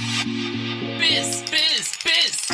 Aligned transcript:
Biss, 0.00 1.44
Biss, 1.50 1.92
Biss. 2.02 2.48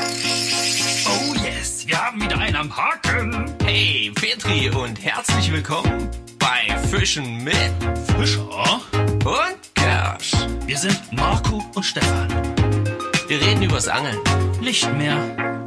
Oh 1.06 1.34
yes, 1.44 1.86
wir 1.86 1.96
haben 2.04 2.20
wieder 2.20 2.36
einen 2.38 2.56
am 2.56 2.76
Haken. 2.76 3.54
Hey, 3.64 4.10
Petri 4.14 4.68
und 4.70 5.00
herzlich 5.04 5.52
willkommen 5.52 6.08
bei 6.40 6.76
Fischen 6.88 7.44
mit 7.44 7.54
Fischer. 8.18 8.48
und 9.24 9.74
Kersch. 9.76 10.32
Wir 10.66 10.76
sind 10.76 11.00
Marco 11.12 11.64
und 11.76 11.84
Stefan. 11.84 12.28
Wir 13.28 13.40
reden 13.40 13.62
übers 13.62 13.86
Angeln 13.86 14.18
Nicht 14.60 14.92
mehr. 14.94 15.16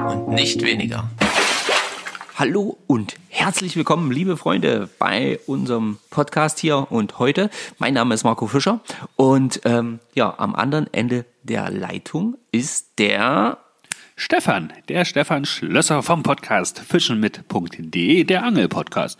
und 0.06 0.28
nicht 0.30 0.62
weniger. 0.62 1.10
Hallo 2.40 2.78
und 2.88 3.18
herzlich 3.28 3.76
willkommen, 3.76 4.14
liebe 4.14 4.38
Freunde, 4.38 4.88
bei 4.98 5.42
unserem 5.46 5.98
Podcast 6.10 6.58
hier 6.58 6.90
und 6.90 7.20
heute. 7.20 7.50
Mein 7.80 7.96
Name 7.96 8.16
ist 8.16 8.24
Marco 8.24 8.48
Fischer 8.48 8.80
und 9.18 9.60
ähm, 9.66 10.00
ja, 10.16 10.36
am 10.38 10.56
anderen 10.56 10.88
Ende 10.94 11.26
der 11.44 11.70
Leitung 11.70 12.38
ist 12.54 12.98
der 12.98 13.58
Stefan, 14.16 14.72
der 14.88 15.04
Stefan 15.04 15.44
Schlösser 15.44 16.02
vom 16.02 16.24
Podcast 16.24 16.80
fischenmit.de, 16.80 18.24
der 18.24 18.44
Angelpodcast. 18.46 19.20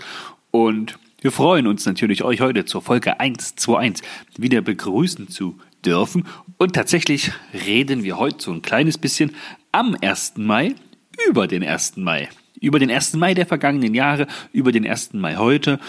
Und 0.52 0.98
wir 1.20 1.34
freuen 1.34 1.68
uns 1.68 1.86
natürlich, 1.86 2.24
euch 2.24 2.40
heute 2.40 2.64
zur 2.64 2.82
Folge 2.82 3.20
121 3.20 4.08
wieder 4.38 4.62
begrüßen 4.62 5.28
zu 5.28 5.60
dürfen. 5.84 6.26
Und 6.58 6.74
tatsächlich 6.74 7.34
reden 7.54 8.02
wir 8.04 8.18
heute 8.18 8.42
so 8.42 8.54
ein 8.54 8.62
kleines 8.62 8.98
bisschen 8.98 9.36
am 9.74 9.98
1. 10.02 10.36
Mai 10.38 10.74
über 11.28 11.48
den 11.48 11.66
1. 11.66 11.98
Mai. 11.98 12.30
Über 12.60 12.80
den 12.80 12.92
1. 12.92 13.14
Mai 13.14 13.34
der 13.34 13.46
vergangenen 13.46 13.94
Jahre, 13.94 14.28
über 14.52 14.72
den 14.72 14.88
1. 14.88 15.14
Mai 15.14 15.36
heute 15.36 15.80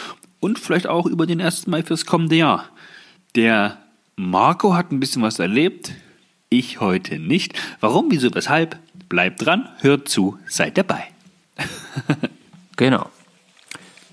und 0.41 0.59
vielleicht 0.59 0.87
auch 0.87 1.07
über 1.07 1.27
den 1.27 1.41
1. 1.41 1.67
Mai 1.67 1.83
fürs 1.83 2.07
kommende 2.07 2.37
Jahr. 2.37 2.69
Der 3.35 3.79
Marco 4.17 4.75
hat 4.75 4.93
ein 4.93 5.01
bisschen 5.01 5.23
was 5.23 5.39
erlebt, 5.39 5.93
ich 6.49 6.81
heute 6.81 7.19
nicht. 7.19 7.59
Warum, 7.81 8.11
wieso, 8.11 8.35
weshalb? 8.35 8.79
Bleibt 9.09 9.45
dran, 9.45 9.69
hört 9.81 10.09
zu, 10.09 10.39
seid 10.47 10.79
dabei. 10.79 11.05
Genau. 12.77 13.11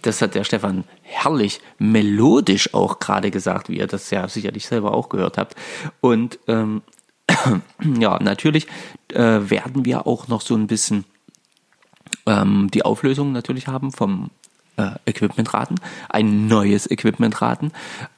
Das 0.02 0.22
hat 0.22 0.36
der 0.36 0.44
Stefan 0.44 0.84
herrlich 1.02 1.62
melodisch 1.80 2.74
auch 2.74 3.00
gerade 3.00 3.32
gesagt, 3.32 3.70
wie 3.70 3.78
ihr 3.78 3.88
das 3.88 4.12
ja 4.12 4.28
sicherlich 4.28 4.68
selber 4.68 4.94
auch 4.94 5.08
gehört 5.08 5.38
habt. 5.38 5.56
Und 6.02 6.38
ähm, 6.50 6.82
ja, 7.98 8.22
natürlich 8.22 8.68
äh, 9.14 9.40
werden 9.50 9.86
wir 9.86 10.06
auch 10.06 10.28
noch 10.28 10.42
so 10.42 10.54
ein 10.54 10.68
bisschen 10.68 11.06
ähm, 12.26 12.70
die 12.74 12.84
Auflösung 12.84 13.32
natürlich 13.32 13.68
haben 13.68 13.92
vom 13.92 14.30
äh, 14.78 14.92
Equipmentraten, 15.06 15.80
ein 16.10 16.48
neues 16.48 16.90
Equipmentraten. 16.90 17.72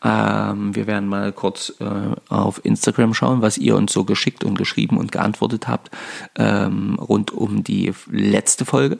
Ähm, 0.03 0.75
wir 0.75 0.88
werden 0.88 1.08
mal 1.08 1.31
kurz 1.31 1.73
äh, 1.80 1.86
auf 2.28 2.64
Instagram 2.64 3.14
schauen, 3.14 3.41
was 3.41 3.58
ihr 3.58 3.75
uns 3.75 3.94
so 3.94 4.03
geschickt 4.03 4.44
und 4.44 4.58
geschrieben 4.58 4.97
und 4.97 5.11
geantwortet 5.11 5.67
habt 5.67 5.89
ähm, 6.36 6.95
rund 6.95 7.31
um 7.31 7.64
die 7.64 7.94
letzte 8.11 8.66
Folge. 8.66 9.00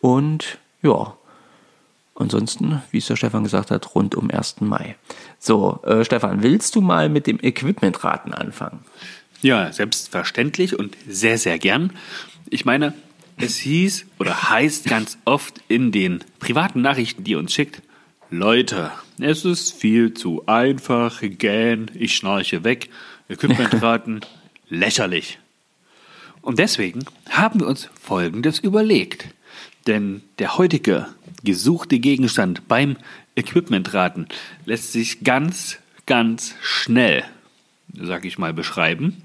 Und 0.00 0.58
ja, 0.82 1.14
ansonsten, 2.14 2.82
wie 2.90 2.98
es 2.98 3.06
der 3.06 3.16
Stefan 3.16 3.44
gesagt 3.44 3.70
hat, 3.70 3.94
rund 3.94 4.14
um 4.14 4.30
1. 4.30 4.60
Mai. 4.60 4.96
So, 5.38 5.80
äh, 5.84 6.04
Stefan, 6.04 6.42
willst 6.42 6.74
du 6.74 6.80
mal 6.80 7.08
mit 7.08 7.26
dem 7.26 7.38
Equipmentraten 7.40 8.34
anfangen? 8.34 8.80
Ja, 9.40 9.72
selbstverständlich 9.72 10.78
und 10.78 10.96
sehr, 11.08 11.38
sehr 11.38 11.58
gern. 11.58 11.92
Ich 12.48 12.64
meine, 12.64 12.94
es 13.36 13.56
hieß 13.58 14.06
oder 14.18 14.50
heißt 14.50 14.84
ganz 14.86 15.18
oft 15.24 15.60
in 15.68 15.92
den 15.92 16.22
privaten 16.38 16.80
Nachrichten, 16.82 17.24
die 17.24 17.32
ihr 17.32 17.38
uns 17.38 17.52
schickt, 17.52 17.82
Leute, 18.30 18.90
es 19.18 19.44
ist 19.44 19.72
viel 19.72 20.14
zu 20.14 20.46
einfach, 20.46 21.20
gähn, 21.20 21.90
ich 21.94 22.16
schnarche 22.16 22.64
weg, 22.64 22.88
Equipmentraten, 23.28 24.20
lächerlich. 24.68 25.38
Und 26.40 26.58
deswegen 26.58 27.04
haben 27.28 27.60
wir 27.60 27.66
uns 27.66 27.88
Folgendes 28.00 28.58
überlegt. 28.58 29.26
Denn 29.86 30.22
der 30.38 30.56
heutige 30.58 31.08
gesuchte 31.44 31.98
Gegenstand 31.98 32.68
beim 32.68 32.96
Equipmentraten 33.36 34.28
lässt 34.64 34.92
sich 34.92 35.24
ganz, 35.24 35.78
ganz 36.06 36.54
schnell, 36.62 37.24
sag 37.94 38.24
ich 38.24 38.38
mal, 38.38 38.52
beschreiben. 38.52 39.22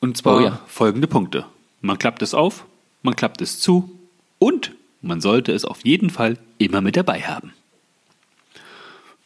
Und 0.00 0.16
zwar 0.16 0.36
Oh 0.36 0.40
ja. 0.40 0.60
folgende 0.66 1.06
Punkte. 1.06 1.46
Man 1.80 1.98
klappt 1.98 2.22
es 2.22 2.34
auf, 2.34 2.64
man 3.06 3.16
klappt 3.16 3.40
es 3.40 3.58
zu 3.58 3.90
und 4.38 4.72
man 5.00 5.22
sollte 5.22 5.52
es 5.52 5.64
auf 5.64 5.84
jeden 5.84 6.10
Fall 6.10 6.36
immer 6.58 6.82
mit 6.82 6.96
dabei 6.96 7.22
haben. 7.22 7.52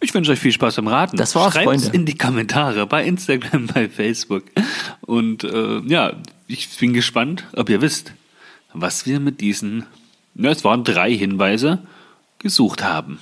Ich 0.03 0.15
wünsche 0.15 0.33
euch 0.33 0.39
viel 0.39 0.53
Spaß 0.53 0.77
beim 0.77 0.89
Raten. 0.89 1.17
Das 1.17 1.35
war's, 1.35 1.55
Schreibt's 1.55 1.83
Freunde. 1.83 1.97
in 1.97 2.07
die 2.07 2.17
Kommentare 2.17 2.87
bei 2.87 3.05
Instagram, 3.05 3.67
bei 3.67 3.89
Facebook. 3.89 4.45
Und 5.03 5.45
äh, 5.45 5.81
ja, 5.81 6.15
ich 6.47 6.69
bin 6.79 6.95
gespannt, 6.95 7.45
ob 7.55 7.69
ihr 7.69 7.83
wisst, 7.83 8.13
was 8.73 9.05
wir 9.05 9.21
mit 9.21 9.41
diesen, 9.41 9.85
na, 10.35 10.51
es 10.51 10.65
waren 10.65 10.85
drei 10.85 11.13
Hinweise, 11.13 11.83
gesucht 12.39 12.83
haben. 12.83 13.19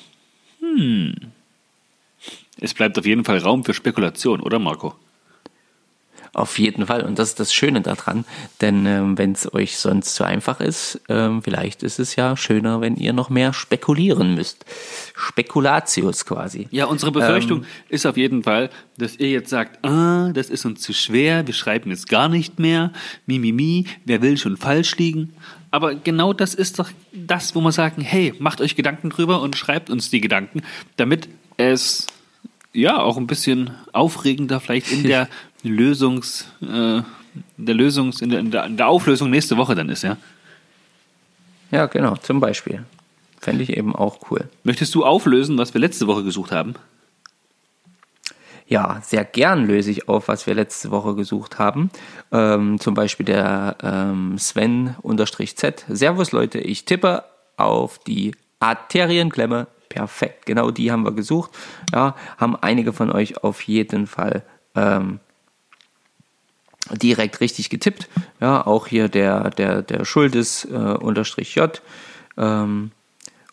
Hm. 0.60 1.14
Es 2.60 2.74
bleibt 2.74 2.98
auf 2.98 3.06
jeden 3.06 3.24
Fall 3.24 3.38
Raum 3.38 3.64
für 3.64 3.74
Spekulation, 3.74 4.40
oder 4.40 4.58
Marco? 4.58 4.94
Auf 6.38 6.60
jeden 6.60 6.86
Fall. 6.86 7.02
Und 7.02 7.18
das 7.18 7.30
ist 7.30 7.40
das 7.40 7.52
Schöne 7.52 7.80
daran. 7.80 8.24
Denn 8.60 8.86
ähm, 8.86 9.18
wenn 9.18 9.32
es 9.32 9.52
euch 9.52 9.76
sonst 9.76 10.14
zu 10.14 10.22
einfach 10.22 10.60
ist, 10.60 11.00
ähm, 11.08 11.42
vielleicht 11.42 11.82
ist 11.82 11.98
es 11.98 12.14
ja 12.14 12.36
schöner, 12.36 12.80
wenn 12.80 12.94
ihr 12.94 13.12
noch 13.12 13.28
mehr 13.28 13.52
spekulieren 13.52 14.36
müsst. 14.36 14.64
Spekulatius 15.16 16.26
quasi. 16.26 16.68
Ja, 16.70 16.84
unsere 16.84 17.10
Befürchtung 17.10 17.64
ist 17.88 18.06
auf 18.06 18.16
jeden 18.16 18.44
Fall, 18.44 18.70
dass 18.98 19.16
ihr 19.16 19.30
jetzt 19.30 19.50
sagt, 19.50 19.84
ah, 19.84 20.30
das 20.32 20.48
ist 20.48 20.64
uns 20.64 20.80
zu 20.80 20.92
schwer, 20.92 21.44
wir 21.44 21.54
schreiben 21.54 21.90
jetzt 21.90 22.08
gar 22.08 22.28
nicht 22.28 22.60
mehr, 22.60 22.92
mi, 23.26 23.40
mi, 23.40 23.50
mi, 23.50 23.86
wer 24.04 24.22
will 24.22 24.36
schon 24.36 24.56
falsch 24.56 24.96
liegen. 24.96 25.32
Aber 25.72 25.96
genau 25.96 26.32
das 26.32 26.54
ist 26.54 26.78
doch 26.78 26.90
das, 27.12 27.56
wo 27.56 27.60
wir 27.62 27.72
sagen, 27.72 28.00
hey, 28.00 28.32
macht 28.38 28.60
euch 28.60 28.76
Gedanken 28.76 29.10
drüber 29.10 29.42
und 29.42 29.56
schreibt 29.56 29.90
uns 29.90 30.08
die 30.08 30.20
Gedanken, 30.20 30.62
damit 30.96 31.28
es 31.56 32.06
ja 32.72 33.00
auch 33.00 33.16
ein 33.16 33.26
bisschen 33.26 33.70
aufregender 33.92 34.60
vielleicht 34.60 34.92
in 34.92 35.02
der 35.02 35.28
Lösungs, 35.62 36.46
äh, 36.62 37.02
der 37.56 37.74
Lösungs, 37.74 38.20
in 38.20 38.30
der, 38.30 38.64
in 38.64 38.76
der, 38.76 38.88
Auflösung 38.88 39.30
nächste 39.30 39.56
Woche 39.56 39.74
dann 39.74 39.88
ist, 39.88 40.02
ja. 40.02 40.16
Ja, 41.70 41.86
genau, 41.86 42.16
zum 42.16 42.40
Beispiel. 42.40 42.84
Fände 43.40 43.62
ich 43.62 43.76
eben 43.76 43.94
auch 43.94 44.30
cool. 44.30 44.48
Möchtest 44.64 44.94
du 44.94 45.04
auflösen, 45.04 45.58
was 45.58 45.74
wir 45.74 45.80
letzte 45.80 46.06
Woche 46.06 46.24
gesucht 46.24 46.50
haben? 46.50 46.74
Ja, 48.66 49.00
sehr 49.02 49.24
gern 49.24 49.66
löse 49.66 49.90
ich 49.90 50.08
auf, 50.08 50.28
was 50.28 50.46
wir 50.46 50.54
letzte 50.54 50.90
Woche 50.90 51.14
gesucht 51.14 51.58
haben. 51.58 51.90
Ähm, 52.32 52.78
zum 52.78 52.94
Beispiel 52.94 53.24
der 53.24 53.76
ähm, 53.82 54.36
Sven-Z. 54.36 55.86
Servus 55.88 56.32
Leute, 56.32 56.58
ich 56.58 56.84
tippe 56.84 57.24
auf 57.56 57.98
die 58.00 58.32
Arterienklemme. 58.60 59.68
Perfekt, 59.88 60.44
genau 60.44 60.70
die 60.70 60.92
haben 60.92 61.04
wir 61.04 61.12
gesucht. 61.12 61.50
Ja, 61.94 62.14
haben 62.36 62.56
einige 62.56 62.92
von 62.92 63.10
euch 63.10 63.42
auf 63.42 63.62
jeden 63.62 64.06
Fall 64.06 64.42
ähm, 64.74 65.20
direkt 66.96 67.40
richtig 67.40 67.70
getippt. 67.70 68.08
Ja, 68.40 68.66
auch 68.66 68.86
hier 68.86 69.08
der, 69.08 69.50
der, 69.50 69.82
der 69.82 70.04
Schuldes 70.04 70.64
äh, 70.64 70.74
unterstrich 70.76 71.54
J 71.54 71.80
ähm, 72.36 72.92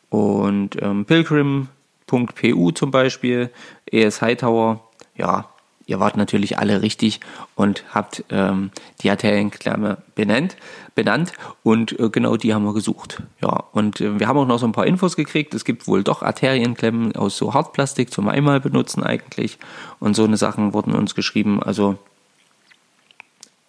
und 0.09 0.81
ähm, 0.81 1.05
Pilgrim.pu 1.05 2.71
zum 2.71 2.91
Beispiel, 2.91 3.49
ES 3.91 4.21
Hightower. 4.21 4.81
Ja, 5.15 5.49
ihr 5.87 5.99
wart 5.99 6.17
natürlich 6.17 6.57
alle 6.57 6.81
richtig 6.81 7.19
und 7.55 7.83
habt 7.93 8.23
ähm, 8.29 8.71
die 9.01 9.09
Arterienklemme 9.09 9.97
benannt, 10.15 10.57
benannt 10.93 11.33
und 11.63 11.99
äh, 11.99 12.09
genau 12.09 12.37
die 12.37 12.53
haben 12.53 12.65
wir 12.65 12.73
gesucht. 12.73 13.21
Ja, 13.41 13.63
und 13.71 14.01
äh, 14.01 14.19
wir 14.19 14.27
haben 14.27 14.37
auch 14.37 14.47
noch 14.47 14.59
so 14.59 14.67
ein 14.67 14.71
paar 14.71 14.87
Infos 14.87 15.15
gekriegt. 15.15 15.53
Es 15.53 15.65
gibt 15.65 15.87
wohl 15.87 16.03
doch 16.03 16.21
Arterienklemmen 16.21 17.15
aus 17.15 17.37
so 17.37 17.53
Hartplastik 17.53 18.11
zum 18.11 18.29
einmal 18.29 18.59
benutzen 18.59 19.03
eigentlich 19.03 19.57
und 19.99 20.15
so 20.15 20.23
eine 20.23 20.37
Sachen 20.37 20.73
wurden 20.73 20.93
uns 20.93 21.15
geschrieben. 21.15 21.61
Also 21.61 21.97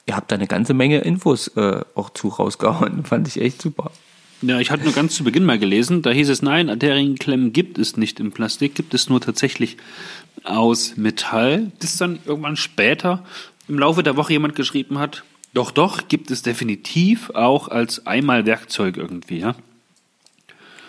ihr 0.07 0.17
habt 0.17 0.31
da 0.31 0.37
eine 0.37 0.47
ganze 0.47 0.75
Menge 0.75 0.99
Infos 0.99 1.49
äh, 1.57 1.83
auch 1.95 2.11
zu 2.11 2.29
rausgehauen. 2.29 3.05
Fand 3.05 3.29
ich 3.29 3.41
echt 3.41 3.61
super. 3.61 3.91
Ja, 4.43 4.61
ich 4.61 4.71
hatte 4.71 4.85
nur 4.85 4.93
ganz 4.93 5.15
zu 5.15 5.25
Beginn 5.25 5.45
mal 5.45 5.59
gelesen, 5.59 6.03
da 6.03 6.11
hieß 6.11 6.29
es, 6.29 6.43
nein, 6.43 6.69
Arterienklemmen 6.69 7.53
gibt 7.53 7.79
es 7.79 7.97
nicht 7.97 8.21
im 8.21 8.33
Plastik, 8.33 8.75
gibt 8.75 8.93
es 8.93 9.09
nur 9.09 9.21
tatsächlich 9.21 9.79
aus 10.45 10.97
Metall. 10.97 11.73
Bis 11.81 11.97
dann 11.97 12.19
irgendwann 12.27 12.57
später 12.57 13.25
im 13.67 13.79
Laufe 13.79 14.03
der 14.03 14.17
Woche 14.17 14.35
jemand 14.35 14.55
geschrieben 14.55 14.99
hat, 14.99 15.25
doch, 15.55 15.71
doch, 15.71 16.09
gibt 16.09 16.31
es 16.31 16.43
definitiv 16.43 17.31
auch 17.31 17.69
als 17.69 18.07
Einmalwerkzeug 18.07 18.99
irgendwie, 18.99 19.39
ja. 19.39 19.55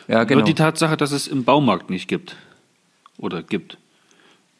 Ja, 0.10 0.25
genau. 0.25 0.40
Nur 0.40 0.46
die 0.46 0.56
Tatsache, 0.56 0.98
dass 0.98 1.12
es 1.12 1.28
im 1.28 1.46
Baumarkt 1.46 1.90
nicht 1.90 2.10
gibt 2.10 2.36
oder 3.18 3.42
gibt, 3.42 3.78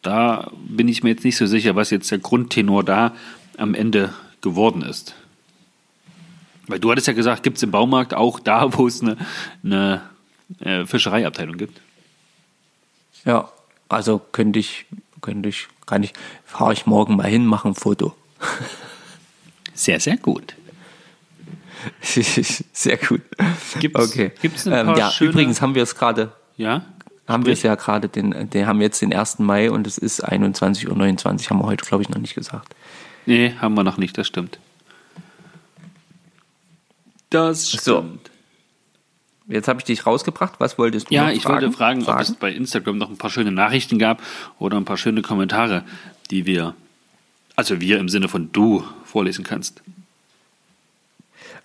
da 0.01 0.50
bin 0.65 0.88
ich 0.88 1.04
mir 1.04 1.09
jetzt 1.09 1.25
nicht 1.25 1.36
so 1.36 1.45
sicher, 1.45 1.75
was 1.75 1.89
jetzt 1.89 2.09
der 2.09 2.19
Grundtenor 2.19 2.86
da 2.86 3.13
am 3.57 3.74
Ende 3.74 4.13
geworden 4.49 4.81
ist. 4.81 5.13
Weil 6.67 6.79
du 6.79 6.91
hattest 6.91 7.07
ja 7.07 7.13
gesagt, 7.13 7.44
gibt 7.44 7.57
es 7.57 7.63
im 7.63 7.71
Baumarkt 7.71 8.13
auch 8.13 8.39
da, 8.39 8.77
wo 8.77 8.88
es 8.88 9.01
eine, 9.01 9.17
eine 9.63 10.01
äh, 10.59 10.85
Fischereiabteilung 10.85 11.57
gibt. 11.57 11.79
Ja, 13.25 13.49
also 13.89 14.19
könnte 14.19 14.59
ich, 14.59 14.85
könnte 15.21 15.49
ich, 15.49 15.67
kann 15.85 16.03
ich, 16.03 16.13
fahre 16.45 16.73
ich 16.73 16.85
morgen 16.85 17.15
mal 17.15 17.27
hin, 17.27 17.45
mache 17.45 17.67
ein 17.69 17.75
Foto. 17.75 18.15
Sehr, 19.73 19.99
sehr 19.99 20.17
gut. 20.17 20.55
Sehr 22.01 22.97
gut. 22.97 23.21
Gibt's- 23.79 24.09
okay. 24.09 24.31
gibt's 24.41 24.65
ein 24.67 24.73
ähm, 24.73 24.85
paar 24.88 24.97
ja, 24.97 25.11
schöne- 25.11 25.29
übrigens 25.31 25.61
haben 25.61 25.75
wir 25.75 25.83
es 25.83 25.95
gerade, 25.95 26.31
Ja? 26.57 26.83
haben 27.27 27.45
wir 27.45 27.53
es 27.53 27.61
ja 27.61 27.75
gerade, 27.75 28.09
den, 28.09 28.49
den 28.49 28.65
haben 28.65 28.79
wir 28.79 28.85
jetzt 28.88 29.01
den 29.01 29.13
1. 29.13 29.38
Mai 29.39 29.69
und 29.69 29.85
es 29.85 29.97
ist 29.99 30.27
21.29 30.27 30.88
Uhr, 30.88 30.95
haben 31.51 31.59
wir 31.59 31.65
heute, 31.67 31.85
glaube 31.85 32.01
ich, 32.03 32.09
noch 32.09 32.17
nicht 32.17 32.33
gesagt. 32.33 32.73
Nee, 33.27 33.53
haben 33.59 33.75
wir 33.75 33.83
noch 33.83 33.97
nicht, 33.97 34.18
das 34.18 34.25
stimmt. 34.27 34.57
Das 37.29 37.69
stimmt. 37.69 37.83
So. 37.83 38.06
Jetzt 39.50 39.68
habe 39.68 39.79
ich 39.79 39.85
dich 39.85 40.06
rausgebracht. 40.06 40.56
Was 40.59 40.77
wolltest 40.77 41.09
du 41.09 41.13
Ja, 41.15 41.29
ich 41.29 41.44
fragen? 41.44 41.62
wollte 41.65 41.77
fragen, 41.77 42.00
ob 42.01 42.06
Sagen? 42.07 42.21
es 42.21 42.35
bei 42.35 42.51
Instagram 42.51 42.97
noch 42.97 43.09
ein 43.09 43.18
paar 43.18 43.29
schöne 43.29 43.51
Nachrichten 43.51 44.00
gab 44.00 44.21
oder 44.59 44.77
ein 44.77 44.85
paar 44.85 44.97
schöne 44.97 45.21
Kommentare, 45.21 45.83
die 46.31 46.45
wir, 46.45 46.74
also 47.56 47.79
wir 47.81 48.00
im 48.00 48.09
Sinne 48.09 48.27
von 48.29 48.51
du, 48.51 48.83
vorlesen 49.06 49.44
kannst. 49.44 49.81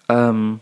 Ähm, 0.09 0.61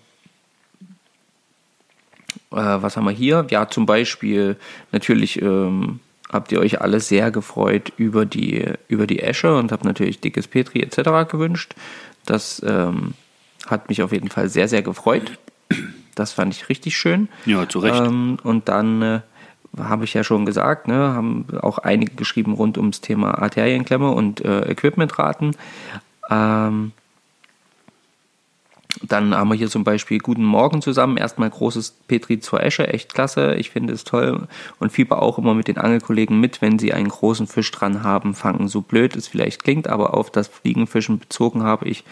äh, 2.53 2.57
was 2.57 2.97
haben 2.97 3.05
wir 3.05 3.11
hier? 3.13 3.47
Ja, 3.51 3.69
zum 3.69 3.87
Beispiel 3.87 4.57
natürlich 4.93 5.41
ähm, 5.41 6.01
habt 6.33 6.53
ihr 6.53 6.61
euch 6.61 6.81
alle 6.81 7.01
sehr 7.01 7.31
gefreut 7.31 7.93
über 7.97 8.25
die, 8.25 8.65
über 8.89 9.07
die 9.07 9.21
Esche 9.21 9.57
und 9.57 9.73
habt 9.73 9.85
natürlich 9.85 10.21
dickes 10.21 10.49
Petri 10.49 10.81
etc. 10.81 11.31
gewünscht. 11.31 11.75
Das 12.27 12.63
ähm, 12.65 13.15
hat 13.67 13.89
mich 13.89 14.03
auf 14.03 14.13
jeden 14.13 14.29
Fall 14.29 14.49
sehr, 14.49 14.69
sehr 14.69 14.83
gefreut. 14.83 15.39
Das 16.15 16.33
fand 16.33 16.55
ich 16.55 16.69
richtig 16.69 16.97
schön. 16.97 17.29
Ja, 17.47 17.69
zu 17.69 17.79
Recht. 17.81 18.01
Ähm, 18.01 18.39
und 18.43 18.69
dann 18.69 19.03
äh, 19.03 19.21
habe 19.79 20.05
ich 20.05 20.15
ja 20.15 20.25
schon 20.25 20.47
gesagt, 20.47 20.89
ne, 20.89 20.95
haben 20.95 21.47
auch 21.61 21.79
einige 21.79 22.15
geschrieben 22.15 22.55
rund 22.55 22.79
ums 22.79 23.01
Thema 23.01 23.39
Arterienklemme 23.39 24.11
und 24.11 24.45
äh, 24.45 24.71
Equipmentraten. 24.71 25.57
Ähm, 26.31 26.93
dann 29.03 29.35
haben 29.35 29.51
wir 29.51 29.57
hier 29.57 29.71
zum 29.71 29.85
Beispiel 29.85 30.19
Guten 30.19 30.45
Morgen 30.45 30.83
zusammen. 30.83 31.17
Erstmal 31.17 31.51
großes 31.51 31.93
Petri 32.09 32.41
zur 32.41 32.63
Esche, 32.63 32.89
echt 32.89 33.15
klasse. 33.15 33.55
Ich 33.55 33.71
finde 33.71 33.93
es 33.93 34.05
toll 34.05 34.49
und 34.79 34.93
fieber 34.93 35.23
auch 35.23 35.39
immer 35.39 35.55
mit 35.55 35.69
den 35.69 35.79
Angelkollegen 35.79 36.41
mit, 36.41 36.63
wenn 36.63 36.79
sie 36.79 36.93
einen 36.93 37.09
großen 37.09 37.47
Fisch 37.47 37.71
dran 37.71 38.03
haben, 38.03 38.35
fangen. 38.35 38.69
So 38.69 38.81
blöd 38.81 39.17
es 39.17 39.29
vielleicht 39.29 39.65
klingt, 39.65 39.89
aber 39.89 40.15
auf 40.15 40.31
das 40.31 40.49
Fliegenfischen 40.49 41.19
bezogen 41.19 41.63
habe 41.63 41.89
ich 41.89 42.05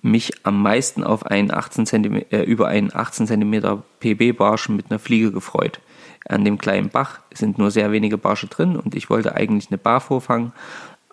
mich 0.00 0.32
am 0.44 0.62
meisten 0.62 1.02
auf 1.02 1.26
einen 1.26 1.52
18 1.52 1.86
cm, 1.86 2.24
äh, 2.30 2.42
über 2.42 2.68
einen 2.68 2.94
18 2.94 3.26
cm 3.26 3.82
PB-Barsch 4.00 4.68
mit 4.68 4.90
einer 4.90 4.98
Fliege 4.98 5.32
gefreut. 5.32 5.80
An 6.28 6.44
dem 6.44 6.58
kleinen 6.58 6.90
Bach 6.90 7.20
sind 7.32 7.58
nur 7.58 7.70
sehr 7.70 7.90
wenige 7.90 8.18
Barsche 8.18 8.48
drin 8.48 8.76
und 8.76 8.94
ich 8.94 9.08
wollte 9.08 9.34
eigentlich 9.34 9.70
eine 9.70 9.78
Bar 9.78 10.00
vorfangen. 10.00 10.52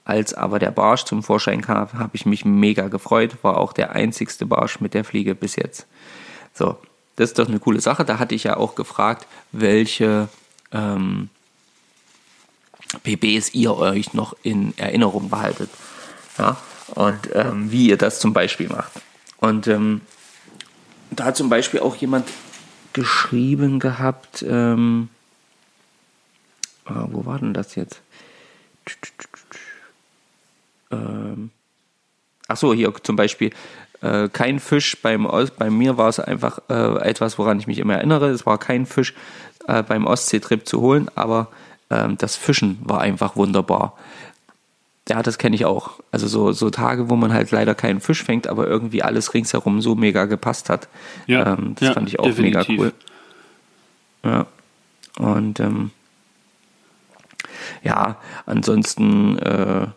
Als 0.05 0.35
aber 0.35 0.59
der 0.59 0.69
Barsch 0.69 1.03
zum 1.03 1.23
Vorschein 1.23 1.61
kam, 1.61 1.91
habe 1.93 2.11
ich 2.13 2.27
mich 2.27 2.45
mega 2.45 2.87
gefreut. 2.87 3.37
War 3.41 3.57
auch 3.57 3.73
der 3.73 3.93
einzigste 3.93 4.45
Barsch 4.45 4.79
mit 4.79 4.93
der 4.93 5.03
Fliege 5.03 5.33
bis 5.33 5.55
jetzt. 5.55 5.87
So, 6.53 6.77
das 7.15 7.31
ist 7.31 7.39
doch 7.39 7.47
eine 7.47 7.59
coole 7.59 7.81
Sache. 7.81 8.05
Da 8.05 8.19
hatte 8.19 8.35
ich 8.35 8.43
ja 8.43 8.55
auch 8.55 8.75
gefragt, 8.75 9.25
welche 9.51 10.29
ähm, 10.71 11.29
PBs 13.03 13.55
ihr 13.55 13.75
euch 13.75 14.13
noch 14.13 14.35
in 14.43 14.77
Erinnerung 14.77 15.29
behaltet. 15.29 15.71
Ja, 16.37 16.57
und 16.93 17.29
ähm, 17.33 17.71
wie 17.71 17.87
ihr 17.87 17.97
das 17.97 18.19
zum 18.19 18.31
Beispiel 18.31 18.69
macht. 18.69 18.91
Und 19.37 19.67
ähm, 19.67 20.01
da 21.09 21.25
hat 21.25 21.37
zum 21.37 21.49
Beispiel 21.49 21.79
auch 21.79 21.95
jemand 21.95 22.29
geschrieben 22.93 23.79
gehabt, 23.79 24.45
ähm, 24.47 25.09
ah, 26.85 27.07
wo 27.09 27.25
war 27.25 27.39
denn 27.39 27.53
das 27.53 27.75
jetzt? 27.75 28.01
Ähm, 30.91 31.51
ach 32.47 32.57
so, 32.57 32.73
hier 32.73 32.93
zum 33.03 33.15
Beispiel 33.15 33.51
äh, 34.01 34.29
kein 34.29 34.59
Fisch 34.59 35.01
beim 35.01 35.25
Os 35.25 35.51
bei 35.51 35.69
mir 35.69 35.97
war 35.97 36.09
es 36.09 36.19
einfach 36.19 36.59
äh, 36.69 36.99
etwas, 37.07 37.37
woran 37.37 37.59
ich 37.59 37.67
mich 37.67 37.79
immer 37.79 37.95
erinnere. 37.95 38.29
Es 38.29 38.45
war 38.45 38.57
kein 38.57 38.85
Fisch 38.85 39.13
äh, 39.67 39.83
beim 39.83 40.05
Ostseetrip 40.05 40.67
zu 40.67 40.81
holen, 40.81 41.09
aber 41.15 41.47
ähm, 41.89 42.17
das 42.17 42.35
Fischen 42.35 42.79
war 42.83 43.01
einfach 43.01 43.35
wunderbar. 43.35 43.97
Ja, 45.07 45.21
das 45.21 45.37
kenne 45.37 45.55
ich 45.55 45.65
auch. 45.65 45.99
Also 46.11 46.27
so, 46.27 46.51
so 46.51 46.71
Tage, 46.71 47.09
wo 47.09 47.15
man 47.15 47.31
halt 47.31 47.51
leider 47.51 47.75
keinen 47.75 48.01
Fisch 48.01 48.23
fängt, 48.23 48.47
aber 48.47 48.67
irgendwie 48.67 49.03
alles 49.03 49.33
ringsherum 49.35 49.81
so 49.81 49.95
mega 49.95 50.25
gepasst 50.25 50.69
hat. 50.69 50.87
Ja, 51.27 51.53
ähm, 51.53 51.75
das 51.75 51.89
ja, 51.89 51.93
fand 51.93 52.07
ich 52.07 52.19
auch 52.19 52.25
definitiv. 52.25 52.67
mega 52.67 52.81
cool. 52.81 52.93
Ja. 54.23 54.47
Und 55.19 55.59
ähm, 55.59 55.91
ja, 57.83 58.17
ansonsten 58.47 59.37
äh, 59.37 59.87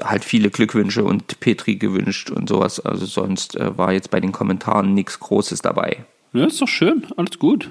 halt 0.00 0.24
viele 0.24 0.50
Glückwünsche 0.50 1.04
und 1.04 1.40
Petri 1.40 1.76
gewünscht 1.76 2.30
und 2.30 2.48
sowas. 2.48 2.80
Also 2.80 3.06
sonst 3.06 3.56
äh, 3.56 3.76
war 3.76 3.92
jetzt 3.92 4.10
bei 4.10 4.20
den 4.20 4.32
Kommentaren 4.32 4.94
nichts 4.94 5.18
Großes 5.20 5.62
dabei. 5.62 6.04
Ja, 6.32 6.46
ist 6.46 6.60
doch 6.60 6.68
schön, 6.68 7.06
alles 7.16 7.38
gut. 7.38 7.70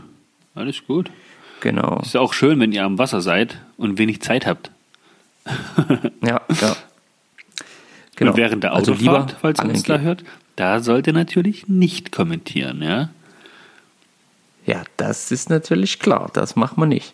Alles 0.55 0.85
gut. 0.85 1.11
Genau. 1.59 1.99
Ist 2.01 2.13
ja 2.13 2.21
auch 2.21 2.33
schön, 2.33 2.59
wenn 2.59 2.71
ihr 2.71 2.83
am 2.83 2.97
Wasser 2.97 3.21
seid 3.21 3.59
und 3.77 3.97
wenig 3.97 4.21
Zeit 4.21 4.45
habt. 4.45 4.71
Ja, 6.21 6.41
ja. 6.61 6.75
Genau. 8.17 8.31
Und 8.31 8.37
während 8.37 8.63
der 8.63 8.73
Also 8.73 8.93
Autofahrt, 8.93 9.29
lieber 9.29 9.39
falls 9.39 9.59
ihr 9.59 9.69
uns 9.69 9.83
da 9.83 9.99
hört, 9.99 10.23
da 10.55 10.79
sollt 10.81 11.07
ihr 11.07 11.13
natürlich 11.13 11.67
nicht 11.67 12.11
kommentieren, 12.11 12.81
ja? 12.81 13.09
Ja, 14.65 14.83
das 14.97 15.31
ist 15.31 15.49
natürlich 15.49 15.99
klar. 15.99 16.29
Das 16.33 16.55
macht 16.55 16.77
man 16.77 16.89
nicht. 16.89 17.13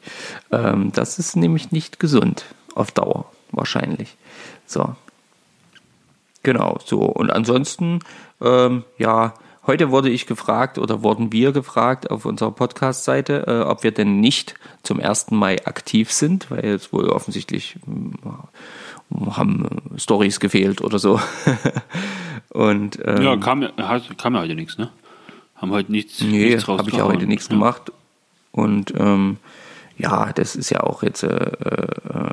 Ähm, 0.52 0.92
das 0.94 1.20
ist 1.20 1.36
nämlich 1.36 1.72
nicht 1.72 2.00
gesund. 2.00 2.46
Auf 2.74 2.92
Dauer 2.92 3.32
wahrscheinlich. 3.52 4.16
So. 4.66 4.96
Genau, 6.44 6.78
so. 6.86 7.00
Und 7.02 7.32
ansonsten, 7.32 8.00
ähm, 8.42 8.84
ja, 8.98 9.34
heute 9.66 9.92
wurde 9.92 10.10
ich 10.10 10.26
gefragt 10.28 10.78
oder 10.78 11.04
wurden 11.04 11.32
wir 11.32 11.52
gefragt 11.54 12.12
auf 12.12 12.26
unserer 12.26 12.52
Podcast-Seite, 12.52 13.46
äh, 13.48 13.62
ob 13.62 13.84
wir 13.84 13.92
denn 13.92 14.20
nicht 14.20 14.56
zum 14.84 15.00
1. 15.00 15.32
Mai 15.32 15.66
aktiv 15.66 16.12
sind, 16.12 16.52
weil 16.52 16.66
jetzt 16.66 16.92
wohl 16.92 17.10
offensichtlich 17.10 17.78
äh, 17.88 19.32
haben 19.32 19.66
äh, 19.96 20.00
Stories 20.00 20.40
gefehlt 20.42 20.82
oder 20.82 21.00
so. 21.00 21.20
Und 22.50 23.00
ähm, 23.06 23.22
Ja, 23.22 23.38
kam, 23.38 23.62
ja- 23.62 23.72
hat- 23.78 24.18
kam 24.18 24.36
ja 24.36 24.42
heute 24.42 24.56
nichts, 24.56 24.78
ne? 24.78 24.90
Haben 25.56 25.72
heute 25.72 25.92
nichts, 25.94 26.20
Nee, 26.22 26.58
habe 26.60 26.90
ich 26.90 26.96
ja 26.98 27.06
heute 27.06 27.26
nichts 27.26 27.48
Ja. 27.48 27.54
gemacht. 27.54 27.92
Und 28.52 28.94
ähm, 28.98 29.38
ja, 29.98 30.34
das 30.34 30.56
ist 30.58 30.70
ja 30.72 30.82
auch 30.82 31.04
jetzt, 31.04 31.24
äh, 31.24 31.28
äh, 31.28 32.33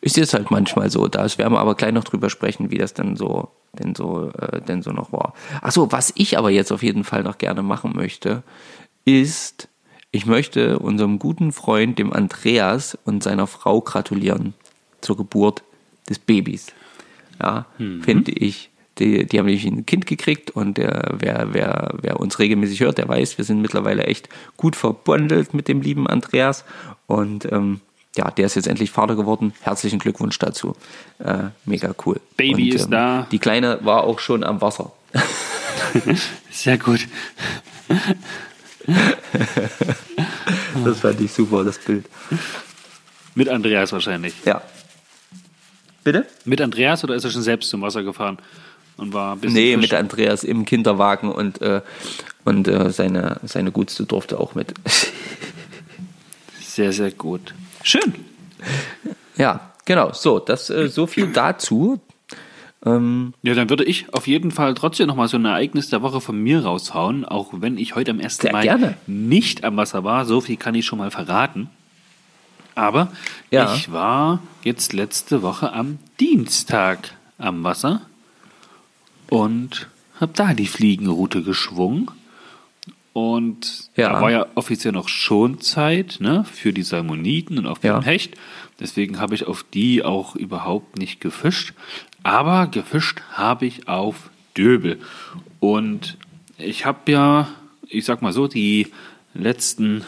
ist 0.00 0.16
jetzt 0.16 0.34
halt 0.34 0.50
manchmal 0.50 0.90
so. 0.90 1.08
Da 1.08 1.24
werden 1.38 1.52
wir 1.52 1.60
aber 1.60 1.74
gleich 1.74 1.92
noch 1.92 2.04
drüber 2.04 2.30
sprechen, 2.30 2.70
wie 2.70 2.78
das 2.78 2.94
denn 2.94 3.16
so, 3.16 3.48
denn 3.72 3.94
so, 3.94 4.30
äh, 4.38 4.60
denn 4.60 4.82
so 4.82 4.90
noch 4.90 5.12
war. 5.12 5.34
Achso, 5.60 5.90
was 5.90 6.12
ich 6.16 6.38
aber 6.38 6.50
jetzt 6.50 6.72
auf 6.72 6.82
jeden 6.82 7.04
Fall 7.04 7.22
noch 7.22 7.38
gerne 7.38 7.62
machen 7.62 7.92
möchte, 7.94 8.42
ist, 9.04 9.68
ich 10.10 10.26
möchte 10.26 10.78
unserem 10.78 11.18
guten 11.18 11.52
Freund, 11.52 11.98
dem 11.98 12.12
Andreas 12.12 12.96
und 13.04 13.22
seiner 13.22 13.46
Frau 13.46 13.80
gratulieren 13.80 14.54
zur 15.00 15.16
Geburt 15.16 15.62
des 16.08 16.18
Babys. 16.18 16.68
Ja, 17.40 17.66
finde 18.02 18.32
ich. 18.32 18.70
Die, 18.98 19.26
die 19.26 19.38
haben 19.38 19.46
nämlich 19.46 19.64
ein 19.64 19.86
Kind 19.86 20.06
gekriegt 20.06 20.50
und 20.50 20.76
der, 20.76 21.14
wer, 21.18 21.48
wer, 21.52 21.94
wer 22.02 22.18
uns 22.18 22.40
regelmäßig 22.40 22.80
hört, 22.80 22.98
der 22.98 23.08
weiß, 23.08 23.38
wir 23.38 23.44
sind 23.44 23.62
mittlerweile 23.62 24.04
echt 24.04 24.28
gut 24.56 24.74
verbandelt 24.74 25.54
mit 25.54 25.68
dem 25.68 25.82
lieben 25.82 26.08
Andreas. 26.08 26.64
Und 27.06 27.50
ähm, 27.52 27.80
ja, 28.18 28.30
der 28.32 28.46
ist 28.46 28.56
jetzt 28.56 28.66
endlich 28.66 28.90
Vater 28.90 29.14
geworden. 29.14 29.54
Herzlichen 29.60 30.00
Glückwunsch 30.00 30.38
dazu. 30.40 30.74
Äh, 31.20 31.44
mega 31.64 31.94
cool. 32.04 32.20
Baby 32.36 32.70
und, 32.72 32.74
ist 32.76 32.90
da. 32.90 33.28
Die 33.30 33.38
Kleine 33.38 33.78
war 33.82 34.02
auch 34.02 34.18
schon 34.18 34.42
am 34.42 34.60
Wasser. 34.60 34.92
Sehr 36.50 36.76
gut. 36.78 37.06
Das 40.84 41.00
fand 41.00 41.20
ich 41.20 41.32
super, 41.32 41.64
das 41.64 41.78
Bild. 41.78 42.06
Mit 43.34 43.48
Andreas 43.48 43.92
wahrscheinlich. 43.92 44.32
Ja. 44.44 44.62
Bitte? 46.04 46.26
Mit 46.44 46.60
Andreas 46.62 47.04
oder 47.04 47.14
ist 47.16 47.24
er 47.24 47.30
schon 47.30 47.42
selbst 47.42 47.68
zum 47.68 47.82
Wasser 47.82 48.02
gefahren 48.02 48.38
und 48.96 49.12
war 49.12 49.34
ein 49.34 49.40
bisschen 49.40 49.54
Nee, 49.54 49.74
frisch? 49.74 49.82
mit 49.82 49.94
Andreas 49.94 50.44
im 50.44 50.64
Kinderwagen 50.64 51.30
und, 51.30 51.60
äh, 51.60 51.82
und 52.44 52.68
äh, 52.68 52.90
seine, 52.90 53.40
seine 53.44 53.72
Gutste 53.72 54.04
durfte 54.04 54.38
auch 54.40 54.54
mit. 54.54 54.72
Sehr, 56.60 56.92
sehr 56.92 57.10
gut. 57.10 57.52
Schön. 57.88 58.14
ja, 59.36 59.72
genau. 59.86 60.12
So, 60.12 60.38
das 60.38 60.68
äh, 60.68 60.88
so 60.88 61.06
viel 61.06 61.28
dazu. 61.32 62.00
Ähm, 62.84 63.32
Ja, 63.42 63.54
dann 63.54 63.70
würde 63.70 63.84
ich 63.84 64.12
auf 64.12 64.26
jeden 64.26 64.50
Fall 64.50 64.74
trotzdem 64.74 65.06
nochmal 65.06 65.28
so 65.28 65.36
ein 65.38 65.44
Ereignis 65.46 65.88
der 65.88 66.02
Woche 66.02 66.20
von 66.20 66.38
mir 66.40 66.64
raushauen, 66.64 67.24
auch 67.24 67.48
wenn 67.52 67.78
ich 67.78 67.94
heute 67.94 68.10
am 68.10 68.20
1. 68.20 68.36
Sehr 68.36 68.52
Mai 68.52 68.62
gerne. 68.64 68.96
nicht 69.06 69.64
am 69.64 69.76
Wasser 69.78 70.04
war. 70.04 70.26
So 70.26 70.40
viel 70.42 70.56
kann 70.58 70.74
ich 70.74 70.84
schon 70.86 70.98
mal 70.98 71.10
verraten. 71.10 71.70
Aber 72.74 73.10
Ja. 73.50 73.74
ich 73.74 73.90
war 73.90 74.40
jetzt 74.62 74.92
letzte 74.92 75.42
Woche 75.42 75.72
am 75.72 75.98
Dienstag 76.20 77.14
am 77.38 77.64
Wasser 77.64 78.02
und 79.30 79.88
habe 80.20 80.32
da 80.34 80.52
die 80.54 80.66
Fliegenroute 80.66 81.42
geschwungen. 81.42 82.10
Und 83.18 83.90
Ja. 83.96 84.10
da 84.12 84.20
war 84.20 84.30
ja 84.30 84.46
offiziell 84.54 84.92
noch 84.92 85.08
Schonzeit 85.08 86.18
ne, 86.20 86.44
für 86.52 86.72
die 86.72 86.82
Salmoniden 86.84 87.58
und 87.58 87.66
auch 87.66 87.78
für 87.78 87.88
Ja. 87.88 87.98
den 87.98 88.04
Hecht. 88.04 88.36
Deswegen 88.78 89.18
habe 89.18 89.34
ich 89.34 89.46
auf 89.48 89.64
die 89.74 90.04
auch 90.04 90.36
überhaupt 90.36 90.98
nicht 90.98 91.20
gefischt. 91.20 91.72
Aber 92.22 92.68
gefischt 92.68 93.20
habe 93.32 93.66
ich 93.66 93.88
auf 93.88 94.30
Döbel. 94.56 95.00
Und 95.58 96.16
ich 96.58 96.86
habe 96.86 97.10
ja, 97.10 97.48
ich 97.88 98.04
sag 98.04 98.22
mal 98.22 98.32
so, 98.32 98.46
die 98.46 98.86
letzten 99.34 100.04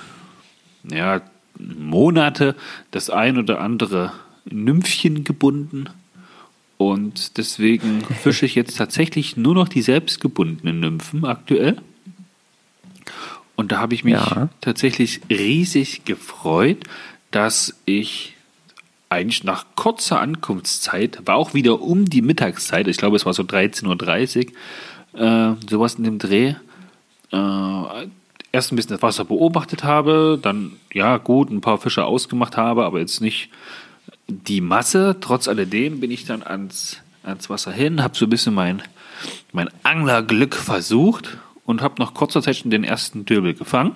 ja, 0.88 1.21
Monate 1.59 2.55
das 2.93 3.11
ein 3.11 3.38
oder 3.38 3.61
andere 3.61 4.12
Nymphchen 4.45 5.25
gebunden. 5.25 5.87
Und 6.76 7.38
deswegen 7.38 8.02
fische 8.23 8.47
ich 8.47 8.55
jetzt 8.55 8.76
tatsächlich 8.79 9.37
nur 9.37 9.55
noch 9.55 9.69
die 9.69 9.83
selbstgebundenen 9.83 10.79
Nymphen 10.79 11.25
aktuell. 11.25 11.76
Und 13.61 13.73
da 13.73 13.79
habe 13.79 13.95
ich 13.95 14.05
mich 14.05 14.14
Ja. 14.14 14.49
tatsächlich 14.62 15.21
riesig 15.29 16.07
gefreut, 16.07 16.79
dass 17.31 17.75
ich 17.85 18.35
eigentlich 19.11 19.45
nach 19.45 19.67
kurzer 19.76 20.19
Ankunftszeit, 20.21 21.21
war 21.26 21.37
auch 21.37 21.52
wieder 21.52 21.83
um 21.83 22.07
die 22.07 22.23
Mittagszeit, 22.23 22.88
ich 22.88 22.97
glaube 22.97 23.17
es 23.17 23.26
war 23.26 23.35
so 23.35 23.43
13.30 23.43 24.49
Uhr, 25.12 25.21
äh, 25.21 25.57
sowas 25.69 25.97
in 25.97 26.05
dem 26.05 26.19
Dreh, 26.19 26.55
äh, 27.33 28.07
erst 28.52 28.73
ein 28.73 28.76
bisschen 28.76 28.93
das 28.93 29.02
Wasser 29.02 29.26
beobachtet 29.26 29.85
habe, 29.85 30.38
dann 30.40 30.73
ja 30.93 31.19
gut, 31.19 31.50
ein 31.50 31.61
paar 31.61 31.76
Fische 31.79 32.05
ausgemacht 32.07 32.57
habe, 32.57 32.85
aber 32.87 32.99
jetzt 32.99 33.21
nicht 33.21 33.50
die 34.26 34.61
Masse. 34.62 35.17
Trotz 35.21 35.49
alledem 35.49 36.00
bin 36.00 36.11
ich 36.11 36.25
dann 36.25 36.43
ans, 36.43 36.97
ans 37.25 37.50
Wasser 37.50 37.73
hin, 37.73 38.02
habe 38.02 38.17
so 38.17 38.25
ein 38.25 38.31
bisschen 38.31 38.55
mein, 38.55 38.81
mein 39.52 39.69
Anglerglück 39.83 40.55
versucht 40.55 41.37
und 41.71 41.83
habe 41.83 41.95
nach 41.99 42.15
kurzer 42.15 42.43
Zeit 42.43 42.57
schon 42.57 42.71
den 42.71 42.85
ersten 42.85 43.25
Döbel 43.25 43.55
gefangen. 43.55 43.95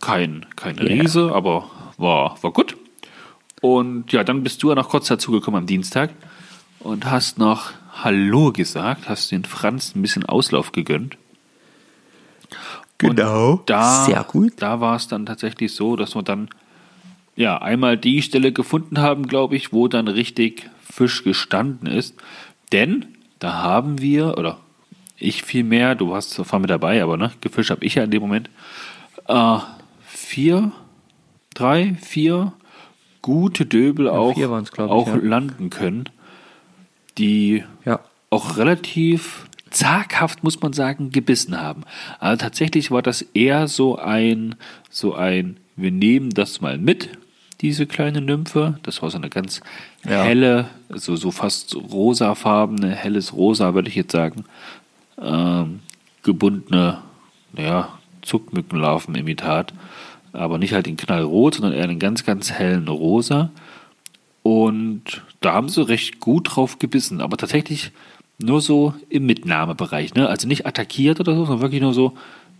Kein, 0.00 0.44
keine 0.56 0.82
Ja. 0.82 1.00
Riese, 1.00 1.32
aber 1.32 1.70
war, 1.96 2.36
war 2.42 2.52
gut. 2.52 2.76
Und 3.60 4.12
ja, 4.12 4.24
dann 4.24 4.42
bist 4.42 4.62
du 4.62 4.68
ja 4.68 4.74
noch 4.74 4.88
kurz 4.88 5.08
dazugekommen 5.08 5.60
am 5.60 5.66
Dienstag 5.66 6.10
und 6.80 7.06
hast 7.06 7.38
noch 7.38 7.72
Hallo 8.02 8.52
gesagt, 8.52 9.08
hast 9.08 9.32
den 9.32 9.44
Franz 9.44 9.94
ein 9.94 10.02
bisschen 10.02 10.26
Auslauf 10.26 10.72
gegönnt. 10.72 11.16
Genau. 12.98 13.52
Und 13.52 13.70
da, 13.70 14.04
Sehr 14.04 14.24
gut. 14.24 14.54
Da 14.56 14.80
war 14.80 14.96
es 14.96 15.08
dann 15.08 15.26
tatsächlich 15.26 15.72
so, 15.72 15.96
dass 15.96 16.14
wir 16.14 16.22
dann 16.22 16.48
ja 17.36 17.58
einmal 17.58 17.96
die 17.96 18.22
Stelle 18.22 18.52
gefunden 18.52 18.98
haben, 18.98 19.26
glaube 19.26 19.56
ich, 19.56 19.72
wo 19.72 19.88
dann 19.88 20.08
richtig 20.08 20.68
Fisch 20.80 21.22
gestanden 21.22 21.86
ist. 21.88 22.16
Denn 22.72 23.06
da 23.38 23.62
haben 23.62 24.00
wir, 24.00 24.36
oder 24.36 24.58
ich 25.18 25.42
vielmehr, 25.42 25.94
du 25.94 26.10
warst 26.10 26.30
zwar 26.30 26.58
mit 26.60 26.70
dabei, 26.70 27.02
aber 27.02 27.16
ne, 27.16 27.32
gefischt 27.40 27.70
habe 27.70 27.84
ich 27.84 27.96
ja 27.96 28.04
in 28.04 28.10
dem 28.10 28.22
Moment, 28.22 28.50
äh, 29.26 29.58
vier, 30.06 30.72
drei, 31.54 31.96
vier 32.00 32.52
gute 33.22 33.66
Döbel 33.66 34.08
auch, 34.08 34.34
vier 34.34 34.50
waren's, 34.50 34.70
glaub 34.72 34.86
ich, 34.86 34.92
auch 34.92 35.06
ja. 35.08 35.16
landen 35.16 35.70
können, 35.70 36.04
die 37.18 37.64
Ja. 37.84 38.00
auch 38.30 38.56
relativ 38.56 39.46
zaghaft, 39.70 40.44
muss 40.44 40.60
man 40.62 40.72
sagen, 40.72 41.10
gebissen 41.10 41.60
haben. 41.60 41.82
Also 42.20 42.40
tatsächlich 42.42 42.90
war 42.90 43.02
das 43.02 43.22
eher 43.22 43.68
so 43.68 43.98
ein, 43.98 44.54
so 44.88 45.14
ein, 45.14 45.58
wir 45.76 45.90
nehmen 45.90 46.30
das 46.30 46.60
mal 46.60 46.78
mit, 46.78 47.10
diese 47.60 47.86
kleine 47.86 48.20
Nymphe. 48.20 48.78
Das 48.84 49.02
war 49.02 49.10
so 49.10 49.18
eine 49.18 49.28
ganz 49.28 49.60
Ja. 50.08 50.22
helle, 50.22 50.68
so, 50.88 51.16
so 51.16 51.30
fast 51.32 51.74
rosafarbene, 51.76 52.94
helles 52.94 53.34
Rosa, 53.34 53.74
würde 53.74 53.88
ich 53.88 53.94
jetzt 53.96 54.12
sagen, 54.12 54.44
ähm, 55.20 55.80
gebundene, 56.22 56.98
naja, 57.52 57.88
Zuckmückenlarven-Imitat. 58.22 59.72
Aber 60.32 60.58
nicht 60.58 60.72
halt 60.74 60.86
den 60.86 60.96
Knallrot, 60.96 61.54
sondern 61.54 61.72
eher 61.72 61.84
einen 61.84 61.98
ganz, 61.98 62.24
ganz 62.24 62.50
hellen 62.52 62.86
Rosa. 62.88 63.50
Und 64.42 65.22
da 65.40 65.52
haben 65.54 65.68
sie 65.68 65.86
recht 65.86 66.20
gut 66.20 66.54
drauf 66.56 66.78
gebissen, 66.78 67.20
aber 67.20 67.36
tatsächlich 67.36 67.92
nur 68.38 68.60
so 68.60 68.94
im 69.08 69.26
Mitnahmebereich. 69.26 70.14
Ne? 70.14 70.28
Also 70.28 70.46
nicht 70.46 70.66
attackiert 70.66 71.20
oder 71.20 71.34
so, 71.34 71.44
sondern 71.44 71.62
wirklich 71.62 71.82
nur 71.82 71.94
so, 71.94 72.16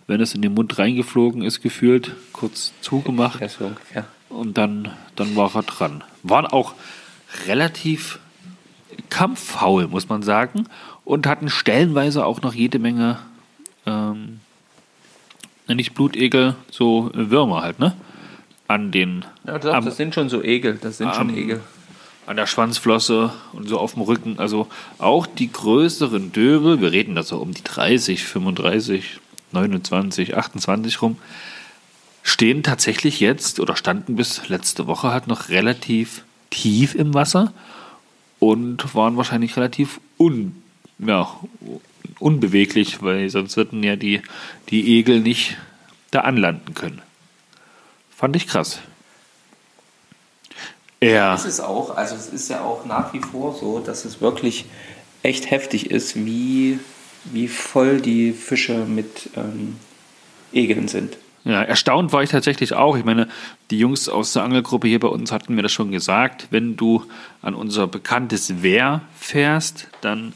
wenn 0.06 0.20
es 0.20 0.34
in 0.34 0.42
den 0.42 0.54
Mund 0.54 0.78
reingeflogen 0.78 1.42
ist, 1.42 1.62
gefühlt, 1.62 2.14
kurz 2.32 2.72
zugemacht 2.80 3.40
Ja, 3.40 3.48
so 3.48 3.66
ungefähr. 3.66 4.06
und 4.28 4.58
dann, 4.58 4.90
dann 5.16 5.36
war 5.36 5.54
er 5.54 5.62
dran. 5.62 6.02
Waren 6.22 6.46
auch 6.46 6.74
relativ 7.46 8.18
kampffaul, 9.10 9.86
muss 9.86 10.08
man 10.08 10.22
sagen, 10.22 10.66
und 11.08 11.26
hatten 11.26 11.48
stellenweise 11.48 12.26
auch 12.26 12.42
noch 12.42 12.52
jede 12.52 12.78
Menge, 12.78 13.18
ähm, 13.86 14.40
nicht 15.66 15.94
Blutegel, 15.94 16.54
so 16.70 17.10
Würmer 17.14 17.62
halt, 17.62 17.78
ne? 17.78 17.94
An 18.68 18.90
den, 18.90 19.24
Ja, 19.46 19.58
doch, 19.58 19.72
am- 19.72 19.84
das 19.86 19.96
sind 19.96 20.14
schon 20.14 20.28
so 20.28 20.42
Egel. 20.42 20.78
Das 20.80 20.98
sind 20.98 21.14
schon 21.14 21.30
am- 21.30 21.36
Egel. 21.36 21.60
an 22.26 22.36
der 22.36 22.46
Schwanzflosse 22.46 23.32
und 23.54 23.68
so 23.68 23.78
auf 23.78 23.94
dem 23.94 24.02
Rücken. 24.02 24.38
Also 24.38 24.66
auch 24.98 25.26
die 25.26 25.50
größeren 25.50 26.30
Döbel, 26.32 26.80
wir 26.82 26.92
reden 26.92 27.14
da 27.14 27.22
so 27.22 27.38
um 27.38 27.54
die 27.54 27.64
30, 27.64 28.24
35, 28.24 29.18
29, 29.52 30.36
28 30.36 31.00
rum, 31.00 31.16
stehen 32.22 32.62
tatsächlich 32.62 33.20
jetzt 33.20 33.60
oder 33.60 33.76
standen 33.76 34.16
bis 34.16 34.46
letzte 34.50 34.86
Woche 34.86 35.10
halt 35.10 35.26
noch 35.26 35.48
relativ 35.48 36.24
tief 36.50 36.94
im 36.94 37.14
Wasser 37.14 37.54
und 38.40 38.94
waren 38.94 39.16
wahrscheinlich 39.16 39.56
relativ 39.56 40.00
un, 40.18 40.57
ja, 40.98 41.28
unbeweglich, 42.18 43.02
weil 43.02 43.30
sonst 43.30 43.56
würden 43.56 43.82
ja 43.82 43.96
die, 43.96 44.22
die 44.70 44.98
Egel 44.98 45.20
nicht 45.20 45.56
da 46.10 46.20
anlanden 46.20 46.74
können. 46.74 47.02
Fand 48.14 48.34
ich 48.36 48.46
krass. 48.46 48.80
Ja. 51.00 51.34
Es 51.34 51.44
ist 51.44 51.60
auch, 51.60 51.96
also 51.96 52.16
es 52.16 52.28
ist 52.28 52.50
ja 52.50 52.62
auch 52.62 52.84
nach 52.84 53.12
wie 53.12 53.20
vor 53.20 53.54
so, 53.54 53.78
dass 53.78 54.04
es 54.04 54.20
wirklich 54.20 54.64
echt 55.22 55.50
heftig 55.50 55.90
ist, 55.90 56.16
wie, 56.16 56.80
wie 57.24 57.48
voll 57.48 58.00
die 58.00 58.32
Fische 58.32 58.84
mit 58.84 59.30
ähm, 59.36 59.76
Egeln 60.52 60.88
sind. 60.88 61.16
Ja, 61.44 61.62
erstaunt 61.62 62.12
war 62.12 62.22
ich 62.22 62.30
tatsächlich 62.30 62.74
auch. 62.74 62.96
Ich 62.96 63.04
meine, 63.04 63.28
die 63.70 63.78
Jungs 63.78 64.08
aus 64.08 64.32
der 64.32 64.42
Angelgruppe 64.42 64.88
hier 64.88 65.00
bei 65.00 65.08
uns 65.08 65.30
hatten 65.30 65.54
mir 65.54 65.62
das 65.62 65.72
schon 65.72 65.92
gesagt. 65.92 66.48
Wenn 66.50 66.76
du 66.76 67.04
an 67.40 67.54
unser 67.54 67.86
bekanntes 67.86 68.62
Wehr 68.62 69.02
fährst, 69.18 69.88
dann 70.00 70.32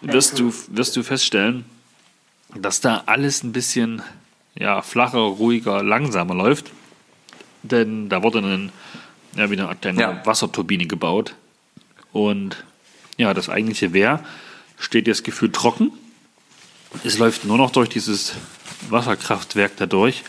wirst 0.00 0.38
du, 0.38 0.52
wirst 0.68 0.96
du 0.96 1.02
feststellen, 1.02 1.64
dass 2.54 2.80
da 2.80 3.04
alles 3.06 3.42
ein 3.42 3.52
bisschen 3.52 4.02
ja, 4.54 4.82
flacher, 4.82 5.18
ruhiger, 5.18 5.82
langsamer 5.82 6.34
läuft. 6.34 6.70
Denn 7.62 8.08
da 8.08 8.22
wurde 8.22 8.38
ein, 8.38 8.72
ja, 9.36 9.50
wieder 9.50 9.68
eine 9.68 9.78
kleine 9.78 10.00
Ja. 10.00 10.26
Wasserturbine 10.26 10.86
gebaut. 10.86 11.34
Und 12.12 12.64
ja, 13.16 13.34
das 13.34 13.48
eigentliche 13.48 13.92
Wehr 13.92 14.22
steht 14.78 15.06
jetzt 15.06 15.24
gefühlt 15.24 15.54
trocken. 15.54 15.92
Es 17.02 17.18
läuft 17.18 17.44
nur 17.44 17.58
noch 17.58 17.70
durch 17.70 17.88
dieses 17.88 18.34
Wasserkraftwerk 18.88 19.76
da 19.76 19.86
durch. 19.86 20.22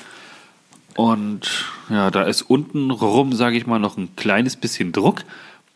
Und 0.96 1.66
ja, 1.90 2.10
da 2.10 2.24
ist 2.24 2.42
unten 2.42 2.90
rum, 2.90 3.34
sage 3.34 3.58
ich 3.58 3.68
mal, 3.68 3.80
noch 3.80 3.98
ein 3.98 4.16
kleines 4.16 4.56
bisschen 4.56 4.92
Druck. 4.94 5.24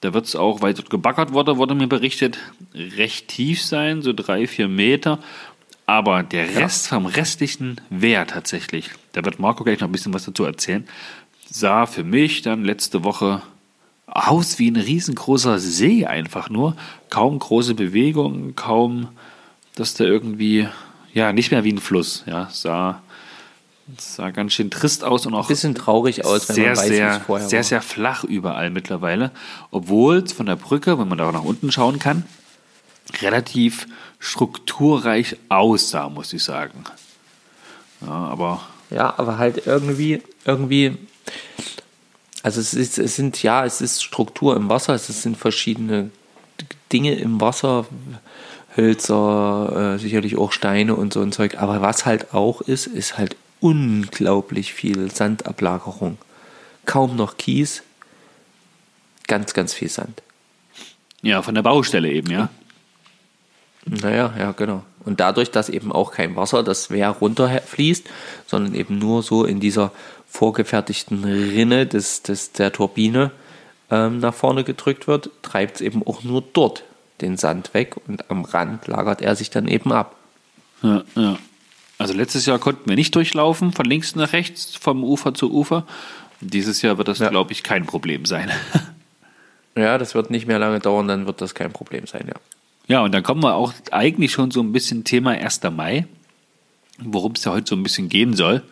Da 0.01 0.13
wird 0.13 0.25
es 0.25 0.35
auch, 0.35 0.61
weil 0.61 0.73
dort 0.73 0.89
gebaggert 0.89 1.33
wurde, 1.33 1.57
wurde 1.57 1.75
mir 1.75 1.87
berichtet, 1.87 2.37
recht 2.73 3.27
tief 3.27 3.61
sein, 3.61 4.01
so 4.01 4.13
drei, 4.13 4.47
vier 4.47 4.67
Meter. 4.67 5.19
Aber 5.85 6.23
der 6.23 6.55
Rest 6.55 6.87
vom 6.87 7.05
restlichen 7.05 7.81
Wehr 7.89 8.27
tatsächlich, 8.27 8.91
da 9.13 9.25
wird 9.25 9.39
Marco 9.39 9.63
gleich 9.63 9.79
noch 9.79 9.87
ein 9.87 9.91
bisschen 9.91 10.13
was 10.13 10.25
dazu 10.25 10.43
erzählen, 10.43 10.87
sah 11.49 11.85
für 11.85 12.03
mich 12.03 12.43
dann 12.43 12.63
letzte 12.63 13.03
Woche 13.03 13.41
aus 14.05 14.59
wie 14.59 14.69
ein 14.69 14.75
riesengroßer 14.75 15.59
See 15.59 16.05
einfach 16.05 16.49
nur. 16.49 16.75
Kaum 17.09 17.39
große 17.39 17.75
Bewegungen, 17.75 18.55
kaum, 18.55 19.09
dass 19.75 19.95
da 19.95 20.03
irgendwie, 20.03 20.67
ja, 21.13 21.33
nicht 21.33 21.51
mehr 21.51 21.63
wie 21.63 21.73
ein 21.73 21.79
Fluss, 21.79 22.23
ja, 22.25 22.49
sah, 22.51 23.01
sah 23.97 24.31
ganz 24.31 24.53
schön 24.53 24.69
trist 24.69 25.03
aus 25.03 25.25
und 25.25 25.33
auch 25.33 25.47
Bisschen 25.47 25.75
traurig 25.75 26.25
aus, 26.25 26.47
wenn 26.49 26.55
sehr, 26.55 26.67
man 26.69 26.77
weiß, 26.77 26.89
wie 26.89 26.95
sehr, 26.95 27.11
es 27.11 27.17
vorher 27.25 27.49
sehr, 27.49 27.59
war. 27.59 27.63
sehr 27.63 27.81
flach 27.81 28.23
überall 28.23 28.69
mittlerweile. 28.69 29.31
Obwohl 29.71 30.17
es 30.17 30.33
von 30.33 30.45
der 30.45 30.55
Brücke, 30.55 30.99
wenn 30.99 31.07
man 31.07 31.17
da 31.17 31.27
auch 31.29 31.33
nach 31.33 31.43
unten 31.43 31.71
schauen 31.71 31.99
kann, 31.99 32.25
relativ 33.21 33.87
strukturreich 34.19 35.37
aussah, 35.49 36.09
muss 36.09 36.33
ich 36.33 36.43
sagen. 36.43 36.83
Ja, 38.01 38.07
aber 38.07 38.61
Ja, 38.91 39.13
aber 39.17 39.37
halt 39.37 39.65
irgendwie, 39.65 40.21
irgendwie, 40.45 40.97
also 42.43 42.59
es, 42.59 42.73
ist, 42.73 42.97
es 42.97 43.15
sind, 43.15 43.41
ja, 43.43 43.65
es 43.65 43.81
ist 43.81 44.03
Struktur 44.03 44.55
im 44.55 44.69
Wasser, 44.69 44.93
es 44.93 45.07
sind 45.07 45.37
verschiedene 45.37 46.11
Dinge 46.91 47.15
im 47.15 47.39
Wasser, 47.39 47.85
Hölzer, 48.75 49.95
äh, 49.95 49.99
sicherlich 49.99 50.37
auch 50.37 50.51
Steine 50.51 50.95
und 50.95 51.13
so 51.13 51.21
ein 51.21 51.31
Zeug, 51.31 51.57
aber 51.57 51.81
was 51.81 52.05
halt 52.05 52.33
auch 52.33 52.61
ist, 52.61 52.87
ist 52.87 53.17
halt 53.17 53.35
unglaublich 53.59 54.73
viel 54.73 55.11
Sandablagerung. 55.11 56.17
Kaum 56.85 57.15
noch 57.15 57.37
Kies, 57.37 57.83
ganz, 59.27 59.53
ganz 59.53 59.73
viel 59.73 59.89
Sand. 59.89 60.21
ja, 61.21 61.41
von 61.41 61.55
der 61.55 61.61
Baustelle 61.61 62.11
eben, 62.11 62.31
ja. 62.31 62.49
Naja, 63.85 64.33
ja, 64.37 64.51
genau. 64.51 64.83
Und 65.05 65.19
dadurch, 65.19 65.51
dass 65.51 65.69
eben 65.69 65.91
auch 65.91 66.11
kein 66.11 66.35
Wasser 66.35 66.63
das 66.63 66.91
Wehr 66.91 67.09
runterfließt, 67.09 68.07
sondern 68.45 68.75
eben 68.75 68.99
nur 68.99 69.23
so 69.23 69.45
in 69.45 69.59
dieser 69.59 69.91
vorgefertigten 70.27 71.23
Rinne 71.23 71.87
des, 71.87 72.21
des, 72.21 72.51
der 72.51 72.71
Turbine 72.71 73.31
ähm, 73.89 74.19
nach 74.19 74.33
vorne 74.33 74.63
gedrückt 74.63 75.07
wird, 75.07 75.29
treibt 75.41 75.75
es 75.75 75.81
eben 75.81 76.05
auch 76.05 76.23
nur 76.23 76.43
dort 76.53 76.83
den 77.21 77.37
Sand 77.37 77.73
weg 77.73 77.95
und 78.07 78.29
am 78.29 78.45
Rand 78.45 78.87
lagert 78.87 79.21
er 79.21 79.35
sich 79.35 79.49
dann 79.49 79.67
eben 79.67 79.91
ab. 79.91 80.15
Ja, 80.81 81.03
ja. 81.15 81.37
Also 81.99 82.13
letztes 82.13 82.45
Jahr 82.45 82.57
konnten 82.59 82.89
wir 82.89 82.95
nicht 82.95 83.13
durchlaufen, 83.13 83.73
von 83.73 83.85
links 83.85 84.15
nach 84.15 84.33
rechts, 84.33 84.75
vom 84.75 85.03
Ufer 85.03 85.33
zu 85.33 85.51
Ufer. 85.53 85.85
Dieses 86.41 86.81
Jahr 86.81 86.97
wird 86.97 87.09
das, 87.09 87.19
Ja. 87.19 87.29
glaube 87.29 87.51
ich, 87.51 87.61
kein 87.61 87.85
Problem 87.85 88.25
sein. 88.25 88.49
Ja, 89.77 89.97
das 89.97 90.13
wird 90.13 90.29
nicht 90.29 90.45
mehr 90.45 90.59
lange 90.59 90.79
dauern, 90.79 91.07
dann 91.07 91.25
wird 91.25 91.39
das 91.39 91.55
kein 91.55 91.71
Problem 91.71 92.05
sein, 92.05 92.25
ja. 92.27 92.33
Ja, 92.87 93.01
und 93.01 93.13
dann 93.13 93.23
kommen 93.23 93.41
wir 93.43 93.53
auch 93.55 93.71
eigentlich 93.91 94.31
schon 94.33 94.51
so 94.51 94.59
ein 94.61 94.73
bisschen 94.73 95.05
Thema 95.05 95.31
1. 95.31 95.61
Mai, 95.71 96.05
worum 96.97 97.33
es 97.33 97.45
ja 97.45 97.53
heute 97.53 97.69
so 97.69 97.75
ein 97.77 97.83
bisschen 97.83 98.09
gehen 98.09 98.35
soll. 98.35 98.63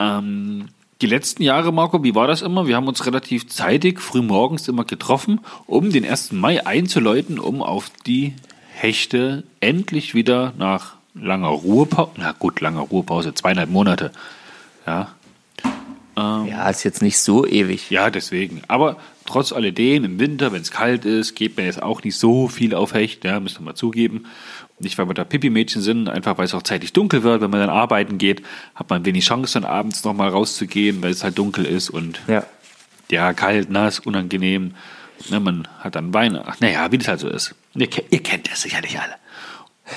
Ähm, 0.00 0.68
die 1.00 1.06
letzten 1.06 1.42
Jahre, 1.44 1.72
Marco, 1.72 2.02
wie 2.02 2.16
war 2.16 2.26
das 2.26 2.42
immer? 2.42 2.66
Wir 2.66 2.74
haben 2.74 2.88
uns 2.88 3.06
relativ 3.06 3.46
zeitig, 3.48 4.00
früh 4.00 4.22
morgens 4.22 4.66
immer 4.66 4.84
getroffen, 4.84 5.40
um 5.66 5.90
den 5.92 6.04
1. 6.04 6.32
Mai 6.32 6.66
einzuläuten, 6.66 7.38
um 7.38 7.62
auf 7.62 7.90
die 8.06 8.34
Hechte 8.72 9.44
endlich 9.60 10.14
wieder 10.14 10.54
nach 10.58 10.95
langer 11.20 11.48
Ruhepause, 11.48 12.10
na 12.16 12.32
gut, 12.32 12.60
langer 12.60 12.80
Ruhepause, 12.82 13.34
zweieinhalb 13.34 13.70
Monate. 13.70 14.12
Ja, 14.86 15.08
Ja, 16.16 16.70
ist 16.70 16.84
jetzt 16.84 17.02
nicht 17.02 17.18
so 17.18 17.46
ewig. 17.46 17.90
ja, 17.90 18.08
deswegen. 18.10 18.62
Aber 18.68 18.96
trotz 19.26 19.52
alledem, 19.52 20.04
im 20.04 20.18
Winter, 20.18 20.52
wenn 20.52 20.62
es 20.62 20.70
kalt 20.70 21.04
ist, 21.04 21.34
geht 21.34 21.56
man 21.56 21.66
jetzt 21.66 21.82
auch 21.82 22.02
nicht 22.02 22.16
so 22.16 22.48
viel 22.48 22.74
auf 22.74 22.94
Hecht, 22.94 23.24
ja, 23.24 23.38
müssen 23.40 23.60
wir 23.60 23.64
mal 23.66 23.74
zugeben. 23.74 24.24
Nicht, 24.78 24.96
weil 24.98 25.08
wir 25.08 25.14
da 25.14 25.24
Pipi-Mädchen 25.24 25.80
sind, 25.82 26.08
einfach 26.08 26.36
weil 26.38 26.44
es 26.44 26.54
auch 26.54 26.62
zeitig 26.62 26.92
dunkel 26.92 27.22
wird. 27.22 27.40
Wenn 27.40 27.50
man 27.50 27.60
dann 27.60 27.70
arbeiten 27.70 28.18
geht, 28.18 28.42
hat 28.74 28.90
man 28.90 29.04
wenig 29.06 29.24
Chance, 29.24 29.54
dann 29.60 29.64
abends 29.68 30.04
nochmal 30.04 30.28
rauszugehen, 30.28 31.02
weil 31.02 31.10
es 31.10 31.24
halt 31.24 31.38
dunkel 31.38 31.64
ist 31.64 31.88
und 31.90 32.20
Ja. 32.28 32.44
ja, 33.10 33.32
kalt, 33.32 33.70
nass, 33.70 34.00
unangenehm. 34.00 34.74
Ne, 35.30 35.40
man 35.40 35.66
hat 35.80 35.94
dann. 35.94 36.14
Ach, 36.14 36.60
naja, 36.60 36.92
wie 36.92 36.98
das 36.98 37.08
halt 37.08 37.20
so 37.20 37.28
ist. 37.28 37.54
Ihr, 37.74 37.88
ihr 38.10 38.22
kennt 38.22 38.50
das 38.50 38.60
sicherlich 38.62 38.98
alle. 39.00 39.14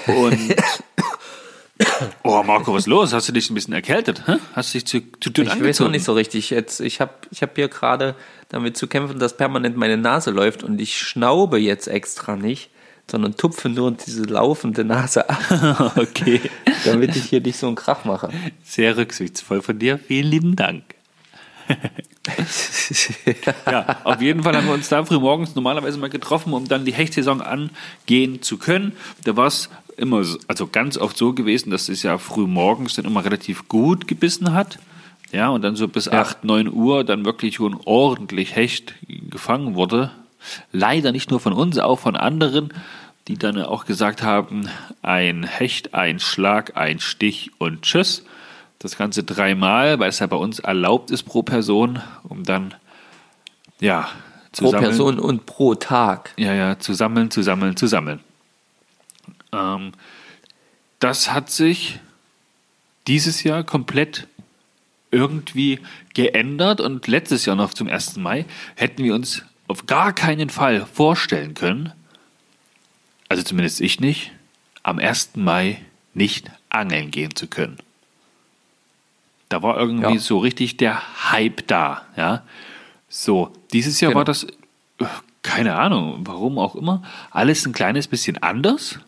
Und. 0.08 0.56
oh, 2.24 2.44
Marco, 2.44 2.74
was 2.74 2.84
ist 2.84 2.88
los? 2.88 3.14
Hast 3.14 3.28
du 3.30 3.34
dich 3.34 3.50
ein 3.50 3.56
bisschen 3.56 3.74
erkältet? 3.74 4.28
Hä? 4.28 4.38
Hast 4.54 4.74
du 4.74 4.80
dich 4.80 4.88
zu, 4.88 5.02
zu 5.20 5.30
dünn 5.30 5.46
Ich 5.46 5.52
angezogen? 5.52 5.70
weiß 5.70 5.82
auch 5.82 5.92
nicht 5.92 6.04
so 6.04 6.14
richtig. 6.14 6.50
Jetzt, 6.50 6.80
ich 6.80 7.02
habe 7.02 7.14
ich 7.32 7.42
hab 7.42 7.56
hier 7.56 7.68
gerade 7.68 8.16
damit 8.50 8.78
zu 8.78 8.88
kämpfen, 8.88 9.20
dass 9.20 9.38
permanent 9.38 9.78
meine 9.78 9.98
Nase 9.98 10.32
läuft 10.32 10.64
und 10.64 10.80
ich 10.80 10.98
schnaube 10.98 11.58
jetzt 11.58 11.88
extra 11.88 12.36
nicht, 12.36 12.70
sondern 13.10 13.36
tupfe 13.36 13.70
nur 13.70 13.92
diese 13.92 14.24
laufende 14.24 14.84
Nase 14.84 15.30
ab, 15.30 15.94
okay. 15.98 16.42
damit 16.86 17.16
ich 17.16 17.26
hier 17.26 17.42
nicht 17.42 17.58
so 17.58 17.68
einen 17.68 17.76
Krach 17.76 18.06
mache. 18.06 18.30
Sehr 18.64 18.98
rücksichtsvoll 18.98 19.62
von 19.62 19.80
dir. 19.80 19.98
Vielen 20.00 20.28
lieben 20.28 20.56
Dank. 20.56 20.99
Ja, 23.66 23.98
auf 24.04 24.22
jeden 24.22 24.44
Fall 24.44 24.56
haben 24.56 24.68
wir 24.68 24.74
uns 24.74 24.90
da 24.90 25.04
früh 25.06 25.20
morgens 25.20 25.56
normalerweise 25.56 25.98
mal 25.98 26.10
getroffen, 26.10 26.54
um 26.54 26.68
dann 26.68 26.86
die 26.86 26.94
Hechtsaison 26.94 27.42
angehen 27.42 28.42
zu 28.42 28.58
können. 28.58 28.94
Da 29.24 29.36
war 29.36 29.48
es 29.48 29.70
immer, 29.98 30.24
so- 30.24 30.38
also 30.48 30.68
ganz 30.68 30.98
oft 30.98 31.18
so 31.18 31.34
gewesen, 31.34 31.70
dass 31.72 31.90
es 31.90 32.04
ja 32.04 32.18
früh 32.18 32.48
morgens 32.48 32.96
dann 32.96 33.06
immer 33.06 33.24
relativ 33.26 33.68
gut 33.68 34.08
gebissen 34.08 34.54
hat. 34.54 34.80
Ja, 35.32 35.50
und 35.50 35.62
dann 35.62 35.76
so 35.76 35.88
bis 35.88 36.08
8, 36.10 36.44
9 36.44 36.72
Uhr 36.72 37.04
dann 37.04 37.24
wirklich 37.26 37.56
schon 37.56 37.80
ordentlich 37.86 38.56
Hecht 38.56 38.96
gefangen 39.30 39.76
wurde. 39.76 40.12
Leider 40.72 41.12
nicht 41.12 41.30
nur 41.30 41.40
von 41.40 41.54
uns, 41.54 41.78
auch 41.78 42.00
von 42.00 42.16
anderen, 42.16 42.74
die 43.28 43.38
dann 43.38 43.62
auch 43.62 43.86
gesagt 43.86 44.24
haben, 44.24 44.70
ein 45.04 45.44
Hecht, 45.44 45.94
ein 45.94 46.20
Schlag, 46.20 46.76
ein 46.78 47.00
Stich 47.00 47.52
und 47.60 47.84
Tschüss. 47.84 48.26
Das 48.80 48.98
Ganze 48.98 49.24
dreimal, 49.24 50.00
weil 50.00 50.10
es 50.10 50.20
ja 50.20 50.28
bei 50.28 50.38
uns 50.38 50.60
erlaubt 50.60 51.12
ist 51.12 51.24
pro 51.24 51.44
Person, 51.44 52.02
um 52.24 52.44
dann, 52.44 52.74
ja, 53.80 54.10
zu 54.52 54.64
Pro 54.64 54.72
sammeln. 54.72 54.90
Person 54.90 55.20
und 55.20 55.46
pro 55.46 55.76
Tag. 55.76 56.34
Ja, 56.38 56.54
ja, 56.54 56.80
zu 56.80 56.94
sammeln, 56.94 57.30
zu 57.30 57.42
sammeln, 57.44 57.76
zu 57.76 57.88
sammeln. 57.88 58.22
Ähm, 59.52 59.92
das 61.00 61.32
hat 61.32 61.50
sich 61.50 62.00
dieses 63.08 63.44
Jahr 63.44 63.64
komplett 63.64 64.28
irgendwie 65.12 65.80
geändert 66.14 66.82
und 66.82 67.08
letztes 67.08 67.46
Jahr 67.46 67.56
noch 67.56 67.74
zum 67.74 67.88
1. 67.88 68.18
Mai 68.18 68.46
hätten 68.76 69.04
wir 69.04 69.16
uns 69.16 69.44
auf 69.68 69.88
gar 69.88 70.14
keinen 70.14 70.50
Fall 70.50 70.86
vorstellen 70.86 71.54
können, 71.54 71.94
also 73.28 73.44
zumindest 73.44 73.82
ich 73.82 74.00
nicht, 74.00 74.32
am 74.84 75.00
1. 75.00 75.32
Mai 75.36 75.82
nicht 76.14 76.50
angeln 76.70 77.12
gehen 77.12 77.36
zu 77.36 77.48
können. 77.48 77.78
Da 79.50 79.64
war 79.64 79.78
irgendwie 79.78 80.14
Ja. 80.14 80.20
so 80.20 80.38
richtig 80.38 80.78
der 80.78 81.02
Hype 81.32 81.66
da, 81.68 82.04
ja. 82.16 82.44
So, 83.08 83.52
dieses 83.74 84.00
Jahr 84.00 84.12
Genau. 84.12 84.20
war 84.20 84.26
das, 84.26 84.44
äh, 85.00 85.06
keine 85.42 85.76
Ahnung, 85.76 86.20
warum 86.26 86.60
auch 86.60 86.76
immer, 86.76 87.02
alles 87.32 87.66
ein 87.66 87.74
kleines 87.74 88.08
bisschen 88.08 88.38
anders. 88.44 89.00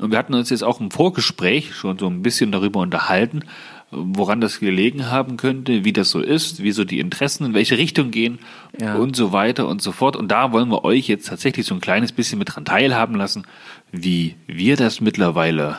Und 0.00 0.10
wir 0.12 0.18
hatten 0.18 0.34
uns 0.34 0.50
jetzt 0.50 0.62
auch 0.64 0.80
im 0.80 0.90
Vorgespräch 0.90 1.74
schon 1.74 1.98
so 1.98 2.06
ein 2.06 2.22
bisschen 2.22 2.52
darüber 2.52 2.80
unterhalten, 2.80 3.44
woran 3.90 4.40
das 4.40 4.58
gelegen 4.58 5.10
haben 5.10 5.36
könnte, 5.36 5.84
wie 5.84 5.92
das 5.92 6.10
so 6.10 6.20
ist, 6.20 6.62
wie 6.62 6.72
so 6.72 6.84
die 6.84 6.98
Interessen 6.98 7.44
in 7.46 7.54
welche 7.54 7.78
Richtung 7.78 8.10
gehen 8.10 8.38
Ja. 8.80 8.94
und 8.96 9.14
so 9.14 9.32
weiter 9.32 9.68
und 9.68 9.82
so 9.82 9.92
fort. 9.92 10.16
Und 10.16 10.28
da 10.28 10.50
wollen 10.52 10.68
wir 10.68 10.84
euch 10.84 11.06
jetzt 11.08 11.28
tatsächlich 11.28 11.66
so 11.66 11.74
ein 11.74 11.80
kleines 11.80 12.10
bisschen 12.12 12.38
mit 12.40 12.54
dran 12.54 12.64
teilhaben 12.64 13.14
lassen, 13.16 13.44
wie 13.92 14.34
wir 14.48 14.76
das 14.76 15.00
mittlerweile, 15.00 15.76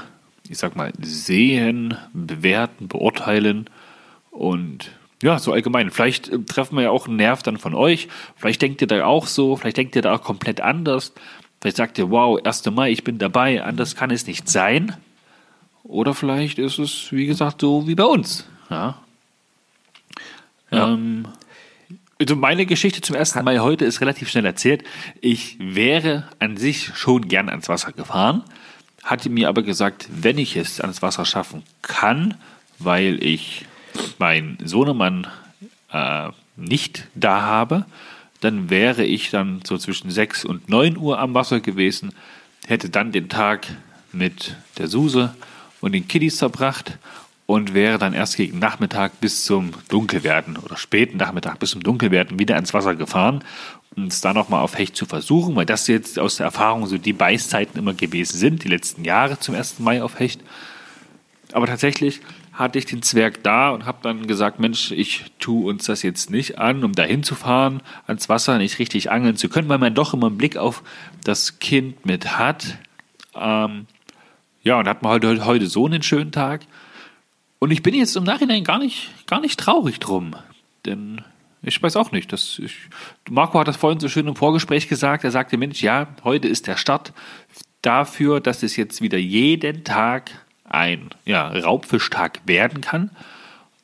ich 0.49 0.57
sag 0.57 0.75
mal, 0.77 0.93
sehen, 1.01 1.97
bewerten, 2.13 2.87
beurteilen 2.87 3.69
und 4.35 4.91
ja, 5.23 5.39
so 5.39 5.53
allgemein. 5.53 5.91
Vielleicht 5.91 6.27
äh, 6.29 6.39
treffen 6.39 6.75
wir 6.75 6.83
ja 6.83 6.89
auch 6.91 7.07
einen 7.07 7.15
Nerv 7.15 7.41
dann 7.41 7.57
von 7.57 7.73
euch. 7.73 8.09
Vielleicht 8.35 8.61
denkt 8.61 8.81
ihr 8.81 8.87
da 8.87 9.05
auch 9.05 9.27
so, 9.27 9.55
vielleicht 9.55 9.77
denkt 9.77 9.95
ihr 9.95 10.01
da 10.01 10.13
auch 10.13 10.21
komplett 10.21 10.61
anders. 10.61 11.13
Vielleicht 11.61 11.77
sagt 11.77 11.97
ihr, 11.97 12.11
wow, 12.11 12.39
1. 12.43 12.65
Mai, 12.71 12.91
ich 12.91 13.03
bin 13.03 13.17
dabei, 13.17 13.63
anders 13.63 13.95
kann 13.95 14.11
es 14.11 14.27
nicht 14.27 14.49
sein. 14.49 14.95
Oder 15.83 16.13
vielleicht 16.13 16.59
ist 16.59 16.79
es, 16.79 17.11
wie 17.11 17.25
gesagt, 17.25 17.61
so 17.61 17.87
wie 17.87 17.95
bei 17.95 18.03
uns. 18.03 18.45
Ja. 18.69 18.99
Ja. 20.71 20.93
Ähm, 20.93 21.27
also 22.19 22.35
meine 22.35 22.65
Geschichte 22.65 23.01
zum 23.01 23.15
1. 23.15 23.35
Mai 23.35 23.59
heute 23.59 23.85
ist 23.85 24.01
relativ 24.01 24.29
schnell 24.29 24.45
erzählt. 24.45 24.83
Ich 25.21 25.57
wäre 25.59 26.27
an 26.39 26.57
sich 26.57 26.95
schon 26.95 27.27
gern 27.27 27.49
ans 27.49 27.69
Wasser 27.69 27.91
gefahren, 27.91 28.43
hatte 29.03 29.29
mir 29.29 29.49
aber 29.49 29.63
gesagt, 29.63 30.07
wenn 30.11 30.37
ich 30.37 30.55
es 30.55 30.81
ans 30.81 31.01
Wasser 31.01 31.25
schaffen 31.25 31.63
kann, 31.81 32.35
weil 32.79 33.23
ich 33.23 33.65
meinen 34.19 34.57
Sohnemann 34.63 35.27
äh, 35.91 36.29
nicht 36.55 37.07
da 37.15 37.41
habe, 37.41 37.85
dann 38.41 38.69
wäre 38.69 39.03
ich 39.03 39.31
dann 39.31 39.61
so 39.65 39.77
zwischen 39.77 40.11
6 40.11 40.45
und 40.45 40.69
9 40.69 40.97
Uhr 40.97 41.19
am 41.19 41.33
Wasser 41.33 41.59
gewesen, 41.59 42.13
hätte 42.67 42.89
dann 42.89 43.11
den 43.11 43.29
Tag 43.29 43.67
mit 44.11 44.55
der 44.77 44.87
Suse 44.87 45.35
und 45.81 45.93
den 45.93 46.07
Kiddies 46.07 46.39
verbracht 46.39 46.97
und 47.45 47.73
wäre 47.73 47.97
dann 47.97 48.13
erst 48.13 48.37
gegen 48.37 48.59
Nachmittag 48.59 49.19
bis 49.21 49.45
zum 49.45 49.71
Dunkelwerden 49.89 50.57
oder 50.57 50.77
späten 50.77 51.17
Nachmittag 51.17 51.59
bis 51.59 51.71
zum 51.71 51.83
Dunkelwerden 51.83 52.39
wieder 52.39 52.55
ans 52.55 52.73
Wasser 52.73 52.95
gefahren, 52.95 53.43
um 53.95 54.05
es 54.05 54.21
dann 54.21 54.35
nochmal 54.35 54.61
auf 54.61 54.77
Hecht 54.77 54.95
zu 54.95 55.05
versuchen, 55.05 55.55
weil 55.55 55.65
das 55.65 55.87
jetzt 55.87 56.17
aus 56.19 56.37
der 56.37 56.47
Erfahrung 56.47 56.87
so 56.87 56.97
die 56.97 57.13
Beißzeiten 57.13 57.77
immer 57.77 57.93
gewesen 57.93 58.37
sind, 58.37 58.63
die 58.63 58.67
letzten 58.67 59.05
Jahre 59.05 59.39
zum 59.39 59.55
1. 59.55 59.79
Mai 59.79 60.01
auf 60.01 60.19
Hecht. 60.19 60.41
Aber 61.53 61.67
tatsächlich 61.67 62.21
hatte 62.55 62.79
ich 62.79 62.85
den 62.85 63.01
Zwerg 63.01 63.43
da 63.43 63.69
und 63.69 63.85
habe 63.85 63.99
dann 64.01 64.27
gesagt, 64.27 64.59
Mensch, 64.59 64.91
ich 64.91 65.25
tue 65.39 65.69
uns 65.69 65.85
das 65.85 66.03
jetzt 66.03 66.29
nicht 66.29 66.57
an, 66.57 66.83
um 66.83 66.93
da 66.93 67.03
hinzufahren, 67.03 67.81
ans 68.07 68.29
Wasser 68.29 68.57
nicht 68.57 68.79
richtig 68.79 69.11
angeln 69.11 69.35
zu 69.35 69.49
können, 69.49 69.69
weil 69.69 69.77
man 69.77 69.93
doch 69.93 70.13
immer 70.13 70.27
einen 70.27 70.37
Blick 70.37 70.55
auf 70.57 70.81
das 71.23 71.59
Kind 71.59 72.05
mit 72.05 72.37
hat. 72.37 72.77
Ähm, 73.35 73.87
ja, 74.63 74.79
und 74.79 74.87
hat 74.87 75.03
man 75.03 75.11
heute, 75.11 75.45
heute 75.45 75.67
so 75.67 75.85
einen 75.85 76.01
schönen 76.01 76.31
Tag. 76.31 76.61
Und 77.59 77.71
ich 77.71 77.83
bin 77.83 77.93
jetzt 77.93 78.15
im 78.15 78.23
Nachhinein 78.23 78.63
gar 78.63 78.79
nicht, 78.79 79.27
gar 79.27 79.41
nicht 79.41 79.59
traurig 79.59 79.99
drum. 79.99 80.35
Denn 80.85 81.21
ich 81.61 81.81
weiß 81.81 81.97
auch 81.97 82.11
nicht. 82.11 82.31
Dass 82.31 82.59
ich, 82.59 82.77
Marco 83.29 83.59
hat 83.59 83.67
das 83.67 83.77
vorhin 83.77 83.99
so 83.99 84.07
schön 84.07 84.27
im 84.27 84.35
Vorgespräch 84.35 84.87
gesagt. 84.87 85.23
Er 85.23 85.31
sagte, 85.31 85.57
Mensch, 85.57 85.81
ja, 85.81 86.07
heute 86.23 86.47
ist 86.47 86.67
der 86.67 86.77
Start 86.77 87.13
dafür, 87.81 88.39
dass 88.39 88.63
es 88.63 88.75
jetzt 88.75 89.01
wieder 89.01 89.17
jeden 89.17 89.83
Tag 89.83 90.31
ein 90.75 91.09
ja, 91.25 91.47
Raubfischtag 91.47 92.41
werden 92.45 92.81
kann. 92.81 93.09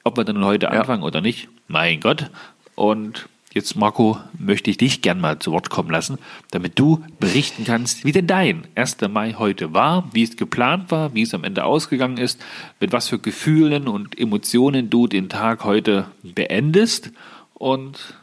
Ob 0.03 0.17
wir 0.17 0.23
dann 0.23 0.43
heute 0.43 0.67
Ja. 0.67 0.71
anfangen 0.73 1.03
oder 1.03 1.21
nicht, 1.21 1.47
mein 1.67 1.99
Gott. 1.99 2.29
Und 2.75 3.29
jetzt, 3.53 3.75
Marco, 3.75 4.17
möchte 4.37 4.69
ich 4.71 4.77
dich 4.77 5.01
gern 5.01 5.19
mal 5.19 5.39
zu 5.39 5.51
Wort 5.51 5.69
kommen 5.69 5.89
lassen, 5.91 6.17
damit 6.51 6.79
du 6.79 7.03
berichten 7.19 7.65
kannst, 7.65 8.05
wie 8.05 8.11
denn 8.11 8.25
dein 8.27 8.67
1. 8.75 8.97
Mai 9.09 9.35
heute 9.37 9.73
war, 9.73 10.09
wie 10.13 10.23
es 10.23 10.37
geplant 10.37 10.89
war, 10.89 11.13
wie 11.13 11.21
es 11.23 11.33
am 11.33 11.43
Ende 11.43 11.65
ausgegangen 11.65 12.17
ist, 12.17 12.41
mit 12.79 12.91
was 12.93 13.09
für 13.09 13.19
Gefühlen 13.19 13.87
und 13.87 14.17
Emotionen 14.19 14.89
du 14.89 15.07
den 15.07 15.29
Tag 15.29 15.63
heute 15.63 16.05
beendest. 16.23 17.11
Und 17.53 18.15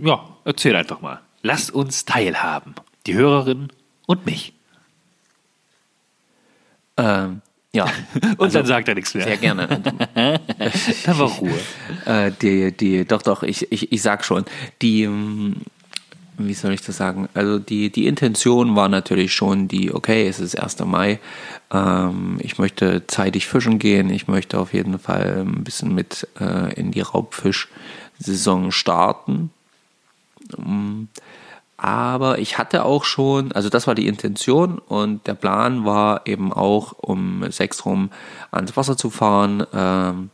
ja, 0.00 0.24
erzähl 0.44 0.74
einfach 0.76 1.00
mal. 1.00 1.20
Lass 1.42 1.70
uns 1.70 2.04
teilhaben, 2.04 2.74
die 3.06 3.14
Hörerin 3.14 3.68
und 4.06 4.24
mich. 4.26 4.52
Ähm, 6.96 7.42
ja. 7.72 7.86
Und 8.38 8.54
dann 8.54 8.66
sagt 8.66 8.88
er 8.88 8.94
nichts 8.94 9.14
mehr. 9.14 9.24
Sehr 9.24 9.36
gerne. 9.36 9.66
Dann 10.14 11.18
war 11.18 11.28
Ruhe. 11.28 11.58
äh, 12.06 12.32
die, 12.40 12.72
die, 12.72 13.04
doch, 13.04 13.22
doch, 13.22 13.42
ich, 13.42 13.70
ich, 13.70 13.92
ich 13.92 14.02
sag 14.02 14.24
schon, 14.24 14.44
die, 14.80 15.02
ähm, 15.02 15.56
wie 16.38 16.54
soll 16.54 16.72
ich 16.72 16.82
das 16.82 16.96
sagen? 16.96 17.28
Also 17.34 17.58
die, 17.58 17.90
die 17.90 18.06
Intention 18.06 18.76
war 18.76 18.88
natürlich 18.88 19.34
schon 19.34 19.68
die, 19.68 19.92
okay, 19.92 20.26
es 20.26 20.40
ist 20.40 20.58
1. 20.58 20.78
Mai, 20.80 21.18
ähm, 21.72 22.38
ich 22.40 22.58
möchte 22.58 23.06
zeitig 23.06 23.46
fischen 23.46 23.78
gehen, 23.78 24.10
ich 24.10 24.28
möchte 24.28 24.58
auf 24.58 24.72
jeden 24.72 24.98
Fall 24.98 25.44
ein 25.46 25.64
bisschen 25.64 25.94
mit 25.94 26.26
äh, 26.40 26.72
in 26.74 26.90
die 26.90 27.00
Raubfischsaison 27.00 28.72
starten. 28.72 29.50
Ähm, 30.56 31.08
aber 31.78 32.40
ich 32.40 32.58
hatte 32.58 32.84
auch 32.84 33.04
schon, 33.04 33.52
also 33.52 33.68
das 33.68 33.86
war 33.86 33.94
die 33.94 34.08
Intention 34.08 34.78
und 34.78 35.26
der 35.28 35.34
Plan 35.34 35.84
war 35.84 36.22
eben 36.26 36.52
auch, 36.52 36.92
um 36.98 37.48
sechs 37.50 37.84
rum 37.86 38.10
ans 38.50 38.76
Wasser 38.76 38.96
zu 38.96 39.10
fahren. 39.10 39.64
Ähm, 39.72 40.30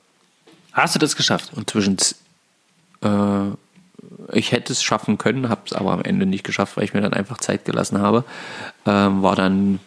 Hast 0.73 0.95
du 0.95 0.99
das 0.99 1.17
geschafft? 1.17 1.53
und 1.55 1.69
zwischen, 1.69 1.99
äh, 3.03 3.51
ich 4.33 4.53
hätte 4.53 4.73
es 4.73 4.83
schaffen 4.83 5.19
können, 5.19 5.51
habe 5.51 5.61
es 5.67 5.75
aber 5.75 5.93
am 5.93 6.03
Ende 6.03 6.25
nicht 6.25 6.45
geschafft, 6.45 6.79
weil 6.79 6.85
ich 6.85 6.95
mir 6.95 7.03
dann 7.03 7.13
einfach 7.13 7.37
Zeit 7.37 7.67
gelassen 7.67 8.01
habe. 8.01 8.25
Ähm, 8.87 9.23
war 9.23 9.37
dann 9.37 9.81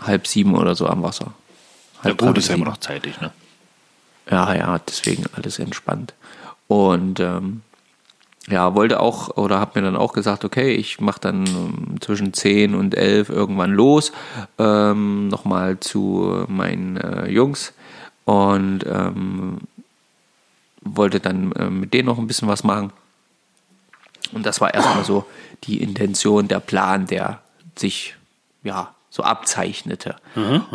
halb 0.00 0.26
sieben 0.26 0.56
oder 0.56 0.74
so 0.74 0.88
am 0.88 1.04
Wasser. 1.04 1.34
Ja, 1.98 2.04
Halb 2.04 2.18
gut, 2.18 2.34
drei, 2.34 2.38
ist 2.38 2.48
ja 2.48 2.56
immer 2.56 2.66
noch 2.66 2.78
zeitig, 2.78 3.20
ne? 3.20 3.30
Ja, 4.28 4.52
ja, 4.54 4.78
deswegen 4.80 5.24
alles 5.36 5.60
entspannt. 5.60 6.14
Und 6.66 7.20
ähm, 7.20 7.62
ja, 8.48 8.74
wollte 8.74 9.00
auch 9.00 9.36
oder 9.36 9.58
habe 9.58 9.80
mir 9.80 9.86
dann 9.86 9.96
auch 9.96 10.12
gesagt, 10.12 10.44
okay, 10.44 10.72
ich 10.72 11.00
mache 11.00 11.20
dann 11.20 11.46
ähm, 11.46 12.00
zwischen 12.00 12.32
10 12.32 12.74
und 12.74 12.94
11 12.94 13.28
irgendwann 13.28 13.72
los, 13.72 14.12
ähm, 14.58 15.28
nochmal 15.28 15.80
zu 15.80 16.44
meinen 16.48 16.96
äh, 16.96 17.28
Jungs 17.28 17.72
und 18.24 18.84
ähm, 18.86 19.58
wollte 20.82 21.18
dann 21.20 21.52
äh, 21.52 21.70
mit 21.70 21.92
denen 21.92 22.06
noch 22.06 22.18
ein 22.18 22.28
bisschen 22.28 22.48
was 22.48 22.62
machen. 22.62 22.92
Und 24.32 24.46
das 24.46 24.60
war 24.60 24.74
erstmal 24.74 25.04
so 25.04 25.24
die 25.64 25.82
Intention, 25.82 26.48
der 26.48 26.60
Plan, 26.60 27.06
der 27.06 27.40
sich 27.76 28.16
ja 28.62 28.94
so 29.10 29.22
abzeichnete. 29.22 30.16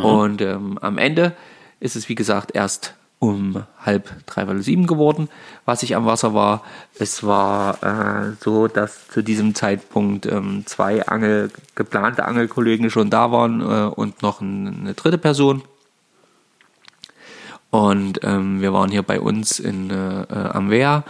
Und 0.01 0.41
ähm, 0.41 0.77
am 0.81 0.97
Ende 0.97 1.36
ist 1.79 1.95
es, 1.95 2.10
wie 2.10 2.15
gesagt, 2.15 2.51
erst 2.53 2.95
um 3.21 3.63
halb, 3.79 4.25
dreiviertel 4.25 4.63
sieben 4.63 4.88
geworden, 4.88 5.29
was 5.63 5.84
ich 5.84 5.95
am 5.95 6.07
Wasser 6.07 6.34
war. 6.34 6.63
Es 6.97 7.23
war 7.23 7.84
äh, 7.84 8.34
so, 8.43 8.67
dass 8.67 9.07
zu 9.10 9.21
diesem 9.21 9.53
Zeitpunkt 9.53 10.25
ähm, 10.25 10.63
zwei 10.65 11.05
Angel, 11.05 11.51
geplante 11.75 12.25
Angelkollegen 12.25 12.89
schon 12.89 13.12
da 13.12 13.31
waren 13.31 13.62
äh, 13.62 13.93
und 13.93 14.23
noch 14.23 14.41
ein, 14.41 14.81
eine 14.81 14.93
dritte 14.95 15.19
Person. 15.19 15.62
Und 17.69 18.21
ähm, 18.23 18.60
wir 18.60 18.73
waren 18.73 18.89
hier 18.89 19.03
bei 19.03 19.21
uns 19.21 19.60
in, 19.60 19.91
äh, 19.91 20.23
äh, 20.23 20.49
am 20.49 20.71
Wehr. 20.71 21.03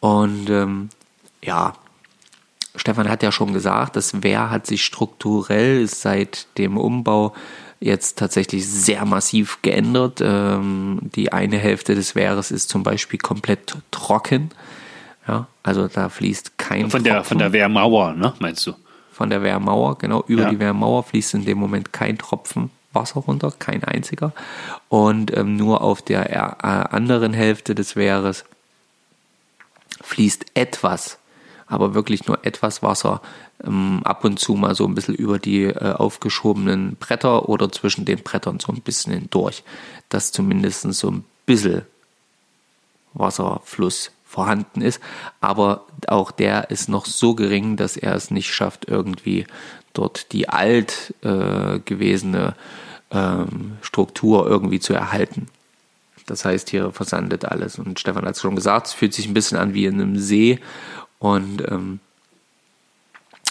Und 0.00 0.48
ähm, 0.48 0.88
ja, 1.44 1.74
Stefan 2.76 3.10
hat 3.10 3.22
ja 3.22 3.30
schon 3.30 3.52
gesagt, 3.52 3.94
das 3.94 4.22
Wehr 4.22 4.48
hat 4.50 4.66
sich 4.66 4.82
strukturell 4.82 5.86
seit 5.86 6.46
dem 6.56 6.78
Umbau 6.78 7.34
jetzt 7.80 8.18
tatsächlich 8.18 8.66
sehr 8.68 9.04
massiv 9.04 9.58
geändert. 9.62 10.20
Ähm, 10.22 10.98
die 11.14 11.32
eine 11.32 11.58
Hälfte 11.58 11.94
des 11.94 12.14
Wehres 12.14 12.50
ist 12.50 12.68
zum 12.68 12.82
Beispiel 12.82 13.18
komplett 13.18 13.76
trocken. 13.90 14.50
Ja, 15.26 15.46
also 15.62 15.88
da 15.88 16.08
fließt 16.08 16.56
kein 16.58 16.90
Von 16.90 17.04
der, 17.04 17.14
Tropfen 17.16 17.28
von 17.28 17.38
der 17.38 17.52
Wehrmauer, 17.52 18.14
ne, 18.14 18.32
meinst 18.38 18.66
du? 18.66 18.72
von 19.12 19.30
der 19.30 19.42
Wehrmauer, 19.42 19.98
genau, 19.98 20.22
über 20.28 20.44
Ja. 20.44 20.50
die 20.50 20.58
Wehrmauer 20.60 21.02
fließt 21.02 21.34
in 21.34 21.44
dem 21.44 21.58
Moment 21.58 21.92
kein 21.92 22.16
Tropfen 22.18 22.70
Wasser 22.92 23.20
runter, 23.20 23.52
kein 23.58 23.84
einziger. 23.84 24.32
Und 24.88 25.36
ähm, 25.36 25.56
nur 25.56 25.82
auf 25.82 26.00
der 26.02 26.30
äh, 26.32 26.36
anderen 26.94 27.32
Hälfte 27.34 27.74
des 27.74 27.96
Wehres 27.96 28.44
fließt 30.02 30.46
etwas, 30.54 31.18
aber 31.68 31.94
wirklich 31.94 32.26
nur 32.26 32.44
etwas 32.44 32.82
Wasser 32.82 33.20
ähm, 33.64 34.00
ab 34.04 34.24
und 34.24 34.38
zu 34.38 34.54
mal 34.54 34.74
so 34.74 34.86
ein 34.86 34.94
bisschen 34.94 35.14
über 35.14 35.38
die 35.38 35.64
äh, 35.64 35.92
aufgeschobenen 35.92 36.96
Bretter 36.96 37.48
oder 37.48 37.70
zwischen 37.70 38.04
den 38.04 38.22
Brettern 38.22 38.60
so 38.60 38.72
ein 38.72 38.80
bisschen 38.80 39.12
hindurch, 39.12 39.62
dass 40.08 40.32
zumindest 40.32 40.92
so 40.94 41.10
ein 41.10 41.24
bisschen 41.46 41.82
Wasserfluss 43.14 44.12
vorhanden 44.24 44.82
ist, 44.82 45.00
aber 45.40 45.86
auch 46.06 46.30
der 46.30 46.70
ist 46.70 46.88
noch 46.88 47.06
so 47.06 47.34
gering, 47.34 47.76
dass 47.76 47.96
er 47.96 48.14
es 48.14 48.30
nicht 48.30 48.52
schafft, 48.52 48.86
irgendwie 48.86 49.46
dort 49.94 50.32
die 50.32 50.48
alt 50.48 51.14
äh, 51.22 51.78
gewesene 51.80 52.54
ähm, 53.10 53.78
Struktur 53.80 54.46
irgendwie 54.46 54.80
zu 54.80 54.92
erhalten. 54.92 55.48
Das 56.26 56.44
heißt, 56.44 56.68
hier 56.68 56.92
versandet 56.92 57.46
alles. 57.46 57.78
Und 57.78 57.98
Stefan 57.98 58.26
hat 58.26 58.36
es 58.36 58.42
schon 58.42 58.54
gesagt, 58.54 58.88
es 58.88 58.92
fühlt 58.92 59.14
sich 59.14 59.26
ein 59.26 59.34
bisschen 59.34 59.58
an 59.58 59.74
wie 59.74 59.86
in 59.86 59.94
einem 59.94 60.18
See. 60.18 60.60
Und 61.18 61.62
ähm, 61.68 62.00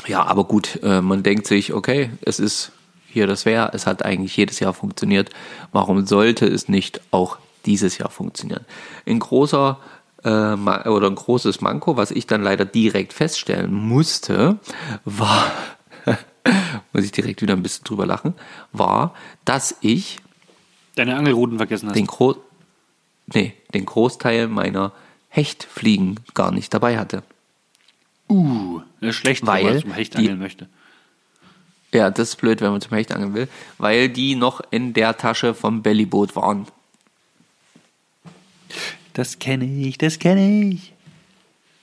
ja, 0.06 0.24
aber 0.24 0.46
gut, 0.46 0.80
äh, 0.84 1.02
man 1.02 1.24
denkt 1.24 1.48
sich, 1.48 1.74
okay, 1.74 2.12
es 2.22 2.40
ist 2.40 2.72
hier 3.08 3.28
das 3.28 3.46
Wehr, 3.46 3.72
es 3.74 3.88
hat 3.88 4.04
eigentlich 4.04 4.36
jedes 4.38 4.60
Jahr 4.60 4.74
funktioniert. 4.74 5.30
Warum 5.72 6.06
sollte 6.06 6.46
es 6.46 6.70
nicht 6.70 7.02
auch 7.12 7.38
dieses 7.66 7.98
Jahr 7.98 8.10
funktionieren? 8.10 8.66
Ein 9.06 9.20
großer 9.20 9.80
äh, 10.24 10.30
oder 10.30 11.08
ein 11.08 11.16
großes 11.16 11.62
Manko, 11.62 11.98
was 11.98 12.12
ich 12.12 12.28
dann 12.28 12.44
leider 12.44 12.66
direkt 12.66 13.14
feststellen 13.14 13.74
musste, 13.74 14.60
war, 15.06 15.52
muss 16.94 17.04
ich 17.04 17.12
direkt 17.12 17.42
wieder 17.42 17.56
ein 17.56 17.64
bisschen 17.64 17.84
drüber 17.84 18.06
lachen, 18.06 18.34
war, 18.72 19.14
dass 19.46 19.76
ich 19.82 20.20
Deine 20.96 21.16
Angelruten 21.16 21.58
vergessen 21.58 21.90
hast. 21.90 21.96
den, 21.96 22.08
Gro 22.08 22.36
nee, 23.28 23.54
den 23.74 23.86
Großteil 23.86 24.48
meiner 24.48 24.92
Hechtfliegen 25.30 26.20
gar 26.34 26.52
nicht 26.52 26.74
dabei 26.74 26.98
hatte. 26.98 27.24
Uh, 28.30 28.82
das 29.02 29.10
ist 29.12 29.16
schlecht, 29.16 29.42
wenn 29.44 29.48
Weil 29.48 29.64
man 29.66 29.82
zum 29.82 29.92
Hecht 29.94 30.14
die- 30.14 30.18
angeln 30.20 30.40
möchte. 30.40 30.68
Ja, 31.94 32.10
das 32.12 32.30
ist 32.30 32.36
blöd, 32.36 32.60
wenn 32.62 32.72
man 32.72 32.82
zum 32.82 32.94
Hecht 32.94 33.14
angeln 33.14 33.34
will, 33.34 33.48
weil 33.78 34.10
die 34.10 34.36
noch 34.36 34.62
in 34.72 34.94
der 34.94 35.18
Tasche 35.18 35.54
vom 35.54 35.82
Bellyboot 35.82 36.36
waren. 36.36 36.68
Das 39.14 39.40
kenne 39.40 39.66
ich, 39.66 39.98
das 39.98 40.20
kenne 40.20 40.70
ich. 40.74 40.94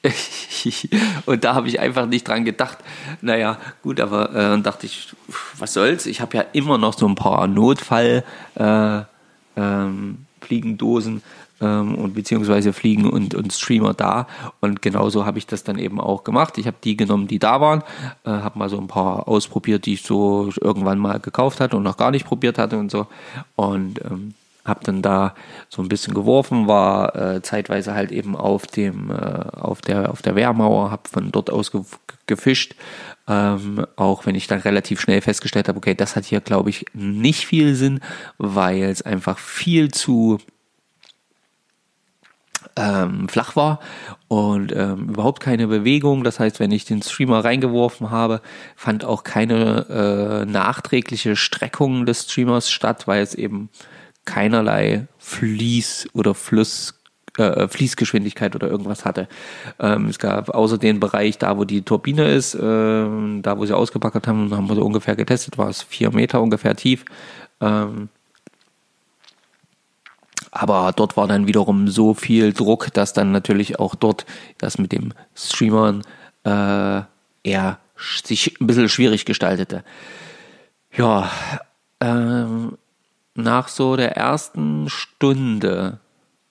und 1.26 1.44
da 1.44 1.54
habe 1.54 1.68
ich 1.68 1.80
einfach 1.80 2.04
nicht 2.06 2.28
dran 2.28 2.44
gedacht. 2.44 2.78
Naja, 3.22 3.58
gut, 3.82 4.00
aber 4.00 4.30
äh, 4.30 4.34
dann 4.34 4.62
dachte 4.62 4.84
ich, 4.84 5.08
was 5.56 5.72
soll's? 5.72 6.04
Ich 6.04 6.20
habe 6.20 6.36
ja 6.36 6.44
immer 6.52 6.76
noch 6.76 6.96
so 6.96 7.08
ein 7.08 7.14
paar 7.14 7.46
Notfall 7.46 8.22
äh, 8.56 9.00
ähm, 9.56 10.26
Fliegendosen 10.42 11.22
ähm, 11.60 11.94
und 11.94 12.14
beziehungsweise 12.14 12.72
Fliegen 12.72 13.08
und, 13.08 13.34
und 13.34 13.52
Streamer 13.52 13.94
da. 13.94 14.26
Und 14.60 14.82
genauso 14.82 15.26
habe 15.26 15.38
ich 15.38 15.46
das 15.46 15.64
dann 15.64 15.78
eben 15.78 16.00
auch 16.00 16.24
gemacht. 16.24 16.58
Ich 16.58 16.66
habe 16.66 16.76
die 16.82 16.96
genommen, 16.96 17.28
die 17.28 17.38
da 17.38 17.60
waren, 17.60 17.82
äh, 18.24 18.30
habe 18.30 18.58
mal 18.58 18.68
so 18.68 18.78
ein 18.78 18.88
paar 18.88 19.28
ausprobiert, 19.28 19.86
die 19.86 19.94
ich 19.94 20.02
so 20.02 20.50
irgendwann 20.60 20.98
mal 20.98 21.20
gekauft 21.20 21.60
hatte 21.60 21.76
und 21.76 21.82
noch 21.82 21.96
gar 21.96 22.10
nicht 22.10 22.26
probiert 22.26 22.58
hatte 22.58 22.78
und 22.78 22.90
so. 22.90 23.06
Und 23.56 24.00
ähm, 24.04 24.34
habe 24.64 24.80
dann 24.84 25.02
da 25.02 25.34
so 25.68 25.82
ein 25.82 25.88
bisschen 25.88 26.14
geworfen, 26.14 26.66
war 26.66 27.14
äh, 27.14 27.42
zeitweise 27.42 27.94
halt 27.94 28.10
eben 28.12 28.34
auf 28.34 28.66
dem 28.66 29.10
äh, 29.10 29.14
auf 29.14 29.82
der 29.82 30.10
auf 30.10 30.22
der 30.22 30.36
Wehrmauer, 30.36 30.90
habe 30.90 31.08
von 31.08 31.30
dort 31.30 31.50
aus 31.50 31.70
ge 31.70 31.82
gefischt, 32.26 32.74
ähm, 33.28 33.86
auch 33.96 34.24
wenn 34.24 34.34
ich 34.34 34.46
dann 34.46 34.60
relativ 34.60 34.98
schnell 34.98 35.20
festgestellt 35.20 35.68
habe, 35.68 35.76
okay, 35.76 35.94
das 35.94 36.16
hat 36.16 36.24
hier 36.24 36.40
glaube 36.40 36.70
ich 36.70 36.86
nicht 36.94 37.44
viel 37.44 37.74
Sinn, 37.74 38.00
weil 38.38 38.84
es 38.84 39.02
einfach 39.02 39.38
viel 39.38 39.90
zu 39.90 40.38
ähm, 42.76 43.28
flach 43.28 43.56
war 43.56 43.80
und 44.28 44.72
ähm, 44.74 45.10
überhaupt 45.10 45.40
keine 45.40 45.66
Bewegung. 45.66 46.24
Das 46.24 46.40
heißt, 46.40 46.60
wenn 46.60 46.72
ich 46.72 46.84
den 46.84 47.02
Streamer 47.02 47.44
reingeworfen 47.44 48.10
habe, 48.10 48.40
fand 48.76 49.04
auch 49.04 49.24
keine 49.24 50.42
äh, 50.44 50.50
nachträgliche 50.50 51.36
Streckung 51.36 52.06
des 52.06 52.24
Streamers 52.24 52.70
statt, 52.70 53.06
weil 53.06 53.22
es 53.22 53.34
eben 53.34 53.68
keinerlei 54.24 55.06
Fließ 55.18 56.08
oder 56.14 56.34
Fluss 56.34 56.94
äh, 57.38 57.66
Fließgeschwindigkeit 57.66 58.54
oder 58.54 58.68
irgendwas 58.68 59.04
hatte. 59.04 59.28
Ähm, 59.80 60.06
es 60.06 60.18
gab 60.18 60.50
außer 60.50 60.78
den 60.78 61.00
Bereich 61.00 61.38
da, 61.38 61.58
wo 61.58 61.64
die 61.64 61.82
Turbine 61.82 62.30
ist, 62.30 62.56
ähm, 62.60 63.40
da 63.42 63.58
wo 63.58 63.66
sie 63.66 63.76
ausgepackert 63.76 64.28
haben, 64.28 64.54
haben 64.54 64.68
wir 64.68 64.76
so 64.76 64.84
ungefähr 64.84 65.16
getestet, 65.16 65.58
war 65.58 65.68
es 65.68 65.82
vier 65.82 66.12
Meter 66.12 66.40
ungefähr 66.40 66.76
tief. 66.76 67.04
Ähm, 67.60 68.08
aber 70.54 70.92
dort 70.94 71.16
war 71.16 71.26
dann 71.26 71.48
wiederum 71.48 71.88
so 71.88 72.14
viel 72.14 72.52
Druck, 72.52 72.92
dass 72.94 73.12
dann 73.12 73.32
natürlich 73.32 73.80
auch 73.80 73.96
dort 73.96 74.24
das 74.58 74.78
mit 74.78 74.92
dem 74.92 75.12
Streamern 75.34 76.02
äh, 76.44 77.02
eher 77.42 77.78
sich 77.96 78.60
ein 78.60 78.66
bisschen 78.66 78.88
schwierig 78.88 79.24
gestaltete. 79.24 79.84
Ja, 80.96 81.30
ähm, 82.00 82.78
nach 83.34 83.66
so 83.66 83.96
der 83.96 84.16
ersten 84.16 84.88
Stunde 84.88 85.98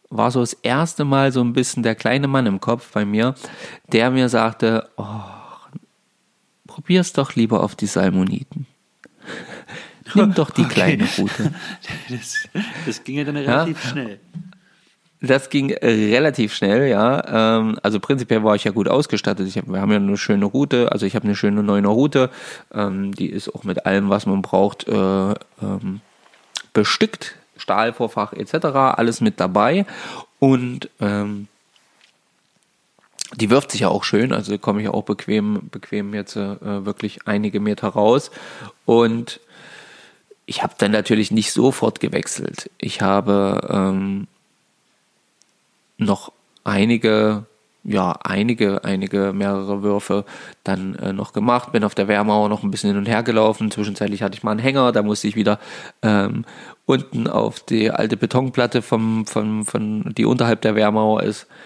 war 0.09 0.31
so 0.31 0.41
das 0.41 0.53
erste 0.53 1.05
Mal 1.05 1.31
so 1.31 1.41
ein 1.41 1.53
bisschen 1.53 1.81
der 1.81 1.95
kleine 1.95 2.27
Mann 2.27 2.45
im 2.45 2.59
Kopf 2.59 2.91
bei 2.91 3.05
mir, 3.05 3.35
der 3.91 4.11
mir 4.11 4.27
sagte, 4.27 4.89
oh, 4.97 5.05
probier's 6.67 7.13
doch 7.13 7.35
lieber 7.35 7.63
auf 7.63 7.75
die 7.75 7.87
Salmoniten. 7.87 8.67
Nimm 10.13 10.33
doch 10.33 10.49
die 10.51 10.63
kleine 10.69 11.07
Route. 11.17 11.53
Das, 12.09 12.47
das 12.85 13.03
ging 13.03 13.17
ja 13.17 13.23
dann 13.23 13.37
relativ 13.37 13.83
schnell. 13.83 14.19
Das 15.21 15.49
ging 15.49 15.73
relativ 15.73 16.53
schnell, 16.53 16.89
ja. 16.89 17.57
Ähm, 17.57 17.79
also 17.81 18.01
prinzipiell 18.01 18.43
war 18.43 18.55
ich 18.55 18.65
ja 18.65 18.71
gut 18.71 18.89
ausgestattet. 18.89 19.47
Ich 19.47 19.57
hab, 19.57 19.69
wir 19.69 19.79
haben 19.79 19.91
ja 19.91 19.97
eine 19.97 20.17
schöne 20.17 20.43
Route, 20.43 20.91
also 20.91 21.05
ich 21.05 21.15
habe 21.15 21.23
eine 21.23 21.35
schöne 21.35 21.63
neue 21.63 21.85
Route. 21.87 22.29
Ähm, 22.73 23.15
die 23.15 23.27
ist 23.27 23.53
auch 23.55 23.63
mit 23.63 23.85
allem, 23.85 24.09
was 24.09 24.25
man 24.25 24.41
braucht, 24.41 24.85
äh, 24.87 24.93
ähm, 25.61 26.01
bestückt. 26.73 27.35
Stahlvorfach 27.55 28.33
etc. 28.33 28.65
Alles 28.65 29.21
mit 29.21 29.39
dabei. 29.39 29.85
Und 30.39 30.89
ähm, 30.99 31.47
die 33.35 33.49
wirft 33.49 33.71
sich 33.71 33.81
ja 33.81 33.87
auch 33.87 34.03
schön, 34.03 34.33
also 34.33 34.57
komme 34.57 34.81
ich 34.81 34.89
auch 34.89 35.03
bequem, 35.03 35.69
bequem 35.71 36.13
jetzt 36.13 36.35
äh, 36.35 36.85
wirklich 36.85 37.27
einige 37.27 37.59
Meter 37.59 37.87
raus. 37.87 38.31
Und 38.85 39.39
ich 40.45 40.63
habe 40.63 40.73
dann 40.77 40.91
natürlich 40.91 41.31
nicht 41.31 41.53
sofort 41.53 41.99
gewechselt. 41.99 42.69
Ich 42.77 43.01
habe 43.01 43.67
ähm, 43.69 44.27
noch 45.97 46.31
einige, 46.63 47.45
ja, 47.83 48.13
einige, 48.23 48.83
einige, 48.83 49.33
mehrere 49.33 49.83
Würfe 49.83 50.25
dann 50.63 50.95
äh, 50.95 51.13
noch 51.13 51.33
gemacht, 51.33 51.71
bin 51.71 51.83
auf 51.83 51.95
der 51.95 52.07
Wehrmauer 52.07 52.49
noch 52.49 52.63
ein 52.63 52.71
bisschen 52.71 52.89
hin 52.89 52.97
und 52.97 53.07
her 53.07 53.23
gelaufen. 53.23 53.71
Zwischenzeitlich 53.71 54.21
hatte 54.21 54.35
ich 54.35 54.43
mal 54.43 54.51
einen 54.51 54.59
Hänger, 54.59 54.91
da 54.91 55.01
musste 55.01 55.27
ich 55.27 55.35
wieder 55.35 55.59
ähm, 56.01 56.45
unten 56.85 57.27
auf 57.27 57.59
die 57.61 57.91
alte 57.91 58.17
Betonplatte 58.17 58.81
vom, 58.81 59.25
vom, 59.25 59.65
von, 59.65 60.13
die 60.17 60.25
unterhalb 60.25 60.61
der 60.61 60.75
Wehrmauer 60.75 61.23
ist. 61.23 61.47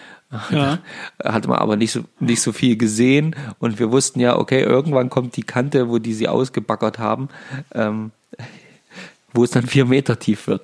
Ja. 0.50 0.80
Hatte 1.24 1.48
man 1.48 1.56
aber 1.56 1.76
nicht 1.76 1.90
so, 1.90 2.02
nicht 2.20 2.42
so 2.42 2.52
viel 2.52 2.76
gesehen 2.76 3.34
und 3.60 3.78
wir 3.78 3.90
wussten 3.90 4.20
ja, 4.20 4.36
okay, 4.36 4.60
irgendwann 4.60 5.08
kommt 5.08 5.36
die 5.38 5.42
Kante, 5.42 5.88
wo 5.88 5.96
die 5.96 6.12
sie 6.12 6.28
ausgebaggert 6.28 6.98
haben, 6.98 7.30
ähm, 7.74 8.10
wo 9.38 9.44
es 9.44 9.50
dann 9.52 9.66
vier 9.66 9.84
Meter 9.84 10.18
tief 10.18 10.48
wird. 10.48 10.62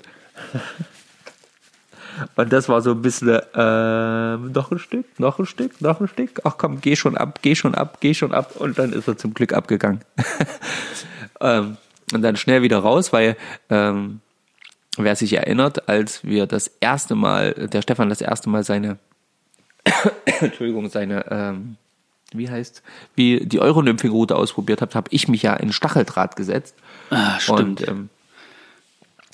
Und 2.37 2.52
das 2.52 2.68
war 2.68 2.80
so 2.80 2.90
ein 2.90 3.02
bisschen, 3.02 3.40
ähm, 3.54 4.52
noch 4.52 4.70
ein 4.70 4.78
Stück, 4.78 5.18
noch 5.18 5.38
ein 5.38 5.46
Stück, 5.46 5.80
noch 5.80 6.00
ein 6.00 6.08
Stück. 6.08 6.40
Ach 6.44 6.56
komm, 6.58 6.80
geh 6.80 6.96
schon 6.96 7.16
ab, 7.16 7.38
geh 7.42 7.54
schon 7.54 7.74
ab, 7.74 7.98
geh 8.00 8.14
schon 8.14 8.32
ab. 8.34 8.56
Und 8.56 8.78
dann 8.78 8.92
ist 8.92 9.08
er 9.08 9.16
zum 9.16 9.32
Glück 9.34 9.52
abgegangen. 9.52 10.00
ähm, 11.40 11.76
und 12.12 12.22
dann 12.22 12.37
schnell 12.37 12.62
wieder 12.62 12.78
raus, 12.78 13.12
weil, 13.12 13.37
ähm, 13.70 14.20
wer 14.96 15.16
sich 15.16 15.32
erinnert, 15.32 15.88
als 15.88 16.24
wir 16.24 16.46
das 16.46 16.68
erste 16.80 17.14
Mal, 17.14 17.52
der 17.54 17.82
Stefan 17.82 18.08
das 18.08 18.20
erste 18.20 18.48
Mal 18.48 18.64
seine, 18.64 18.98
Entschuldigung, 20.40 20.88
seine, 20.88 21.26
ähm, 21.30 21.76
wie 22.32 22.50
heißt, 22.50 22.82
wie 23.14 23.46
die 23.46 23.60
Euronymphing-Route 23.60 24.37
ausprobiert 24.37 24.82
hat, 24.82 24.94
habe 24.94 25.08
ich 25.10 25.28
mich 25.28 25.42
ja 25.42 25.54
in 25.54 25.72
Stacheldraht 25.72 26.37
gesetzt. 26.37 26.74
Ah, 27.10 27.38
stimmt. 27.38 27.60
Und 27.60 27.88
ähm, 27.88 28.10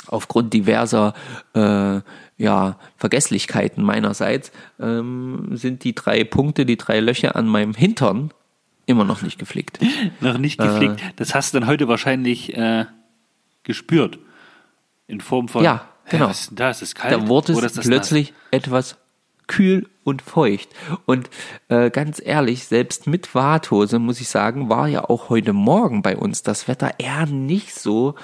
aufgrund 0.06 0.52
diverser 0.52 1.14
äh, 1.54 2.00
ja, 2.36 2.78
Vergesslichkeiten 2.96 3.84
meinerseits 3.84 4.50
ähm, 4.80 5.50
sind 5.52 5.84
die 5.84 5.94
drei 5.94 6.24
Punkte, 6.24 6.64
die 6.64 6.76
drei 6.76 7.00
Löcher 7.00 7.36
an 7.36 7.46
meinem 7.46 7.74
Hintern 7.74 8.32
immer 8.86 9.04
noch 9.04 9.22
nicht 9.22 9.38
geflickt. 9.38 9.78
Noch 10.20 10.38
nicht 10.38 10.58
geflickt. 10.58 11.00
das 11.16 11.34
hast 11.34 11.54
du 11.54 11.60
dann 11.60 11.68
heute 11.68 11.86
wahrscheinlich 11.86 12.56
äh, 12.56 12.86
gespürt. 13.62 14.18
In 15.06 15.20
Form 15.20 15.48
von. 15.48 15.64
Ja, 15.64 15.88
genau. 16.08 16.28
Was 16.28 16.40
ist 16.40 16.50
denn 16.50 16.56
da? 16.56 16.70
Ist 16.70 16.82
es 16.82 16.94
kalt? 16.94 17.12
Da 17.12 17.28
wurde 17.28 17.54
Oder 17.54 17.66
es 17.66 17.74
plötzlich 17.74 18.32
etwas 18.50 18.96
kühl 19.50 19.88
und 20.04 20.22
feucht. 20.22 20.68
Und 21.06 21.28
äh, 21.68 21.90
ganz 21.90 22.22
ehrlich, 22.24 22.66
selbst 22.66 23.08
mit 23.08 23.34
Warthose, 23.34 23.98
muss 23.98 24.20
ich 24.20 24.28
sagen, 24.28 24.68
war 24.68 24.86
ja 24.86 25.08
auch 25.08 25.28
heute 25.28 25.52
Morgen 25.52 26.02
bei 26.02 26.16
uns 26.16 26.44
das 26.44 26.68
Wetter 26.68 26.94
eher 26.98 27.26
nicht 27.26 27.74
so, 27.74 28.14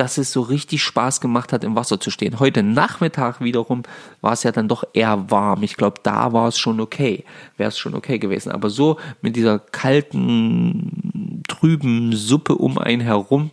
dass 0.00 0.16
es 0.16 0.32
so 0.32 0.40
richtig 0.40 0.82
Spaß 0.82 1.20
gemacht 1.20 1.52
hat, 1.52 1.62
im 1.62 1.76
Wasser 1.76 2.00
zu 2.00 2.10
stehen. 2.10 2.40
Heute 2.40 2.62
Nachmittag 2.62 3.42
wiederum 3.42 3.82
war 4.22 4.32
es 4.32 4.44
ja 4.44 4.50
dann 4.50 4.66
doch 4.66 4.82
eher 4.94 5.30
warm. 5.30 5.62
Ich 5.62 5.76
glaube, 5.76 6.00
da 6.02 6.32
war 6.32 6.48
es 6.48 6.58
schon 6.58 6.80
okay. 6.80 7.26
Wäre 7.58 7.68
es 7.68 7.78
schon 7.78 7.94
okay 7.94 8.18
gewesen. 8.18 8.50
Aber 8.50 8.70
so 8.70 8.98
mit 9.20 9.36
dieser 9.36 9.58
kalten, 9.58 11.42
trüben 11.46 12.16
Suppe 12.16 12.54
um 12.54 12.78
einen 12.78 13.02
herum 13.02 13.50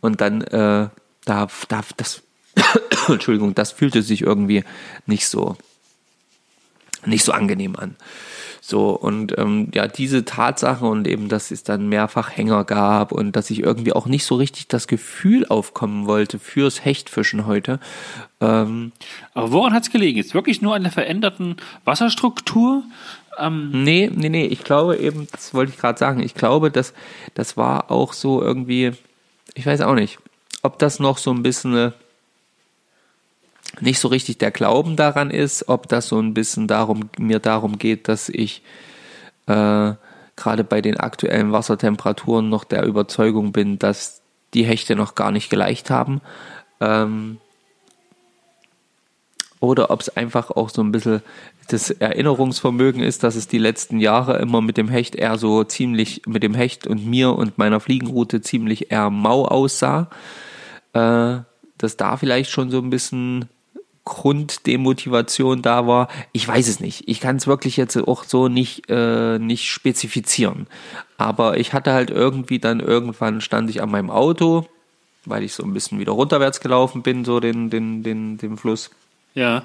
und 0.00 0.22
dann 0.22 0.40
äh, 0.40 0.88
da, 1.26 1.48
da 1.68 1.84
das 1.98 2.22
Entschuldigung, 3.08 3.54
das 3.54 3.72
fühlte 3.72 4.00
sich 4.00 4.22
irgendwie 4.22 4.64
nicht 5.04 5.28
so 5.28 5.58
nicht 7.04 7.22
so 7.22 7.32
angenehm 7.32 7.76
an. 7.76 7.96
So, 8.70 8.90
und 8.90 9.38
ähm, 9.38 9.70
ja, 9.72 9.88
diese 9.88 10.26
Tatsache 10.26 10.84
und 10.84 11.08
eben, 11.08 11.30
dass 11.30 11.50
es 11.50 11.62
dann 11.62 11.88
mehrfach 11.88 12.36
Hänger 12.36 12.64
gab 12.64 13.12
und 13.12 13.34
dass 13.34 13.48
ich 13.48 13.60
irgendwie 13.60 13.94
auch 13.94 14.04
nicht 14.04 14.26
so 14.26 14.34
richtig 14.34 14.68
das 14.68 14.86
Gefühl 14.86 15.46
aufkommen 15.46 16.06
wollte 16.06 16.38
fürs 16.38 16.84
Hechtfischen 16.84 17.46
heute. 17.46 17.80
Ähm, 18.42 18.92
Aber 19.32 19.52
woran 19.52 19.72
hat 19.72 19.84
es 19.84 19.90
gelegen? 19.90 20.18
Ist 20.18 20.34
wirklich 20.34 20.60
nur 20.60 20.74
an 20.74 20.82
der 20.82 20.92
veränderten 20.92 21.56
Wasserstruktur? 21.86 22.82
Ähm, 23.38 23.70
nee, 23.72 24.10
nee, 24.14 24.28
nee, 24.28 24.44
ich 24.44 24.64
glaube 24.64 24.98
eben, 24.98 25.28
das 25.32 25.54
wollte 25.54 25.72
ich 25.72 25.78
gerade 25.78 25.98
sagen, 25.98 26.20
ich 26.20 26.34
glaube, 26.34 26.70
dass 26.70 26.92
das 27.32 27.56
war 27.56 27.90
auch 27.90 28.12
so 28.12 28.42
irgendwie, 28.42 28.92
ich 29.54 29.64
weiß 29.64 29.80
auch 29.80 29.94
nicht, 29.94 30.18
ob 30.62 30.78
das 30.78 31.00
noch 31.00 31.16
so 31.16 31.30
ein 31.30 31.42
bisschen 31.42 31.72
eine 31.72 31.94
nicht 33.80 34.00
so 34.00 34.08
richtig 34.08 34.38
der 34.38 34.50
Glauben 34.50 34.96
daran 34.96 35.30
ist, 35.30 35.68
ob 35.68 35.88
das 35.88 36.08
so 36.08 36.18
ein 36.18 36.34
bisschen 36.34 36.66
darum, 36.66 37.10
mir 37.18 37.38
darum 37.38 37.78
geht, 37.78 38.08
dass 38.08 38.28
ich 38.28 38.62
äh, 39.46 39.92
gerade 40.36 40.64
bei 40.64 40.80
den 40.80 40.98
aktuellen 40.98 41.52
Wassertemperaturen 41.52 42.48
noch 42.48 42.64
der 42.64 42.84
Überzeugung 42.84 43.52
bin, 43.52 43.78
dass 43.78 44.22
die 44.54 44.64
Hechte 44.64 44.96
noch 44.96 45.14
gar 45.14 45.30
nicht 45.30 45.50
geleicht 45.50 45.90
haben. 45.90 46.20
Ähm, 46.80 47.38
oder 49.60 49.90
ob 49.90 50.00
es 50.00 50.16
einfach 50.16 50.50
auch 50.50 50.70
so 50.70 50.82
ein 50.82 50.92
bisschen 50.92 51.22
das 51.68 51.90
Erinnerungsvermögen 51.90 53.02
ist, 53.02 53.24
dass 53.24 53.34
es 53.34 53.48
die 53.48 53.58
letzten 53.58 53.98
Jahre 53.98 54.38
immer 54.38 54.62
mit 54.62 54.76
dem 54.76 54.88
Hecht 54.88 55.14
eher 55.16 55.36
so 55.36 55.64
ziemlich, 55.64 56.22
mit 56.26 56.42
dem 56.42 56.54
Hecht 56.54 56.86
und 56.86 57.04
mir 57.04 57.34
und 57.34 57.58
meiner 57.58 57.80
Fliegenroute 57.80 58.40
ziemlich 58.40 58.90
eher 58.90 59.10
mau 59.10 59.44
aussah. 59.44 60.08
Äh, 60.94 61.38
dass 61.76 61.96
da 61.96 62.16
vielleicht 62.16 62.50
schon 62.50 62.70
so 62.70 62.78
ein 62.78 62.90
bisschen 62.90 63.48
Grunddemotivation 64.08 65.60
da 65.60 65.86
war. 65.86 66.08
Ich 66.32 66.48
weiß 66.48 66.66
es 66.66 66.80
nicht. 66.80 67.08
Ich 67.08 67.20
kann 67.20 67.36
es 67.36 67.46
wirklich 67.46 67.76
jetzt 67.76 67.96
auch 67.96 68.24
so 68.24 68.48
nicht, 68.48 68.88
äh, 68.88 69.38
nicht 69.38 69.70
spezifizieren. 69.70 70.66
Aber 71.18 71.58
ich 71.58 71.74
hatte 71.74 71.92
halt 71.92 72.10
irgendwie 72.10 72.58
dann 72.58 72.80
irgendwann 72.80 73.40
stand 73.42 73.68
ich 73.68 73.82
an 73.82 73.90
meinem 73.90 74.10
Auto, 74.10 74.66
weil 75.26 75.42
ich 75.42 75.52
so 75.52 75.62
ein 75.62 75.74
bisschen 75.74 75.98
wieder 75.98 76.12
runterwärts 76.12 76.60
gelaufen 76.60 77.02
bin, 77.02 77.24
so 77.26 77.38
den, 77.38 77.68
den, 77.70 78.02
den, 78.02 78.38
den 78.38 78.56
Fluss. 78.56 78.90
ja. 79.34 79.62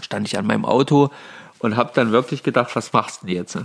Stand 0.00 0.28
ich 0.28 0.38
an 0.38 0.46
meinem 0.46 0.64
Auto 0.64 1.10
und 1.58 1.76
habe 1.76 1.90
dann 1.92 2.12
wirklich 2.12 2.44
gedacht, 2.44 2.76
was 2.76 2.92
machst 2.92 3.22
du 3.22 3.26
denn 3.26 3.34
jetzt? 3.34 3.58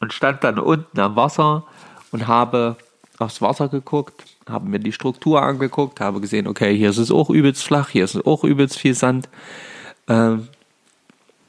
Und 0.00 0.12
stand 0.12 0.42
dann 0.42 0.58
unten 0.58 0.98
am 0.98 1.14
Wasser 1.14 1.62
und 2.10 2.26
habe 2.26 2.76
aufs 3.18 3.40
Wasser 3.40 3.68
geguckt, 3.68 4.33
habe 4.48 4.68
mir 4.68 4.78
die 4.78 4.92
Struktur 4.92 5.42
angeguckt, 5.42 6.00
habe 6.00 6.20
gesehen, 6.20 6.46
okay, 6.46 6.76
hier 6.76 6.90
ist 6.90 6.98
es 6.98 7.10
auch 7.10 7.30
übelst 7.30 7.62
flach, 7.62 7.88
hier 7.88 8.04
ist 8.04 8.14
es 8.14 8.26
auch 8.26 8.44
übelst 8.44 8.78
viel 8.78 8.94
Sand. 8.94 9.28
Ähm, 10.08 10.48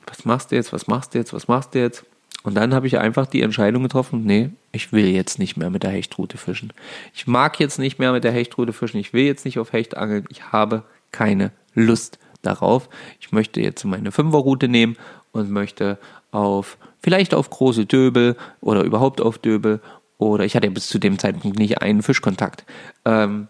was 0.08 0.26
machst 0.26 0.52
du 0.52 0.56
jetzt, 0.56 0.72
was 0.72 0.88
machst 0.88 1.14
du 1.14 1.18
jetzt, 1.18 1.34
was 1.34 1.48
machst 1.48 1.76
du 1.76 1.80
jetzt? 1.80 2.06
Und 2.44 2.56
dann 2.56 2.76
habe 2.76 2.86
ich 2.86 3.00
einfach 3.00 3.26
die 3.26 3.42
Entscheidung 3.42 3.84
getroffen, 3.84 4.24
nee, 4.24 4.52
ich 4.72 4.92
will 4.92 5.08
jetzt 5.08 5.40
nicht 5.40 5.58
mehr 5.58 5.72
mit 5.72 5.84
der 5.84 5.90
Hechtrute 5.90 6.38
fischen. 6.38 6.74
Ich 7.14 7.26
mag 7.26 7.60
jetzt 7.60 7.80
nicht 7.80 7.98
mehr 7.98 8.12
mit 8.12 8.24
der 8.24 8.32
Hechtrute 8.32 8.72
fischen, 8.72 9.00
ich 9.00 9.14
will 9.14 9.24
jetzt 9.24 9.46
nicht 9.46 9.58
auf 9.58 9.74
Hecht 9.74 9.98
angeln, 9.98 10.26
ich 10.30 10.52
habe 10.52 10.84
keine 11.12 11.52
Lust 11.74 12.20
darauf. 12.44 12.88
Ich 13.20 13.32
möchte 13.32 13.62
jetzt 13.62 13.84
meine 13.84 14.12
Fünferroute 14.12 14.68
nehmen 14.68 14.96
und 15.32 15.50
möchte 15.50 15.98
auf, 16.32 16.78
vielleicht 17.02 17.34
auf 17.34 17.50
große 17.50 17.86
Döbel 17.86 18.38
oder 18.62 18.84
überhaupt 18.84 19.22
auf 19.22 19.40
Döbel 19.40 19.82
oder 20.17 20.45
ich 20.45 20.56
hatte 20.56 20.67
ja 20.67 20.73
bis 20.73 20.88
zu 20.88 20.99
dem 20.99 21.19
Zeitpunkt 21.19 21.60
nicht 21.60 21.82
einen 21.82 22.04
Fischkontakt. 22.04 22.65
Ähm, 23.04 23.47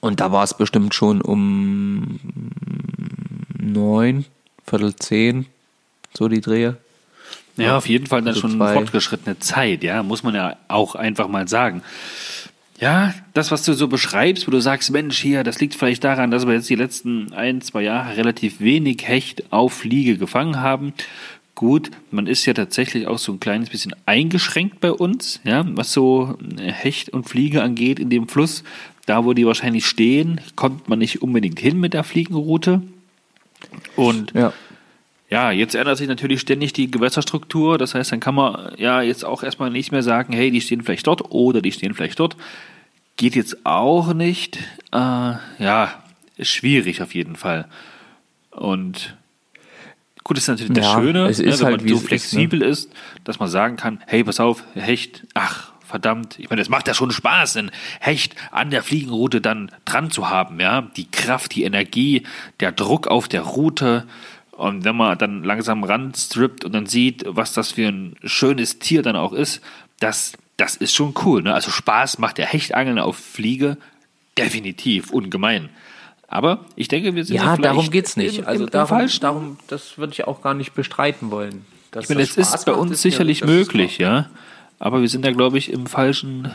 und 0.00 0.20
da 0.20 0.32
war 0.32 0.44
es 0.44 0.54
bestimmt 0.54 0.94
schon 0.94 1.20
um 1.20 2.20
neun, 3.58 4.26
Viertel 4.66 4.94
zehn, 4.96 5.46
so 6.16 6.28
die 6.28 6.40
Drehe. 6.40 6.76
Ja, 7.56 7.76
auf 7.76 7.88
jeden 7.88 8.06
Fall 8.06 8.20
dann 8.20 8.28
Also 8.28 8.40
schon 8.42 8.56
zwei. 8.56 8.74
fortgeschrittene 8.74 9.38
Zeit, 9.40 9.82
ja, 9.82 10.02
muss 10.02 10.22
man 10.22 10.34
ja 10.34 10.56
auch 10.68 10.94
einfach 10.94 11.26
mal 11.28 11.48
sagen. 11.48 11.82
Ja, 12.80 13.12
das, 13.34 13.50
was 13.50 13.64
du 13.64 13.72
so 13.72 13.88
beschreibst, 13.88 14.46
wo 14.46 14.52
du 14.52 14.60
sagst, 14.60 14.92
Mensch, 14.92 15.18
hier, 15.18 15.42
das 15.42 15.58
liegt 15.58 15.74
vielleicht 15.74 16.04
daran, 16.04 16.30
dass 16.30 16.46
wir 16.46 16.54
jetzt 16.54 16.70
die 16.70 16.76
letzten 16.76 17.32
ein, 17.32 17.60
zwei 17.60 17.82
Jahre 17.82 18.16
relativ 18.16 18.60
wenig 18.60 19.02
Hecht 19.08 19.52
auf 19.52 19.72
Fliege 19.72 20.16
gefangen 20.16 20.60
haben. 20.60 20.92
Gut, 21.58 21.90
man 22.12 22.28
ist 22.28 22.46
ja 22.46 22.54
tatsächlich 22.54 23.08
auch 23.08 23.18
so 23.18 23.32
ein 23.32 23.40
kleines 23.40 23.68
bisschen 23.70 23.92
eingeschränkt 24.06 24.78
bei 24.78 24.92
uns, 24.92 25.40
ja, 25.42 25.64
was 25.70 25.92
so 25.92 26.38
Hecht 26.56 27.10
und 27.10 27.28
Fliege 27.28 27.64
angeht 27.64 27.98
in 27.98 28.10
dem 28.10 28.28
Fluss. 28.28 28.62
Da, 29.06 29.24
wo 29.24 29.32
die 29.32 29.44
wahrscheinlich 29.44 29.84
stehen, 29.84 30.40
kommt 30.54 30.88
man 30.88 31.00
nicht 31.00 31.20
unbedingt 31.20 31.58
hin 31.58 31.80
mit 31.80 31.94
der 31.94 32.04
Fliegenroute. 32.04 32.82
Und 33.96 34.34
Ja. 34.34 34.52
ja, 35.30 35.50
jetzt 35.50 35.74
ändert 35.74 35.98
sich 35.98 36.06
natürlich 36.06 36.40
ständig 36.40 36.74
die 36.74 36.92
Gewässerstruktur. 36.92 37.76
Das 37.76 37.92
heißt, 37.92 38.12
dann 38.12 38.20
kann 38.20 38.36
man 38.36 38.74
ja 38.76 39.02
jetzt 39.02 39.24
auch 39.24 39.42
erstmal 39.42 39.70
nicht 39.70 39.90
mehr 39.90 40.04
sagen, 40.04 40.32
hey, 40.34 40.52
die 40.52 40.60
stehen 40.60 40.82
vielleicht 40.82 41.08
dort 41.08 41.32
oder 41.32 41.60
die 41.60 41.72
stehen 41.72 41.92
vielleicht 41.92 42.20
dort. 42.20 42.36
geht 43.16 43.34
jetzt 43.34 43.66
auch 43.66 44.14
nicht. 44.14 44.58
Äh, 44.92 44.96
ja, 45.58 46.04
ist 46.36 46.50
schwierig 46.50 47.02
auf 47.02 47.16
jeden 47.16 47.34
Fall. 47.34 47.66
Und 48.52 49.16
gut, 50.28 50.36
das 50.36 50.44
ist 50.44 50.48
natürlich 50.48 50.72
das 50.74 50.84
Ja, 50.84 51.00
Schöne, 51.00 51.26
es 51.26 51.38
ne, 51.38 51.44
ist 51.46 51.60
wenn 51.60 51.66
halt, 51.66 51.80
man 51.80 51.88
so 51.88 51.94
es 51.94 52.00
ist, 52.00 52.02
ne? 52.02 52.08
flexibel 52.08 52.62
ist, 52.62 52.92
dass 53.24 53.40
man 53.40 53.48
sagen 53.48 53.76
kann, 53.76 54.00
hey, 54.06 54.22
pass 54.22 54.38
auf, 54.38 54.62
Hecht, 54.74 55.26
ach, 55.34 55.72
verdammt, 55.84 56.38
ich 56.38 56.50
meine, 56.50 56.60
es 56.62 56.68
macht 56.68 56.86
ja 56.86 56.94
schon 56.94 57.10
Spaß, 57.10 57.56
einen 57.56 57.70
Hecht 57.98 58.36
an 58.52 58.70
der 58.70 58.82
Fliegenroute 58.82 59.40
dann 59.40 59.72
dran 59.86 60.10
zu 60.10 60.28
haben, 60.28 60.60
ja, 60.60 60.82
die 60.96 61.10
Kraft, 61.10 61.54
die 61.54 61.64
Energie, 61.64 62.24
der 62.60 62.72
Druck 62.72 63.08
auf 63.08 63.26
der 63.26 63.40
Route 63.40 64.06
und 64.52 64.84
wenn 64.84 64.96
man 64.96 65.16
dann 65.16 65.42
langsam 65.44 65.82
ranstrippt 65.82 66.64
und 66.64 66.72
dann 66.72 66.86
sieht, 66.86 67.24
was 67.26 67.54
das 67.54 67.72
für 67.72 67.88
ein 67.88 68.16
schönes 68.22 68.78
Tier 68.78 69.02
dann 69.02 69.16
auch 69.16 69.32
ist, 69.32 69.62
das, 69.98 70.34
das 70.58 70.76
ist 70.76 70.94
schon 70.94 71.14
cool, 71.24 71.42
ne? 71.42 71.54
also 71.54 71.70
Spaß 71.70 72.18
macht 72.18 72.38
der 72.38 72.46
Hechtangeln 72.46 72.98
auf 72.98 73.16
Fliege 73.16 73.78
definitiv 74.36 75.10
ungemein. 75.10 75.70
Aber 76.28 76.60
ich 76.76 76.88
denke, 76.88 77.14
wir 77.14 77.24
sind 77.24 77.36
Ja, 77.36 77.54
vielleicht 77.54 77.64
darum 77.64 77.90
geht's 77.90 78.16
nicht. 78.16 78.38
Im, 78.40 78.46
also 78.46 78.60
im, 78.64 78.66
im 78.68 78.70
darum, 78.72 78.88
falschen 78.88 79.20
darum, 79.22 79.58
das 79.68 79.96
würde 79.98 80.12
ich 80.12 80.26
auch 80.26 80.42
gar 80.42 80.54
nicht 80.54 80.74
bestreiten 80.74 81.30
wollen. 81.30 81.64
Ich 81.98 82.08
meine, 82.10 82.20
es 82.22 82.36
ist 82.36 82.66
bei 82.66 82.72
uns 82.74 82.92
ist 82.92 83.02
sicherlich 83.02 83.42
möglich, 83.44 83.96
ja. 83.98 84.28
Aber 84.78 85.00
wir 85.00 85.08
sind 85.08 85.24
da, 85.24 85.32
glaube 85.32 85.56
ich, 85.58 85.72
im 85.72 85.86
falschen, 85.86 86.52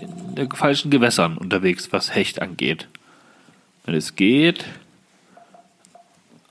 in 0.00 0.34
der 0.36 0.48
falschen 0.54 0.90
Gewässern 0.92 1.36
unterwegs, 1.36 1.92
was 1.92 2.14
Hecht 2.14 2.40
angeht. 2.40 2.86
Wenn 3.84 3.94
es 3.96 4.14
geht. 4.14 4.64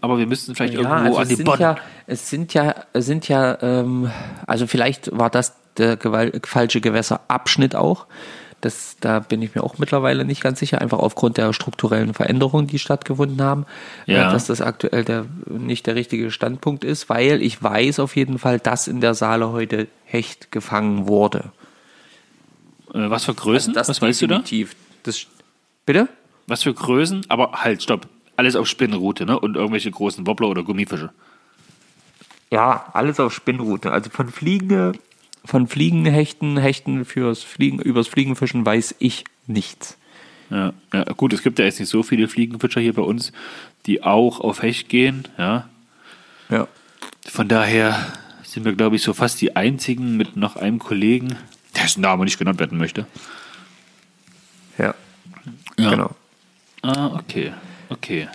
Aber 0.02 0.18
wir 0.18 0.28
müssten 0.28 0.54
vielleicht 0.56 0.74
Ja, 0.74 0.82
irgendwo 0.82 1.18
also 1.18 1.20
an 1.20 1.28
die 1.30 1.44
Bonn. 1.44 1.60
ja, 1.60 1.78
es 2.08 2.30
sind 2.30 2.54
ja, 2.54 2.76
es 2.94 3.06
sind 3.06 3.28
ja, 3.28 3.58
ähm, 3.62 4.12
also 4.48 4.68
vielleicht 4.68 5.18
war 5.18 5.30
das 5.30 5.56
der 5.78 5.98
gewal- 5.98 6.40
falsche 6.46 6.82
Gewässerabschnitt 6.82 7.76
auch. 7.76 8.06
Das, 8.62 8.98
da 9.00 9.20
bin 9.20 9.42
ich 9.42 9.56
mir 9.56 9.64
auch 9.64 9.78
mittlerweile 9.78 10.26
nicht 10.26 10.42
ganz 10.42 10.60
sicher, 10.60 10.82
einfach 10.82 11.00
aufgrund 11.00 11.38
der 11.38 11.54
strukturellen 11.54 12.14
Veränderungen, 12.14 12.68
die 12.68 12.78
stattgefunden 12.78 13.42
haben, 13.42 13.66
Ja. 14.06 14.30
äh, 14.30 14.34
dass 14.34 14.48
das 14.48 14.60
aktuell 14.62 15.06
der, 15.06 15.26
nicht 15.48 15.88
der 15.88 15.96
richtige 15.96 16.30
Standpunkt 16.30 16.84
ist, 16.84 17.08
weil 17.10 17.42
ich 17.42 17.62
weiß 17.64 18.00
auf 18.00 18.16
jeden 18.18 18.38
Fall, 18.38 18.60
dass 18.60 18.88
in 18.88 19.00
der 19.00 19.14
Saale 19.14 19.52
heute 19.52 19.88
Hecht 20.04 20.52
gefangen 20.52 21.08
wurde. 21.08 21.52
Äh, 22.94 23.10
was 23.10 23.26
für 23.26 23.34
Größen? 23.34 23.74
Das 23.74 23.88
was 23.88 24.02
weißt 24.02 24.22
du 24.24 24.28
da? 24.28 24.44
Das, 25.04 25.26
bitte? 25.86 26.10
Was 26.48 26.64
für 26.64 26.74
Größen? 26.74 27.26
Aber 27.30 27.52
halt, 27.54 27.82
stopp. 27.84 28.08
Alles 28.36 28.56
auf 28.56 28.68
Spinnroute, 28.68 29.26
ne? 29.26 29.40
Und 29.40 29.56
irgendwelche 29.56 29.92
großen 29.92 30.26
Wobbler 30.26 30.48
oder 30.48 30.64
Gummifische. 30.64 31.12
Ja, 32.52 32.88
alles 32.94 33.20
auf 33.20 33.34
Spinnrute. 33.34 33.92
Also 33.92 34.10
von 34.10 34.30
Fliegen, 34.30 34.98
von 35.46 35.68
Fliegenhechten, 35.68 36.58
Hechten 36.58 37.06
fürs 37.06 37.44
Fliegen, 37.44 37.80
übers 37.80 38.08
Fliegenfischen 38.08 38.66
weiß 38.66 38.96
ich 39.00 39.24
nichts. 39.48 39.98
Ja, 40.50 40.74
ja, 40.94 41.04
gut, 41.16 41.34
es 41.34 41.44
gibt 41.44 41.60
ja 41.60 41.66
jetzt 41.66 41.80
nicht 41.80 41.90
so 41.90 42.02
viele 42.04 42.28
Fliegenfischer 42.28 42.82
hier 42.82 42.94
bei 42.94 43.04
uns, 43.04 43.32
die 43.86 44.04
auch 44.04 44.40
auf 44.40 44.62
Hecht 44.62 44.90
gehen, 44.90 45.28
ja. 45.38 45.70
Ja. 46.50 46.68
Von 47.28 47.48
daher 47.48 48.14
sind 48.44 48.66
wir, 48.66 48.74
glaube 48.74 48.96
ich, 48.96 49.04
so 49.04 49.14
fast 49.14 49.40
die 49.42 49.56
einzigen 49.56 50.18
mit 50.18 50.36
noch 50.36 50.56
einem 50.56 50.80
Kollegen, 50.80 51.36
dessen 51.76 52.02
Name 52.02 52.26
nicht 52.26 52.40
genannt 52.40 52.60
werden 52.60 52.78
möchte. 52.78 53.06
Ja. 54.78 54.96
Ja. 55.78 55.90
Genau. 55.92 56.16
Ah, 56.82 57.08
okay. 57.20 57.54
Okay. 57.90 58.28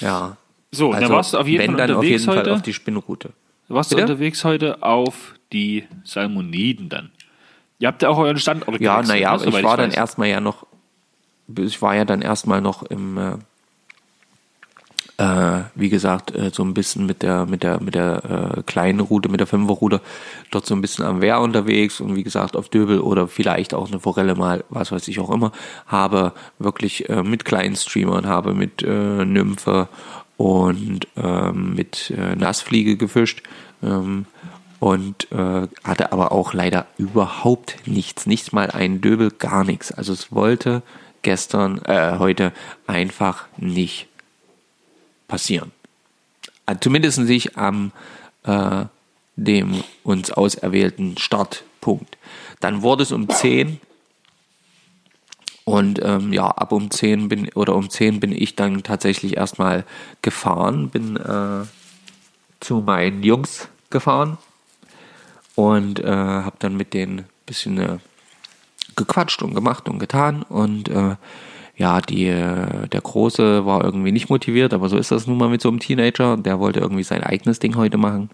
Ja. 0.00 0.36
So, 0.72 0.92
dann 0.92 1.08
warst 1.10 1.34
du 1.34 1.38
auf 1.38 1.46
jeden 1.46 1.62
wenn 1.62 1.70
Fall 1.70 1.76
dann 1.76 1.90
auf 1.92 1.96
unterwegs 1.98 2.22
jeden 2.22 2.24
Fall 2.24 2.38
heute. 2.38 2.54
auf 2.54 2.62
die 2.62 2.72
Warst 3.68 3.92
du 3.92 3.96
Bitte? 3.96 4.12
unterwegs 4.12 4.44
heute 4.44 4.82
auf 4.82 5.34
die 5.52 5.84
Salmoniden 6.04 6.88
dann? 6.88 7.10
Ihr 7.78 7.88
habt 7.88 8.02
ja 8.02 8.08
auch 8.08 8.18
euren 8.18 8.38
Standort 8.38 8.80
Ja, 8.80 9.02
naja, 9.02 9.36
ne, 9.36 9.46
ich 9.46 9.62
war 9.62 9.76
dann 9.76 9.90
weiß. 9.90 9.96
erstmal 9.96 10.28
ja 10.28 10.40
noch, 10.40 10.66
ich 11.58 11.80
war 11.82 11.94
ja 11.96 12.04
dann 12.04 12.22
erstmal 12.22 12.60
noch 12.60 12.82
im, 12.84 13.18
äh, 13.18 13.36
äh, 15.16 15.62
wie 15.74 15.88
gesagt, 15.88 16.34
äh, 16.34 16.50
so 16.52 16.62
ein 16.62 16.74
bisschen 16.74 17.06
mit 17.06 17.22
der, 17.22 17.46
mit 17.46 17.62
der, 17.62 17.80
mit 17.82 17.94
der 17.94 18.56
äh, 18.58 18.62
kleinen 18.62 19.00
Route, 19.00 19.28
mit 19.28 19.40
der 19.40 19.46
Fünferroute, 19.46 20.00
dort 20.50 20.66
so 20.66 20.74
ein 20.74 20.80
bisschen 20.80 21.04
am 21.04 21.20
Wehr 21.20 21.40
unterwegs 21.40 22.00
und 22.00 22.14
wie 22.16 22.22
gesagt 22.22 22.56
auf 22.56 22.68
Döbel 22.68 23.00
oder 23.00 23.28
vielleicht 23.28 23.74
auch 23.74 23.88
eine 23.88 24.00
Forelle 24.00 24.34
mal, 24.34 24.64
was 24.70 24.92
weiß 24.92 25.08
ich 25.08 25.18
auch 25.20 25.30
immer, 25.30 25.52
habe 25.86 26.32
wirklich 26.58 27.08
äh, 27.08 27.22
mit 27.22 27.44
kleinen 27.44 27.76
Streamern, 27.76 28.26
habe 28.26 28.54
mit 28.54 28.82
äh, 28.82 29.24
Nymphe 29.24 29.88
und 30.36 31.06
ähm, 31.16 31.74
mit 31.74 32.10
äh, 32.10 32.36
Nassfliege 32.36 32.96
gefischt. 32.96 33.42
Ähm, 33.82 34.26
und 34.80 35.32
äh, 35.32 35.66
hatte 35.82 36.12
aber 36.12 36.32
auch 36.32 36.52
leider 36.52 36.86
überhaupt 36.98 37.76
nichts, 37.86 38.26
nicht 38.26 38.52
mal 38.52 38.70
einen 38.70 39.00
Döbel, 39.00 39.30
gar 39.30 39.64
nichts. 39.64 39.92
Also 39.92 40.12
es 40.12 40.30
wollte 40.30 40.82
gestern, 41.22 41.80
äh, 41.86 42.18
heute 42.18 42.52
einfach 42.86 43.46
nicht 43.56 44.08
passieren. 45.26 45.72
Äh, 46.66 46.76
Zumindest 46.80 47.20
nicht 47.20 47.56
am 47.56 47.92
äh, 48.42 48.84
dem 49.36 49.82
uns 50.02 50.30
auserwählten 50.30 51.16
Startpunkt. 51.18 52.18
Dann 52.60 52.82
wurde 52.82 53.02
es 53.04 53.12
um 53.12 53.28
10 53.28 53.80
und 55.64 56.00
ähm, 56.02 56.32
ja, 56.32 56.46
ab 56.46 56.72
um 56.72 56.90
10 56.90 57.28
bin 57.28 57.48
oder 57.54 57.74
um 57.74 57.88
10 57.88 58.20
bin 58.20 58.32
ich 58.32 58.54
dann 58.56 58.82
tatsächlich 58.82 59.36
erstmal 59.36 59.84
gefahren, 60.22 60.90
bin 60.90 61.16
äh, 61.16 61.64
zu 62.60 62.80
meinen 62.80 63.22
Jungs 63.22 63.68
gefahren 63.90 64.38
und 65.54 66.00
äh, 66.00 66.06
habe 66.06 66.56
dann 66.58 66.76
mit 66.76 66.92
denen 66.94 67.24
bisschen 67.46 67.78
äh, 67.78 67.98
gequatscht 68.96 69.42
und 69.42 69.54
gemacht 69.54 69.88
und 69.88 69.98
getan 69.98 70.42
und 70.42 70.88
äh, 70.88 71.16
ja, 71.76 72.00
die, 72.00 72.26
äh, 72.26 72.88
der 72.88 73.00
Große 73.00 73.66
war 73.66 73.82
irgendwie 73.82 74.12
nicht 74.12 74.30
motiviert, 74.30 74.72
aber 74.72 74.88
so 74.88 74.96
ist 74.96 75.10
das 75.10 75.26
nun 75.26 75.38
mal 75.38 75.48
mit 75.48 75.60
so 75.60 75.68
einem 75.68 75.80
Teenager. 75.80 76.36
Der 76.36 76.60
wollte 76.60 76.80
irgendwie 76.80 77.02
sein 77.02 77.24
eigenes 77.24 77.58
Ding 77.58 77.74
heute 77.74 77.98
machen. 77.98 78.30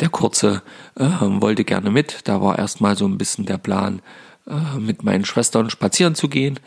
Der 0.00 0.08
Kurze 0.08 0.62
äh, 0.96 1.04
wollte 1.20 1.64
gerne 1.64 1.90
mit. 1.90 2.20
Da 2.24 2.40
war 2.40 2.58
erstmal 2.58 2.96
so 2.96 3.06
ein 3.06 3.18
bisschen 3.18 3.44
der 3.44 3.58
Plan, 3.58 4.00
äh, 4.46 4.78
mit 4.78 5.02
meinen 5.02 5.24
Schwestern 5.24 5.70
spazieren 5.70 6.14
zu 6.14 6.28
gehen. 6.28 6.58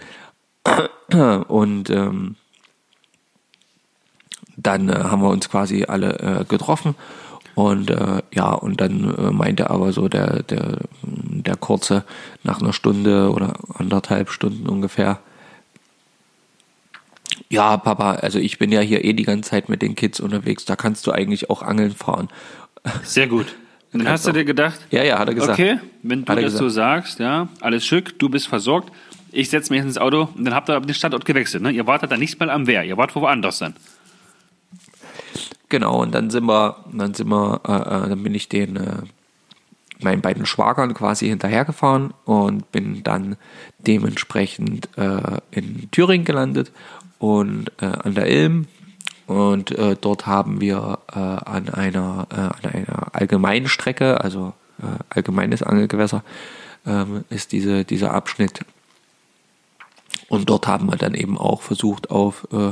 Und 1.47 1.89
ähm, 1.89 2.35
dann 4.55 4.89
äh, 4.89 4.93
haben 4.93 5.21
wir 5.21 5.29
uns 5.29 5.49
quasi 5.49 5.85
alle 5.85 6.19
äh, 6.19 6.45
getroffen 6.45 6.95
und 7.53 7.89
äh, 7.89 8.21
ja 8.33 8.51
und 8.51 8.81
dann 8.81 9.15
äh, 9.15 9.31
meinte 9.31 9.69
aber 9.69 9.93
so 9.93 10.07
der 10.09 10.43
der 10.43 10.79
der 11.03 11.55
kurze 11.55 12.03
nach 12.43 12.59
einer 12.59 12.73
Stunde 12.73 13.31
oder 13.31 13.53
anderthalb 13.75 14.29
Stunden 14.29 14.67
ungefähr 14.67 15.19
ja 17.49 17.77
Papa 17.77 18.13
also 18.15 18.39
ich 18.39 18.59
bin 18.59 18.71
ja 18.71 18.81
hier 18.81 19.05
eh 19.05 19.13
die 19.13 19.23
ganze 19.23 19.49
Zeit 19.49 19.69
mit 19.69 19.81
den 19.81 19.95
Kids 19.95 20.19
unterwegs 20.19 20.65
da 20.65 20.75
kannst 20.75 21.07
du 21.07 21.11
eigentlich 21.11 21.49
auch 21.49 21.61
angeln 21.61 21.91
fahren 21.91 22.29
Sehr 23.03 23.27
gut. 23.27 23.55
Dann 23.93 24.07
hast 24.07 24.27
du 24.27 24.31
dir 24.31 24.43
gedacht, 24.45 24.79
ja 24.91 25.03
ja 25.03 25.17
hat 25.17 25.29
er 25.29 25.33
gesagt 25.33 25.53
okay, 25.53 25.79
wenn 26.03 26.25
du 26.25 26.35
das 26.35 26.53
so 26.53 26.65
gesagt. 26.65 27.07
sagst, 27.07 27.19
ja, 27.19 27.47
alles 27.61 27.85
schick, 27.85 28.19
du 28.19 28.29
bist 28.29 28.47
versorgt, 28.47 28.91
ich 29.31 29.49
setze 29.49 29.71
mich 29.71 29.77
jetzt 29.77 29.87
ins 29.87 29.97
Auto 29.97 30.29
und 30.35 30.45
dann 30.45 30.53
habt 30.53 30.69
ihr 30.69 30.75
aber 30.75 30.85
den 30.85 30.93
Standort 30.93 31.25
gewechselt. 31.25 31.63
Ne? 31.63 31.71
Ihr 31.71 31.87
wartet 31.87 32.11
dann 32.11 32.19
nicht 32.19 32.39
mal 32.39 32.49
am 32.49 32.67
Wehr, 32.67 32.83
ihr 32.83 32.97
wart 32.97 33.15
woanders 33.15 33.59
dann. 33.59 33.75
Genau, 35.69 36.01
und 36.01 36.13
dann 36.15 36.29
sind 36.29 36.45
wir, 36.45 36.77
dann 36.93 37.13
sind 37.13 37.27
wir, 37.27 37.61
äh, 37.67 37.71
äh, 37.71 38.09
dann 38.09 38.23
bin 38.23 38.33
ich 38.33 38.47
den 38.47 38.77
äh, 38.77 39.01
meinen 39.99 40.21
beiden 40.21 40.45
Schwagern 40.45 40.93
quasi 40.93 41.27
hinterhergefahren 41.27 42.13
und 42.25 42.71
bin 42.71 43.03
dann 43.03 43.35
dementsprechend 43.79 44.89
äh, 44.97 45.39
in 45.51 45.89
Thüringen 45.91 46.25
gelandet 46.25 46.71
und 47.19 47.71
äh, 47.81 47.85
an 47.85 48.15
der 48.15 48.27
Ilm. 48.27 48.67
Und 49.27 49.71
äh, 49.71 49.95
dort 49.99 50.25
haben 50.25 50.61
wir 50.61 50.99
äh, 51.13 51.19
an 51.19 51.69
einer 51.69 52.27
äh, 52.31 52.35
an 52.35 52.73
einer 52.73 53.15
allgemeinen 53.15 53.67
Strecke, 53.67 54.21
also 54.21 54.53
äh, 54.81 54.85
allgemeines 55.09 55.61
Angelgewässer, 55.61 56.23
ähm, 56.85 57.25
ist 57.29 57.51
diese 57.51 57.83
dieser 57.83 58.13
Abschnitt. 58.13 58.61
Und 60.29 60.49
dort 60.49 60.67
haben 60.67 60.87
wir 60.87 60.97
dann 60.97 61.13
eben 61.13 61.37
auch 61.37 61.61
versucht 61.61 62.09
auf 62.09 62.47
äh, 62.51 62.71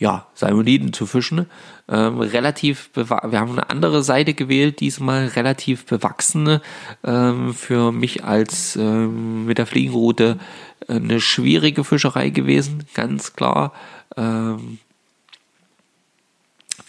ja, 0.00 0.26
Salmoniden 0.34 0.94
zu 0.94 1.06
fischen. 1.06 1.46
Ähm, 1.86 2.20
relativ, 2.20 2.90
wir 2.94 3.08
haben 3.10 3.52
eine 3.52 3.68
andere 3.68 4.02
Seite 4.02 4.32
gewählt, 4.32 4.80
diesmal 4.80 5.26
relativ 5.26 5.84
bewachsene, 5.84 6.62
ähm, 7.04 7.52
für 7.52 7.92
mich 7.92 8.24
als 8.24 8.76
ähm, 8.76 9.44
mit 9.44 9.58
der 9.58 9.66
Fliegenroute 9.66 10.38
äh, 10.88 10.94
eine 10.94 11.20
schwierige 11.20 11.84
Fischerei 11.84 12.30
gewesen, 12.30 12.84
ganz 12.94 13.34
klar. 13.34 13.74
Ähm, 14.16 14.78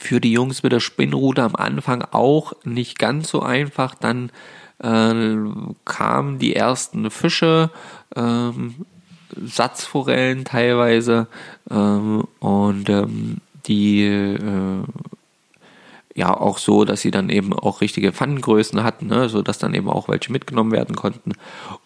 für 0.01 0.19
die 0.19 0.31
Jungs 0.31 0.63
mit 0.63 0.71
der 0.71 0.79
Spinnrute 0.79 1.43
am 1.43 1.55
Anfang 1.55 2.03
auch 2.11 2.53
nicht 2.63 2.99
ganz 2.99 3.29
so 3.29 3.41
einfach. 3.41 3.95
Dann 3.95 4.31
äh, 4.79 5.35
kamen 5.85 6.39
die 6.39 6.55
ersten 6.55 7.09
Fische, 7.11 7.69
ähm, 8.15 8.85
Satzforellen 9.45 10.43
teilweise 10.43 11.27
ähm, 11.69 12.27
und 12.39 12.89
ähm, 12.89 13.37
die 13.67 14.03
äh, 14.03 14.83
ja 16.15 16.35
auch 16.35 16.57
so, 16.57 16.83
dass 16.83 16.99
sie 16.99 17.11
dann 17.11 17.29
eben 17.29 17.53
auch 17.53 17.79
richtige 17.79 18.11
Pfannengrößen 18.11 18.83
hatten, 18.83 19.07
ne, 19.07 19.29
so 19.29 19.41
dass 19.41 19.59
dann 19.59 19.73
eben 19.73 19.89
auch 19.89 20.09
welche 20.09 20.33
mitgenommen 20.33 20.73
werden 20.73 20.97
konnten 20.97 21.31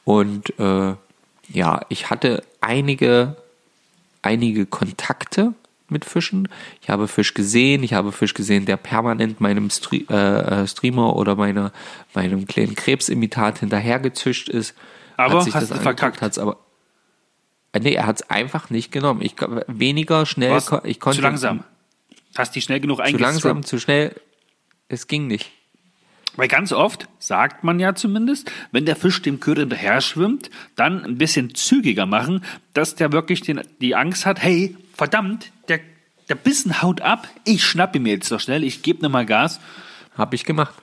und 0.06 0.58
äh, 0.60 0.96
ja, 1.50 1.82
ich 1.90 2.10
hatte 2.10 2.44
einige, 2.62 3.36
einige 4.24 4.66
Kontakte 4.66 5.54
mit 5.90 6.06
Fischen. 6.06 6.48
Ich 6.82 6.90
habe 6.90 7.08
Fisch 7.08 7.34
gesehen, 7.34 7.84
ich 7.84 7.94
habe 7.94 8.12
Fisch 8.12 8.34
gesehen, 8.34 8.66
der 8.66 8.78
permanent 8.78 9.40
meinem 9.42 9.70
Stre 9.70 9.98
äh, 10.10 10.64
äh, 10.64 10.68
Streamer 10.68 11.16
oder 11.16 11.36
meiner, 11.36 11.72
meinem 12.14 12.48
kleinen 12.48 12.76
Krebsimitat 12.76 13.60
hinterhergezischt 13.60 14.50
ist. 14.50 14.76
Aber 15.18 15.36
Hat 15.40 15.44
sich 15.44 15.54
hast 15.56 15.72
das 15.72 15.80
verkackt? 15.80 16.22
hat's 16.22 16.38
aber 16.38 16.58
Äh, 17.74 17.80
Nee, 17.80 17.94
er 17.94 18.06
hat 18.08 18.22
es 18.22 18.30
einfach 18.30 18.70
nicht 18.70 18.92
genommen. 18.92 19.22
Ich 19.22 19.36
weniger 19.68 20.26
schnell, 20.26 20.52
Was? 20.52 20.72
ich 20.84 21.00
konnte 21.00 21.18
zu 21.18 21.22
langsam. 21.24 21.64
Hast 22.38 22.56
die 22.56 22.62
schnell 22.62 22.80
genug 22.80 22.98
zu 22.98 23.04
eingestreamt? 23.04 23.44
langsam, 23.44 23.64
zu 23.64 23.80
schnell. 23.80 24.16
Es 24.90 25.08
ging 25.08 25.28
nicht. 25.28 25.52
Weil 26.38 26.50
ganz 26.50 26.74
oft 26.74 27.08
sagt 27.18 27.64
man 27.64 27.80
ja 27.80 27.96
zumindest, 27.96 28.52
wenn 28.74 28.86
der 28.86 28.98
Fisch 28.98 29.22
dem 29.22 29.40
Köder 29.40 29.62
hinterher 29.62 30.02
schwimmt, 30.02 30.50
dann 30.76 31.06
ein 31.06 31.18
bisschen 31.18 31.56
zügiger 31.56 32.06
machen, 32.06 32.44
dass 32.74 32.96
der 32.96 33.14
wirklich 33.14 33.42
den, 33.42 33.62
die 33.80 33.96
Angst 33.96 34.26
hat, 34.26 34.44
hey, 34.44 34.76
verdammt, 34.94 35.52
der, 36.30 36.36
Bissen 36.36 36.82
haut 36.82 37.02
ab, 37.02 37.28
ich 37.44 37.64
schnappe 37.64 38.00
mir 38.00 38.14
jetzt 38.14 38.32
doch 38.32 38.40
schnell, 38.40 38.64
ich 38.64 38.82
gebe 38.82 39.04
nochmal 39.04 39.26
Gas. 39.26 39.60
Habe 40.18 40.36
ich 40.36 40.46
gemacht. 40.46 40.74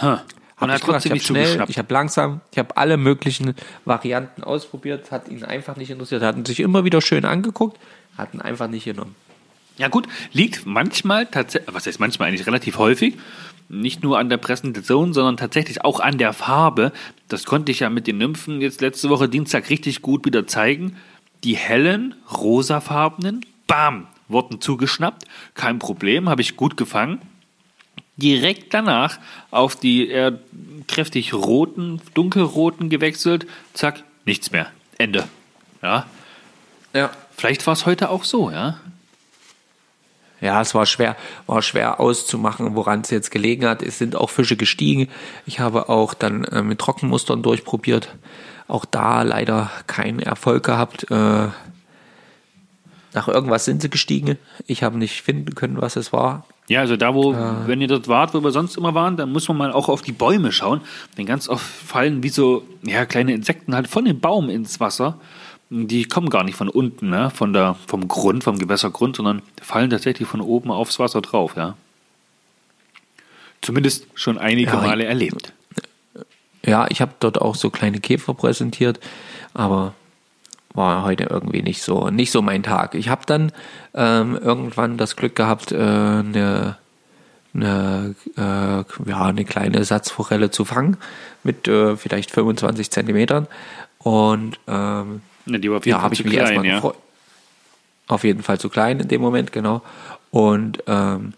Huh. 0.00 0.18
Und 0.62 0.70
Hab 0.70 0.70
hat 0.70 0.78
ich 0.78 0.84
trotzdem 0.84 0.98
Ich 0.98 1.04
habe 1.04 1.14
nicht 1.14 1.26
schnell, 1.26 1.64
ich 1.68 1.78
habe 1.78 1.92
langsam, 1.92 2.40
ich 2.52 2.58
habe 2.58 2.76
alle 2.76 2.96
möglichen 2.96 3.54
Varianten 3.84 4.44
ausprobiert, 4.44 5.10
hat 5.10 5.28
ihn 5.28 5.44
einfach 5.44 5.76
nicht 5.76 5.90
interessiert, 5.90 6.22
hatten 6.22 6.44
sich 6.44 6.60
immer 6.60 6.84
wieder 6.84 7.00
schön 7.00 7.24
angeguckt, 7.24 7.78
hatten 8.16 8.40
einfach 8.40 8.68
nicht 8.68 8.84
genommen. 8.84 9.16
Ja 9.78 9.88
gut, 9.88 10.06
liegt 10.32 10.66
manchmal 10.66 11.26
tatsächlich, 11.26 11.74
was 11.74 11.86
heißt 11.86 11.98
manchmal 11.98 12.28
eigentlich 12.28 12.46
relativ 12.46 12.78
häufig, 12.78 13.18
nicht 13.68 14.02
nur 14.02 14.18
an 14.18 14.28
der 14.28 14.36
Präsentation, 14.36 15.14
sondern 15.14 15.36
tatsächlich 15.36 15.84
auch 15.84 15.98
an 15.98 16.18
der 16.18 16.32
Farbe. 16.32 16.92
Das 17.28 17.44
konnte 17.44 17.72
ich 17.72 17.80
ja 17.80 17.90
mit 17.90 18.06
den 18.06 18.18
Nymphen 18.18 18.60
jetzt 18.60 18.80
letzte 18.82 19.08
Woche 19.08 19.28
Dienstag 19.28 19.70
richtig 19.70 20.02
gut 20.02 20.24
wieder 20.26 20.46
zeigen. 20.46 20.96
Die 21.42 21.56
hellen, 21.56 22.14
rosafarbenen, 22.30 23.44
bam, 23.72 24.06
wurden 24.28 24.60
zugeschnappt. 24.60 25.24
Kein 25.54 25.78
Problem, 25.78 26.28
habe 26.28 26.42
ich 26.42 26.56
gut 26.58 26.76
gefangen. 26.76 27.22
Direkt 28.18 28.74
danach 28.74 29.18
auf 29.50 29.76
die 29.76 30.08
eher 30.10 30.38
kräftig 30.88 31.32
roten, 31.32 32.02
dunkelroten 32.12 32.90
gewechselt. 32.90 33.46
Zack, 33.72 34.04
nichts 34.26 34.50
mehr. 34.52 34.66
Ende. 34.98 35.26
Ja, 35.80 36.04
Ja. 36.92 37.10
vielleicht 37.34 37.66
war 37.66 37.72
es 37.72 37.86
heute 37.86 38.10
auch 38.10 38.24
so, 38.24 38.50
ja. 38.50 38.76
Ja, 40.42 40.60
es 40.60 40.74
war 40.74 40.84
schwer, 40.84 41.16
war 41.46 41.62
schwer 41.62 41.98
auszumachen, 41.98 42.74
woran 42.74 43.00
es 43.00 43.08
jetzt 43.10 43.30
gelegen 43.30 43.64
hat. 43.64 43.80
Es 43.82 43.96
sind 43.96 44.16
auch 44.16 44.28
Fische 44.28 44.56
gestiegen. 44.56 45.08
Ich 45.46 45.60
habe 45.60 45.88
auch 45.88 46.12
dann 46.12 46.44
äh, 46.44 46.62
mit 46.62 46.78
Trockenmustern 46.78 47.42
durchprobiert. 47.42 48.14
Auch 48.68 48.84
da 48.84 49.22
leider 49.22 49.70
keinen 49.86 50.18
Erfolg 50.18 50.62
gehabt. 50.62 51.10
Äh, 51.10 51.48
nach 53.14 53.28
irgendwas 53.28 53.64
sind 53.64 53.82
sie 53.82 53.90
gestiegen. 53.90 54.38
Ich 54.66 54.82
habe 54.82 54.98
nicht 54.98 55.22
finden 55.22 55.54
können, 55.54 55.80
was 55.80 55.96
es 55.96 56.12
war. 56.12 56.46
Ja, 56.68 56.80
also 56.80 56.96
da, 56.96 57.14
wo, 57.14 57.34
wenn 57.66 57.80
ihr 57.80 57.88
dort 57.88 58.08
wart, 58.08 58.32
wo 58.34 58.42
wir 58.42 58.52
sonst 58.52 58.76
immer 58.76 58.94
waren, 58.94 59.16
dann 59.16 59.32
muss 59.32 59.48
man 59.48 59.58
mal 59.58 59.72
auch 59.72 59.88
auf 59.88 60.00
die 60.00 60.12
Bäume 60.12 60.52
schauen. 60.52 60.80
Denn 61.18 61.26
ganz 61.26 61.48
oft 61.48 61.64
fallen 61.64 62.22
wie 62.22 62.30
so 62.30 62.62
ja, 62.82 63.04
kleine 63.04 63.34
Insekten 63.34 63.74
halt 63.74 63.88
von 63.88 64.04
dem 64.04 64.20
Baum 64.20 64.48
ins 64.48 64.80
Wasser. 64.80 65.18
Die 65.68 66.04
kommen 66.04 66.30
gar 66.30 66.44
nicht 66.44 66.56
von 66.56 66.68
unten, 66.68 67.10
ne? 67.10 67.30
von 67.30 67.52
der, 67.52 67.76
vom 67.86 68.06
Grund, 68.06 68.44
vom 68.44 68.58
Gewässergrund, 68.58 69.16
sondern 69.16 69.42
fallen 69.60 69.90
tatsächlich 69.90 70.28
von 70.28 70.40
oben 70.40 70.70
aufs 70.70 70.98
Wasser 70.98 71.20
drauf, 71.20 71.56
ja. 71.56 71.76
Zumindest 73.60 74.06
schon 74.14 74.38
einige 74.38 74.70
Ja, 74.70 74.76
Male 74.76 75.04
erlebt. 75.04 75.52
Ja, 76.64 76.86
ich 76.90 77.00
habe 77.00 77.12
dort 77.20 77.40
auch 77.40 77.54
so 77.54 77.70
kleine 77.70 78.00
Käfer 78.00 78.34
präsentiert, 78.34 79.00
aber 79.54 79.94
war 80.74 81.04
heute 81.04 81.24
irgendwie 81.24 81.62
nicht 81.62 81.82
so 81.82 82.10
nicht 82.10 82.30
so 82.30 82.42
mein 82.42 82.62
Tag. 82.62 82.94
Ich 82.94 83.08
habe 83.08 83.22
dann 83.26 83.52
ähm, 83.94 84.36
irgendwann 84.36 84.96
das 84.96 85.16
Glück 85.16 85.36
gehabt, 85.36 85.72
äh, 85.72 85.76
eine 85.76 86.76
eine, 87.54 88.14
äh, 88.38 89.10
ja, 89.10 89.24
eine 89.24 89.44
kleine 89.44 89.84
Satzforelle 89.84 90.50
zu 90.50 90.64
fangen 90.64 90.96
mit 91.42 91.68
äh, 91.68 91.98
vielleicht 91.98 92.30
25 92.30 92.90
Zentimetern 92.90 93.46
und 93.98 94.58
ähm, 94.66 95.20
Ne, 95.46 95.58
die 95.58 95.70
war 95.70 95.78
auf 95.78 95.86
jeden 95.86 95.96
ja, 95.96 95.98
Fall 95.98 96.04
habe 96.04 96.16
zu 96.16 96.22
ich 96.22 96.24
mich 96.26 96.34
klein, 96.34 96.64
erstmal 96.64 96.66
ja. 96.66 96.92
Auf 98.08 98.24
jeden 98.24 98.42
Fall 98.42 98.58
zu 98.58 98.68
klein 98.68 99.00
in 99.00 99.08
dem 99.08 99.20
Moment, 99.20 99.52
genau. 99.52 99.82
Und 100.30 100.82
ähm, 100.86 101.34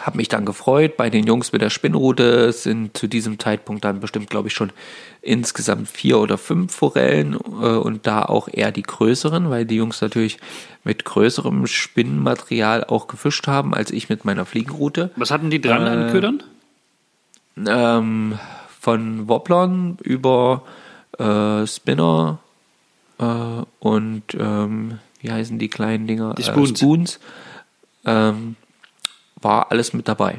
habe 0.00 0.16
mich 0.16 0.28
dann 0.28 0.44
gefreut. 0.44 0.96
Bei 0.96 1.10
den 1.10 1.26
Jungs 1.26 1.52
mit 1.52 1.62
der 1.62 1.70
Spinnrute 1.70 2.52
sind 2.52 2.96
zu 2.96 3.06
diesem 3.06 3.38
Zeitpunkt 3.38 3.84
dann 3.84 4.00
bestimmt, 4.00 4.30
glaube 4.30 4.48
ich, 4.48 4.54
schon 4.54 4.72
insgesamt 5.22 5.88
vier 5.88 6.18
oder 6.18 6.38
fünf 6.38 6.74
Forellen 6.74 7.34
äh, 7.34 7.36
und 7.38 8.06
da 8.06 8.22
auch 8.22 8.48
eher 8.50 8.72
die 8.72 8.82
größeren, 8.82 9.50
weil 9.50 9.64
die 9.64 9.76
Jungs 9.76 10.00
natürlich 10.00 10.38
mit 10.84 11.04
größerem 11.04 11.66
Spinnenmaterial 11.66 12.84
auch 12.84 13.06
gefischt 13.06 13.46
haben, 13.46 13.74
als 13.74 13.90
ich 13.90 14.08
mit 14.08 14.24
meiner 14.24 14.44
Fliegenrute. 14.44 15.10
Was 15.16 15.30
hatten 15.30 15.50
die 15.50 15.60
dran 15.60 15.82
an 15.86 16.08
Äh, 16.08 16.12
Ködern? 16.12 16.42
Ähm, 17.66 18.38
von 18.80 19.28
Wobblern 19.28 19.96
über 20.02 20.62
äh, 21.18 21.66
Spinner 21.66 22.38
äh, 23.18 23.24
und 23.78 24.22
ähm, 24.38 24.98
wie 25.20 25.32
heißen 25.32 25.58
die 25.58 25.68
kleinen 25.68 26.06
Dinger? 26.06 26.34
Die 26.34 26.42
Spoons. 26.42 26.72
Äh, 26.72 26.76
Spoons. 26.76 27.20
Ähm, 28.04 28.56
war 29.44 29.70
alles 29.70 29.92
mit 29.92 30.08
dabei. 30.08 30.38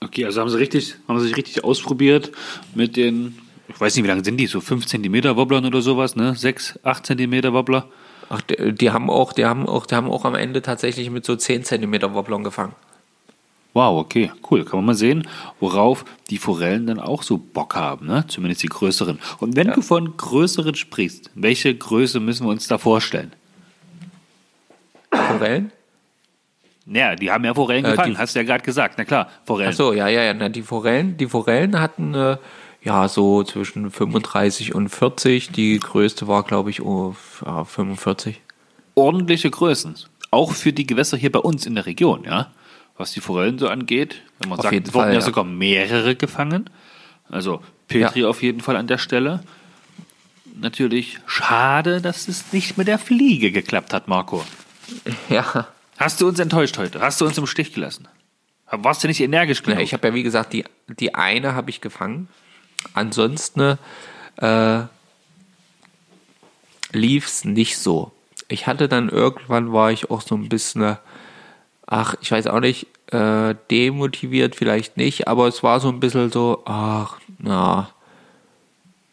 Okay, 0.00 0.24
also 0.24 0.40
haben 0.40 0.50
sie 0.50 0.58
richtig, 0.58 0.96
haben 1.08 1.18
sie 1.20 1.28
sich 1.28 1.36
richtig 1.36 1.64
ausprobiert 1.64 2.32
mit 2.74 2.96
den, 2.96 3.38
ich 3.68 3.80
weiß 3.80 3.94
nicht, 3.94 4.04
wie 4.04 4.08
lang 4.08 4.24
sind 4.24 4.36
die, 4.36 4.46
so 4.46 4.60
5 4.60 4.86
cm 4.86 5.36
Wobblern 5.36 5.64
oder 5.64 5.80
sowas, 5.80 6.16
ne? 6.16 6.34
6, 6.34 6.80
8 6.82 7.06
cm 7.06 7.52
Wobbler. 7.52 7.88
Ach, 8.28 8.40
die, 8.42 8.72
die 8.72 8.90
haben 8.90 9.10
auch, 9.10 9.32
die 9.32 9.44
haben 9.44 9.68
auch, 9.68 9.86
die 9.86 9.94
haben 9.94 10.10
auch 10.10 10.24
am 10.24 10.34
Ende 10.34 10.62
tatsächlich 10.62 11.10
mit 11.10 11.24
so 11.24 11.36
10 11.36 11.64
cm 11.64 12.14
Wobblern 12.14 12.44
gefangen. 12.44 12.74
Wow, 13.72 13.98
okay, 13.98 14.30
cool. 14.50 14.64
Kann 14.64 14.78
man 14.78 14.86
mal 14.86 14.94
sehen, 14.94 15.26
worauf 15.58 16.04
die 16.30 16.38
Forellen 16.38 16.86
dann 16.86 17.00
auch 17.00 17.24
so 17.24 17.38
Bock 17.38 17.74
haben, 17.74 18.06
ne? 18.06 18.24
Zumindest 18.28 18.62
die 18.62 18.68
größeren. 18.68 19.18
Und 19.40 19.56
wenn 19.56 19.72
du 19.72 19.82
von 19.82 20.16
größeren 20.16 20.76
sprichst, 20.76 21.30
welche 21.34 21.74
Größe 21.74 22.20
müssen 22.20 22.46
wir 22.46 22.50
uns 22.50 22.68
da 22.68 22.78
vorstellen? 22.78 23.32
Forellen? 25.10 25.72
Naja, 26.86 27.14
die 27.16 27.30
haben 27.30 27.44
ja 27.44 27.54
Forellen 27.54 27.84
Äh, 27.84 27.90
gefangen, 27.92 28.12
die- 28.12 28.18
hast 28.18 28.34
du 28.34 28.40
ja 28.40 28.44
gerade 28.44 28.62
gesagt. 28.64 28.96
Na 28.98 29.04
klar, 29.04 29.28
Forellen. 29.44 29.70
Ach 29.72 29.76
so, 29.76 29.92
ja, 29.92 30.08
ja, 30.08 30.22
ja. 30.22 30.34
Na, 30.34 30.48
die 30.48 30.62
Forellen, 30.62 31.16
die 31.16 31.26
Forellen 31.26 31.80
hatten 31.80 32.14
äh, 32.14 32.36
ja 32.82 33.08
so 33.08 33.42
zwischen 33.42 33.90
35 33.90 34.74
und 34.74 34.88
40. 34.90 35.50
Die 35.50 35.78
größte 35.78 36.28
war, 36.28 36.42
glaube 36.42 36.70
ich, 36.70 36.82
oh, 36.82 37.14
ja, 37.44 37.64
45. 37.64 38.40
Ordentliche 38.94 39.50
Größen. 39.50 39.94
Auch 40.30 40.52
für 40.52 40.72
die 40.72 40.86
Gewässer 40.86 41.16
hier 41.16 41.32
bei 41.32 41.38
uns 41.38 41.64
in 41.66 41.74
der 41.74 41.86
Region, 41.86 42.24
ja. 42.24 42.50
Was 42.96 43.12
die 43.12 43.20
Forellen 43.20 43.58
so 43.58 43.68
angeht, 43.68 44.22
wenn 44.40 44.50
man 44.50 44.58
Auf 44.58 44.64
sagt, 44.64 44.74
es 44.88 44.94
wurden 44.94 45.04
Fall, 45.04 45.08
ja 45.14 45.18
ja. 45.20 45.20
sogar 45.24 45.44
mehrere 45.44 46.14
gefangen. 46.16 46.68
Also 47.30 47.60
Petri 47.88 48.20
Ja. 48.20 48.28
auf 48.28 48.42
jeden 48.42 48.60
Fall 48.60 48.76
an 48.76 48.86
der 48.86 48.98
Stelle. 48.98 49.40
Natürlich 50.60 51.18
schade, 51.26 52.00
dass 52.00 52.28
es 52.28 52.52
nicht 52.52 52.78
mit 52.78 52.86
der 52.86 52.98
Fliege 52.98 53.50
geklappt 53.50 53.92
hat, 53.94 54.06
Marco. 54.06 54.44
Ja. 55.30 55.66
Hast 55.98 56.20
du 56.20 56.28
uns 56.28 56.38
enttäuscht 56.38 56.76
heute? 56.78 57.00
Hast 57.00 57.20
du 57.20 57.26
uns 57.26 57.38
im 57.38 57.46
Stich 57.46 57.72
gelassen? 57.72 58.08
Warst 58.70 59.04
du 59.04 59.08
nicht 59.08 59.20
energisch 59.20 59.62
genug? 59.62 59.78
Ja, 59.78 59.84
ich 59.84 59.92
habe 59.92 60.08
ja, 60.08 60.14
wie 60.14 60.22
gesagt, 60.22 60.52
die, 60.52 60.64
die 60.88 61.14
eine 61.14 61.54
habe 61.54 61.70
ich 61.70 61.80
gefangen. 61.80 62.28
Ansonsten 62.92 63.78
äh, 64.36 64.82
lief 66.92 67.26
es 67.26 67.44
nicht 67.44 67.78
so. 67.78 68.12
Ich 68.48 68.66
hatte 68.66 68.88
dann 68.88 69.08
irgendwann, 69.08 69.72
war 69.72 69.92
ich 69.92 70.10
auch 70.10 70.20
so 70.20 70.34
ein 70.34 70.48
bisschen, 70.48 70.82
äh, 70.82 70.96
ach, 71.86 72.14
ich 72.20 72.30
weiß 72.30 72.46
auch 72.48 72.60
nicht, 72.60 72.86
äh, 73.12 73.54
demotiviert 73.70 74.56
vielleicht 74.56 74.96
nicht, 74.96 75.28
aber 75.28 75.46
es 75.46 75.62
war 75.62 75.80
so 75.80 75.88
ein 75.88 76.00
bisschen 76.00 76.30
so, 76.30 76.62
ach, 76.64 77.18
na, 77.38 77.90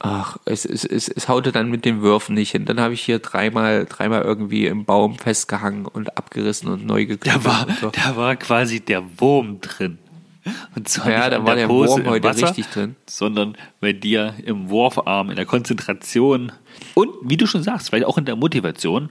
ach, 0.03 0.37
es, 0.45 0.65
es, 0.65 0.83
es, 0.83 1.07
es 1.07 1.27
haute 1.29 1.51
dann 1.51 1.69
mit 1.69 1.85
den 1.85 2.01
Würfen 2.01 2.35
nicht 2.35 2.51
hin. 2.51 2.65
Dann 2.65 2.79
habe 2.79 2.93
ich 2.93 3.01
hier 3.01 3.19
dreimal, 3.19 3.85
dreimal 3.85 4.23
irgendwie 4.23 4.65
im 4.65 4.85
Baum 4.85 5.17
festgehangen 5.17 5.85
und 5.85 6.17
abgerissen 6.17 6.69
und 6.69 6.85
neu 6.85 7.05
geknüpft. 7.05 7.37
da, 7.37 7.45
war, 7.45 7.67
so. 7.79 7.89
da 7.91 8.15
war 8.15 8.35
quasi 8.35 8.79
der 8.79 9.03
Wurm 9.19 9.61
drin. 9.61 9.99
Und 10.75 10.89
zwar 10.89 11.11
Ja, 11.11 11.29
da 11.29 11.45
war 11.45 11.55
der 11.55 11.67
Pose 11.67 11.97
Wurm 11.97 12.07
heute 12.07 12.27
Wasser, 12.27 12.47
richtig 12.47 12.67
drin. 12.67 12.95
Sondern 13.05 13.55
bei 13.79 13.93
dir 13.93 14.33
im 14.43 14.69
Wurfarm, 14.69 15.29
in 15.29 15.35
der 15.35 15.45
Konzentration 15.45 16.51
und, 16.95 17.09
wie 17.21 17.37
du 17.37 17.45
schon 17.45 17.61
sagst, 17.61 17.89
vielleicht 17.89 18.05
auch 18.05 18.17
in 18.17 18.25
der 18.25 18.35
Motivation. 18.35 19.09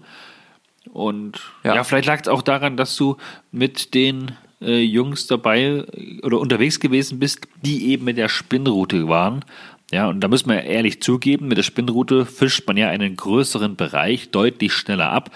Und 0.92 1.40
ja, 1.62 1.76
Ja. 1.76 1.84
vielleicht 1.84 2.06
lag 2.06 2.20
es 2.20 2.26
auch 2.28 2.42
daran, 2.42 2.76
dass 2.76 2.96
du 2.96 3.16
mit 3.52 3.94
den 3.94 4.32
äh, 4.60 4.80
Jungs 4.80 5.26
dabei 5.26 5.84
äh, 5.92 6.20
oder 6.22 6.38
unterwegs 6.40 6.80
gewesen 6.80 7.18
bist, 7.18 7.46
die 7.62 7.90
eben 7.90 8.04
mit 8.04 8.16
der 8.16 8.28
Spinnrute 8.28 9.08
waren. 9.08 9.44
Ja, 9.90 10.08
und 10.08 10.20
da 10.20 10.28
müssen 10.28 10.48
wir 10.48 10.62
ehrlich 10.62 11.02
zugeben, 11.02 11.48
mit 11.48 11.58
der 11.58 11.64
Spinnrute 11.64 12.24
fischt 12.24 12.66
man 12.66 12.76
ja 12.76 12.88
einen 12.88 13.16
größeren 13.16 13.76
Bereich 13.76 14.30
deutlich 14.30 14.72
schneller 14.72 15.10
ab, 15.10 15.30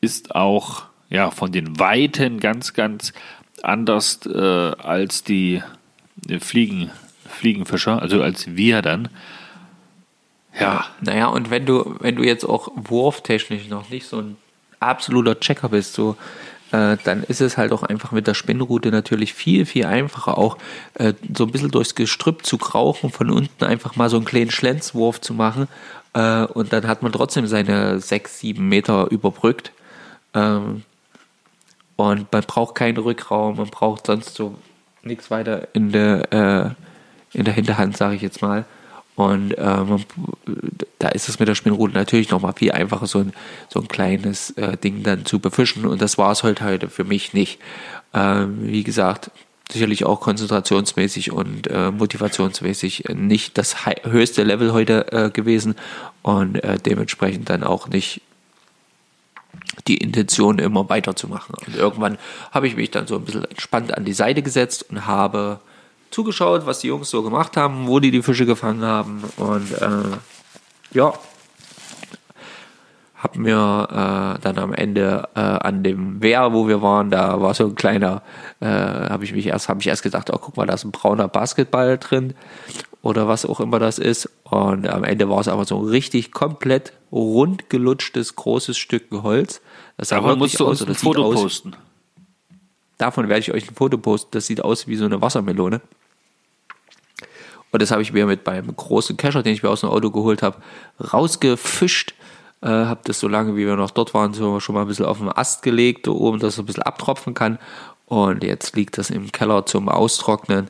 ist 0.00 0.34
auch 0.34 0.84
ja 1.10 1.30
von 1.30 1.50
den 1.50 1.78
Weiten 1.78 2.38
ganz, 2.38 2.72
ganz 2.72 3.12
anders 3.62 4.20
äh, 4.26 4.38
als 4.38 5.24
die 5.24 5.62
Fliegen, 6.40 6.90
Fliegenfischer, 7.28 8.00
also 8.00 8.22
als 8.22 8.56
wir 8.56 8.82
dann. 8.82 9.08
Ja. 10.58 10.86
Naja, 11.00 11.26
und 11.26 11.50
wenn 11.50 11.66
du, 11.66 11.96
wenn 12.00 12.16
du 12.16 12.22
jetzt 12.22 12.44
auch 12.44 12.68
wurftechnisch 12.76 13.68
noch 13.68 13.90
nicht 13.90 14.06
so 14.06 14.20
ein 14.20 14.36
absoluter 14.80 15.38
Checker 15.38 15.68
bist, 15.68 15.94
so, 15.94 16.16
äh, 16.72 16.96
dann 17.04 17.22
ist 17.22 17.40
es 17.40 17.56
halt 17.56 17.72
auch 17.72 17.82
einfach 17.82 18.12
mit 18.12 18.26
der 18.26 18.34
Spinnrute 18.34 18.90
natürlich 18.90 19.34
viel, 19.34 19.66
viel 19.66 19.86
einfacher, 19.86 20.36
auch 20.36 20.58
äh, 20.94 21.14
so 21.36 21.44
ein 21.44 21.52
bisschen 21.52 21.70
durchs 21.70 21.94
Gestrüpp 21.94 22.44
zu 22.44 22.58
krauchen, 22.58 23.10
von 23.10 23.30
unten 23.30 23.64
einfach 23.64 23.96
mal 23.96 24.10
so 24.10 24.16
einen 24.16 24.24
kleinen 24.24 24.50
Schlenzwurf 24.50 25.20
zu 25.20 25.34
machen 25.34 25.68
äh, 26.16 26.44
und 26.44 26.72
dann 26.72 26.86
hat 26.86 27.02
man 27.02 27.12
trotzdem 27.12 27.46
seine 27.46 28.00
sechs, 28.00 28.40
sieben 28.40 28.68
Meter 28.68 29.10
überbrückt. 29.10 29.72
Ähm, 30.34 30.82
und 31.96 32.32
man 32.32 32.42
braucht 32.42 32.74
keinen 32.74 32.98
Rückraum, 32.98 33.56
man 33.56 33.68
braucht 33.68 34.06
sonst 34.06 34.34
so 34.34 34.56
nichts 35.02 35.30
weiter 35.30 35.68
in 35.72 35.92
der, 35.92 36.32
äh, 36.32 37.38
in 37.38 37.44
der 37.44 37.54
Hinterhand, 37.54 37.96
sage 37.96 38.16
ich 38.16 38.22
jetzt 38.22 38.42
mal. 38.42 38.64
Und 39.16 39.54
ähm, 39.56 40.04
da 40.98 41.08
ist 41.08 41.28
es 41.28 41.38
mit 41.38 41.48
der 41.48 41.54
Spinnrute 41.54 41.94
natürlich 41.94 42.30
nochmal 42.30 42.52
viel 42.52 42.72
einfacher, 42.72 43.06
so 43.06 43.20
ein, 43.20 43.32
so 43.70 43.80
ein 43.80 43.88
kleines 43.88 44.50
äh, 44.52 44.76
Ding 44.76 45.02
dann 45.02 45.24
zu 45.24 45.38
befischen. 45.38 45.86
Und 45.86 46.02
das 46.02 46.18
war 46.18 46.32
es 46.32 46.42
halt 46.42 46.60
heute 46.60 46.88
für 46.88 47.04
mich 47.04 47.32
nicht. 47.32 47.58
Ähm, 48.12 48.58
wie 48.60 48.84
gesagt, 48.84 49.30
sicherlich 49.72 50.04
auch 50.04 50.20
konzentrationsmäßig 50.20 51.32
und 51.32 51.66
äh, 51.66 51.90
motivationsmäßig 51.90 53.04
nicht 53.14 53.58
das 53.58 53.86
höchste 54.04 54.42
Level 54.42 54.72
heute 54.72 55.10
äh, 55.12 55.30
gewesen 55.30 55.76
und 56.22 56.62
äh, 56.62 56.76
dementsprechend 56.78 57.48
dann 57.50 57.64
auch 57.64 57.88
nicht 57.88 58.20
die 59.88 59.96
Intention 59.96 60.58
immer 60.58 60.88
weiterzumachen. 60.88 61.54
Und 61.66 61.74
irgendwann 61.74 62.18
habe 62.50 62.68
ich 62.68 62.76
mich 62.76 62.90
dann 62.90 63.06
so 63.06 63.16
ein 63.16 63.24
bisschen 63.24 63.44
entspannt 63.44 63.96
an 63.96 64.04
die 64.04 64.12
Seite 64.12 64.42
gesetzt 64.42 64.86
und 64.90 65.06
habe 65.06 65.60
zugeschaut, 66.10 66.66
was 66.66 66.80
die 66.80 66.88
Jungs 66.88 67.10
so 67.10 67.22
gemacht 67.22 67.56
haben, 67.56 67.86
wo 67.86 68.00
die 68.00 68.10
die 68.10 68.22
Fische 68.22 68.46
gefangen 68.46 68.84
haben 68.84 69.22
und 69.36 69.72
äh, 69.72 70.16
ja, 70.92 71.12
habe 73.16 73.40
mir 73.40 74.36
äh, 74.36 74.40
dann 74.42 74.58
am 74.58 74.72
Ende 74.72 75.28
äh, 75.34 75.40
an 75.40 75.82
dem 75.82 76.22
Wehr, 76.22 76.52
wo 76.52 76.68
wir 76.68 76.82
waren, 76.82 77.10
da 77.10 77.40
war 77.40 77.54
so 77.54 77.64
ein 77.64 77.74
kleiner, 77.74 78.22
äh, 78.60 78.66
habe 78.66 79.24
ich 79.24 79.32
mich 79.32 79.46
erst, 79.46 79.68
habe 79.68 79.80
ich 79.80 79.86
erst 79.86 80.02
gedacht, 80.02 80.30
oh 80.32 80.38
guck 80.38 80.56
mal, 80.56 80.66
da 80.66 80.74
ist 80.74 80.84
ein 80.84 80.92
brauner 80.92 81.26
Basketball 81.28 81.98
drin 81.98 82.34
oder 83.02 83.26
was 83.26 83.46
auch 83.46 83.60
immer 83.60 83.78
das 83.78 83.98
ist. 83.98 84.30
Und 84.44 84.88
am 84.88 85.04
Ende 85.04 85.28
war 85.28 85.40
es 85.40 85.48
aber 85.48 85.64
so 85.64 85.78
ein 85.78 85.88
richtig 85.88 86.32
komplett 86.32 86.92
rund 87.10 87.70
gelutschtes 87.70 88.36
großes 88.36 88.76
Stück 88.76 89.04
Holz. 89.10 89.60
Das 89.96 90.08
sah 90.10 90.18
Aber 90.18 90.36
musst 90.36 90.60
du 90.60 90.66
uns 90.66 90.82
aus, 90.82 90.88
ein 90.88 90.94
Foto 90.94 91.24
aus, 91.24 91.42
posten. 91.42 91.76
Davon 92.98 93.28
werde 93.28 93.40
ich 93.40 93.52
euch 93.52 93.68
ein 93.68 93.74
Foto 93.74 93.98
posten. 93.98 94.30
Das 94.32 94.46
sieht 94.46 94.62
aus 94.62 94.86
wie 94.88 94.96
so 94.96 95.04
eine 95.04 95.20
Wassermelone. 95.20 95.80
Und 97.70 97.82
das 97.82 97.90
habe 97.90 98.02
ich 98.02 98.12
mir 98.12 98.26
mit 98.26 98.44
beim 98.44 98.74
großen 98.74 99.16
Kescher, 99.16 99.42
den 99.42 99.52
ich 99.52 99.62
mir 99.62 99.68
aus 99.68 99.80
dem 99.80 99.90
Auto 99.90 100.10
geholt 100.10 100.42
habe, 100.42 100.58
rausgefischt. 101.12 102.14
Äh, 102.62 102.68
habe 102.68 103.00
das 103.04 103.20
so 103.20 103.28
lange, 103.28 103.54
wie 103.54 103.66
wir 103.66 103.76
noch 103.76 103.90
dort 103.90 104.14
waren, 104.14 104.32
so 104.32 104.60
schon 104.60 104.74
mal 104.74 104.82
ein 104.82 104.88
bisschen 104.88 105.04
auf 105.04 105.18
den 105.18 105.28
Ast 105.28 105.62
gelegt, 105.62 106.08
oben, 106.08 106.38
dass 106.38 106.54
es 106.54 106.58
ein 106.58 106.66
bisschen 106.66 106.84
abtropfen 106.84 107.34
kann. 107.34 107.58
Und 108.06 108.44
jetzt 108.44 108.76
liegt 108.76 108.96
das 108.98 109.10
im 109.10 109.30
Keller 109.30 109.66
zum 109.66 109.88
Austrocknen. 109.88 110.68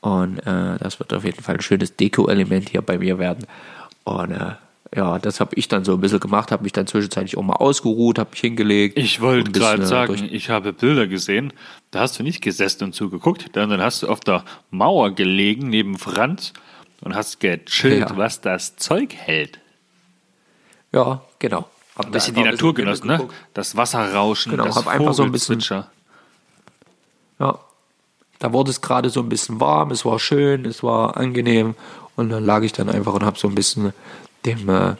Und 0.00 0.38
äh, 0.40 0.78
das 0.78 0.98
wird 0.98 1.12
auf 1.12 1.24
jeden 1.24 1.42
Fall 1.42 1.56
ein 1.56 1.60
schönes 1.60 1.96
Deko-Element 1.96 2.70
hier 2.70 2.82
bei 2.82 2.98
mir 2.98 3.18
werden. 3.18 3.46
Und 4.04 4.32
äh, 4.32 4.54
ja, 4.94 5.18
das 5.18 5.40
habe 5.40 5.54
ich 5.54 5.68
dann 5.68 5.84
so 5.84 5.94
ein 5.94 6.00
bisschen 6.00 6.20
gemacht, 6.20 6.50
habe 6.50 6.62
mich 6.62 6.72
dann 6.72 6.86
zwischenzeitlich 6.86 7.36
auch 7.36 7.42
mal 7.42 7.54
ausgeruht, 7.56 8.18
habe 8.18 8.30
mich 8.30 8.40
hingelegt. 8.40 8.98
Ich 8.98 9.20
wollte 9.20 9.52
gerade 9.52 9.82
äh, 9.82 9.86
sagen, 9.86 10.28
ich 10.30 10.48
habe 10.50 10.72
Bilder 10.72 11.06
gesehen, 11.06 11.52
da 11.90 12.00
hast 12.00 12.18
du 12.18 12.22
nicht 12.22 12.40
gesessen 12.40 12.84
und 12.84 12.94
zugeguckt, 12.94 13.54
dann, 13.54 13.68
dann 13.70 13.82
hast 13.82 14.02
du 14.02 14.08
auf 14.08 14.20
der 14.20 14.44
Mauer 14.70 15.14
gelegen 15.14 15.68
neben 15.68 15.98
Franz 15.98 16.52
und 17.02 17.14
hast 17.14 17.40
gechillt, 17.40 18.10
Ja. 18.10 18.16
was 18.16 18.40
das 18.40 18.76
Zeug 18.76 19.14
hält. 19.14 19.58
Ja, 20.92 21.20
genau. 21.38 21.68
Hab 21.96 22.06
Ein 22.06 22.12
bisschen 22.12 22.34
die 22.34 22.42
Natur 22.42 22.72
genossen, 22.74 23.08
ne? 23.08 23.28
Das 23.54 23.76
Wasserrauschen, 23.76 24.52
Genau, 24.52 24.64
das 24.66 24.76
hab 24.76 24.86
einfach 24.86 25.12
so 25.14 25.22
ein 25.22 25.32
bisschen-. 25.32 25.62
Ja. 27.38 27.58
Da 28.38 28.52
wurde 28.52 28.70
es 28.70 28.80
gerade 28.80 29.10
so 29.10 29.20
ein 29.20 29.28
bisschen 29.28 29.60
warm, 29.60 29.90
es 29.90 30.04
war 30.04 30.18
schön, 30.18 30.64
es 30.64 30.82
war 30.82 31.16
angenehm 31.16 31.74
und 32.16 32.30
dann 32.30 32.44
lag 32.46 32.62
ich 32.62 32.72
dann 32.72 32.88
einfach 32.88 33.12
und 33.14 33.24
habe 33.24 33.38
so 33.38 33.48
ein 33.48 33.54
bisschen 33.54 33.92
dem, 34.56 34.68
äh, 34.68 34.94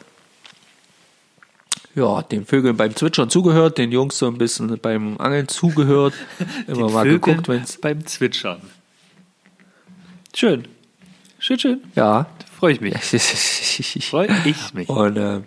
ja, 1.95 2.23
den 2.23 2.47
Vögeln 2.47 2.77
beim 2.77 2.95
Zwitschern 2.95 3.31
zugehört, 3.31 3.79
den 3.79 3.93
Jungs 3.93 4.19
so 4.19 4.27
ein 4.27 4.39
bisschen 4.39 4.79
beim 4.79 5.19
Angeln 5.19 5.49
zugehört, 5.49 6.15
immer 6.67 6.91
mal 6.91 7.05
Vögel 7.05 7.21
geguckt, 7.21 7.49
wenn's, 7.49 7.79
beim 7.81 8.07
Zwitschern. 8.07 8.61
Schön. 10.35 10.69
Schön, 11.39 11.59
schön. 11.59 11.81
ja. 11.95 12.27
Freue 12.59 12.73
ich 12.73 12.81
mich. 12.81 12.95
Freue 14.11 14.29
ich 14.45 14.75
mich. 14.75 14.89
Und 14.89 15.17
äh, 15.17 15.43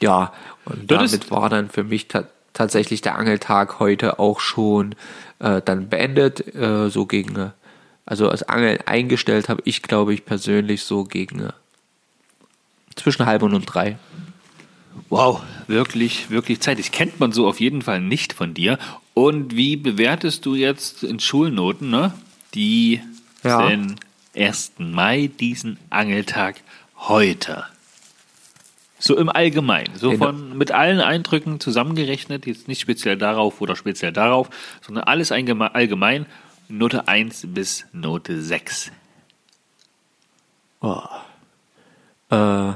ja, 0.00 0.32
und 0.66 0.90
Das 0.90 1.10
damit 1.10 1.30
war 1.30 1.48
dann 1.48 1.70
für 1.70 1.84
mich 1.84 2.08
ta 2.08 2.24
tatsächlich 2.52 3.00
der 3.00 3.16
Angeltag 3.16 3.78
heute 3.78 4.18
auch 4.18 4.40
schon 4.40 4.94
äh, 5.38 5.62
dann 5.64 5.88
beendet. 5.88 6.54
Äh, 6.54 6.90
so 6.90 7.06
gegen, 7.06 7.36
äh, 7.36 7.50
also 8.04 8.28
als 8.28 8.42
Angeln 8.42 8.78
eingestellt 8.84 9.48
habe 9.48 9.62
ich, 9.64 9.80
glaube 9.80 10.12
ich, 10.12 10.26
persönlich 10.26 10.82
so 10.82 11.04
gegen 11.04 11.40
äh, 11.40 11.52
zwischen 12.98 13.26
halb 13.26 13.42
und, 13.42 13.54
und 13.54 13.64
drei. 13.64 13.98
Wow, 15.08 15.42
wirklich, 15.66 16.30
wirklich 16.30 16.60
zeitig. 16.60 16.92
Kennt 16.92 17.20
man 17.20 17.32
so 17.32 17.46
auf 17.46 17.60
jeden 17.60 17.82
Fall 17.82 18.00
nicht 18.00 18.32
von 18.32 18.54
dir. 18.54 18.78
Und 19.14 19.56
wie 19.56 19.76
bewertest 19.76 20.44
du 20.46 20.54
jetzt 20.54 21.02
in 21.02 21.20
Schulnoten, 21.20 21.90
ne? 21.90 22.12
Die 22.54 23.00
Ja. 23.42 23.66
den 23.66 23.96
1. 24.36 24.72
Mai, 24.78 25.30
diesen 25.40 25.78
Angeltag 25.90 26.60
heute? 26.96 27.64
So 29.00 29.16
im 29.16 29.28
Allgemeinen, 29.28 29.94
so 29.96 30.16
von 30.16 30.58
mit 30.58 30.72
allen 30.72 31.00
Eindrücken 31.00 31.60
zusammengerechnet, 31.60 32.46
jetzt 32.46 32.66
nicht 32.66 32.80
speziell 32.80 33.16
darauf 33.16 33.60
oder 33.60 33.76
speziell 33.76 34.12
darauf, 34.12 34.50
sondern 34.84 35.04
alles 35.04 35.30
allgemein, 35.30 36.26
Note 36.68 37.06
1 37.06 37.44
bis 37.54 37.86
Note 37.92 38.42
6. 38.42 38.90
Äh, 42.30 42.72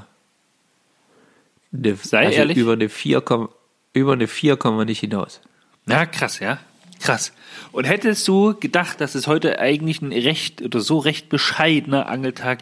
eine, 1.72 1.96
Sei 1.96 2.26
also 2.26 2.38
ehrlich. 2.38 2.56
Über 2.56 2.72
eine 2.74 2.88
4, 2.88 3.20
komm- 3.20 3.48
über 3.92 4.12
eine 4.12 4.26
4 4.28 4.56
kommen 4.56 4.78
wir 4.78 4.84
nicht 4.84 5.00
hinaus. 5.00 5.40
Na, 5.86 6.06
krass, 6.06 6.38
ja. 6.38 6.58
Krass. 7.00 7.32
Und 7.72 7.84
hättest 7.84 8.26
du 8.28 8.54
gedacht, 8.54 9.00
dass 9.00 9.14
es 9.16 9.26
heute 9.26 9.58
eigentlich 9.58 10.00
ein 10.02 10.12
recht 10.12 10.62
oder 10.62 10.80
so 10.80 10.98
recht 10.98 11.28
bescheidener 11.28 12.08
Angeltag 12.08 12.58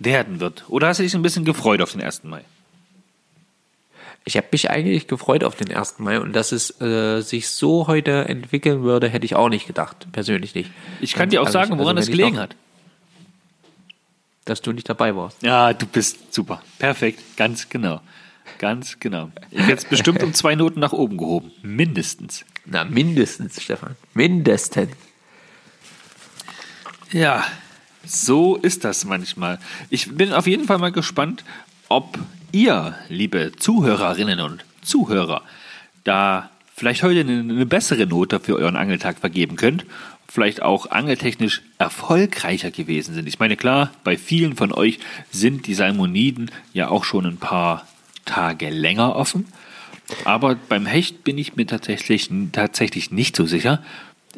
werden 0.00 0.40
wird? 0.40 0.64
Oder 0.68 0.88
hast 0.88 0.98
du 0.98 1.04
dich 1.04 1.14
ein 1.14 1.22
bisschen 1.22 1.44
gefreut 1.44 1.80
auf 1.80 1.92
den 1.92 2.02
1. 2.02 2.24
Mai? 2.24 2.42
Ich 4.24 4.36
habe 4.38 4.46
mich 4.52 4.70
eigentlich 4.70 5.06
gefreut 5.06 5.44
auf 5.44 5.54
den 5.54 5.70
1. 5.70 5.96
Mai 5.98 6.18
und 6.18 6.32
dass 6.32 6.50
es 6.50 6.80
äh, 6.80 7.20
sich 7.20 7.48
so 7.50 7.86
heute 7.86 8.26
entwickeln 8.26 8.82
würde, 8.82 9.08
hätte 9.08 9.26
ich 9.26 9.36
auch 9.36 9.50
nicht 9.50 9.66
gedacht. 9.66 10.08
Persönlich 10.12 10.54
nicht. 10.54 10.70
Ich 11.00 11.12
kann 11.12 11.24
Ganz 11.24 11.30
dir 11.32 11.40
auch 11.42 11.46
ehrlich. 11.46 11.52
sagen, 11.52 11.78
woran 11.78 11.96
Also 11.98 12.00
es 12.00 12.06
wenn 12.08 12.14
ich 12.14 12.18
gelegen 12.18 12.36
noch- 12.36 12.42
hat. 12.44 12.56
Dass 14.46 14.60
du 14.60 14.72
nicht 14.72 14.88
dabei 14.88 15.14
warst. 15.14 15.42
Ja, 15.42 15.72
du 15.72 15.86
bist 15.86 16.34
super. 16.34 16.62
Perfekt. 16.78 17.20
Ganz 17.36 17.68
genau. 17.68 18.00
Ganz 18.64 18.98
genau. 18.98 19.30
Ich 19.50 19.68
es 19.68 19.84
bestimmt 19.84 20.22
um 20.22 20.32
zwei 20.32 20.54
Noten 20.54 20.80
nach 20.80 20.94
oben 20.94 21.18
gehoben. 21.18 21.50
Mindestens. 21.60 22.46
Na, 22.64 22.82
mindestens, 22.82 23.62
Stefan. 23.62 23.94
Mindestens. 24.14 24.88
Ja, 27.12 27.44
so 28.06 28.56
ist 28.56 28.86
das 28.86 29.04
manchmal. 29.04 29.58
Ich 29.90 30.16
bin 30.16 30.32
auf 30.32 30.46
jeden 30.46 30.64
Fall 30.64 30.78
mal 30.78 30.92
gespannt, 30.92 31.44
ob 31.90 32.18
ihr, 32.52 32.94
liebe 33.10 33.52
Zuhörerinnen 33.54 34.40
und 34.40 34.64
Zuhörer, 34.80 35.42
da 36.04 36.48
vielleicht 36.74 37.02
heute 37.02 37.20
eine, 37.20 37.40
eine 37.40 37.66
bessere 37.66 38.06
Note 38.06 38.40
für 38.40 38.56
euren 38.56 38.76
Angeltag 38.76 39.18
vergeben 39.18 39.56
könnt. 39.56 39.84
Vielleicht 40.26 40.62
auch 40.62 40.90
angeltechnisch 40.90 41.60
erfolgreicher 41.76 42.70
gewesen 42.70 43.14
sind. 43.14 43.28
Ich 43.28 43.38
meine, 43.38 43.58
klar, 43.58 43.90
bei 44.04 44.16
vielen 44.16 44.56
von 44.56 44.72
euch 44.72 45.00
sind 45.30 45.66
die 45.66 45.74
Salmoniden 45.74 46.50
ja 46.72 46.88
auch 46.88 47.04
schon 47.04 47.26
ein 47.26 47.36
paar 47.36 47.86
Tage 48.24 48.70
länger 48.70 49.16
offen. 49.16 49.46
Aber 50.24 50.56
beim 50.68 50.86
Hecht 50.86 51.24
bin 51.24 51.38
ich 51.38 51.56
mir 51.56 51.66
tatsächlich, 51.66 52.30
tatsächlich 52.52 53.10
nicht 53.10 53.36
so 53.36 53.46
sicher. 53.46 53.82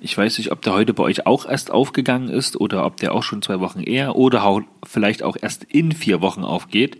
Ich 0.00 0.16
weiß 0.16 0.38
nicht, 0.38 0.52
ob 0.52 0.62
der 0.62 0.74
heute 0.74 0.94
bei 0.94 1.02
euch 1.02 1.26
auch 1.26 1.46
erst 1.46 1.70
aufgegangen 1.70 2.28
ist 2.28 2.60
oder 2.60 2.84
ob 2.84 2.98
der 2.98 3.14
auch 3.14 3.22
schon 3.22 3.42
zwei 3.42 3.60
Wochen 3.60 3.80
eher 3.80 4.16
oder 4.16 4.62
vielleicht 4.84 5.22
auch 5.22 5.36
erst 5.40 5.64
in 5.64 5.92
vier 5.92 6.20
Wochen 6.20 6.44
aufgeht. 6.44 6.98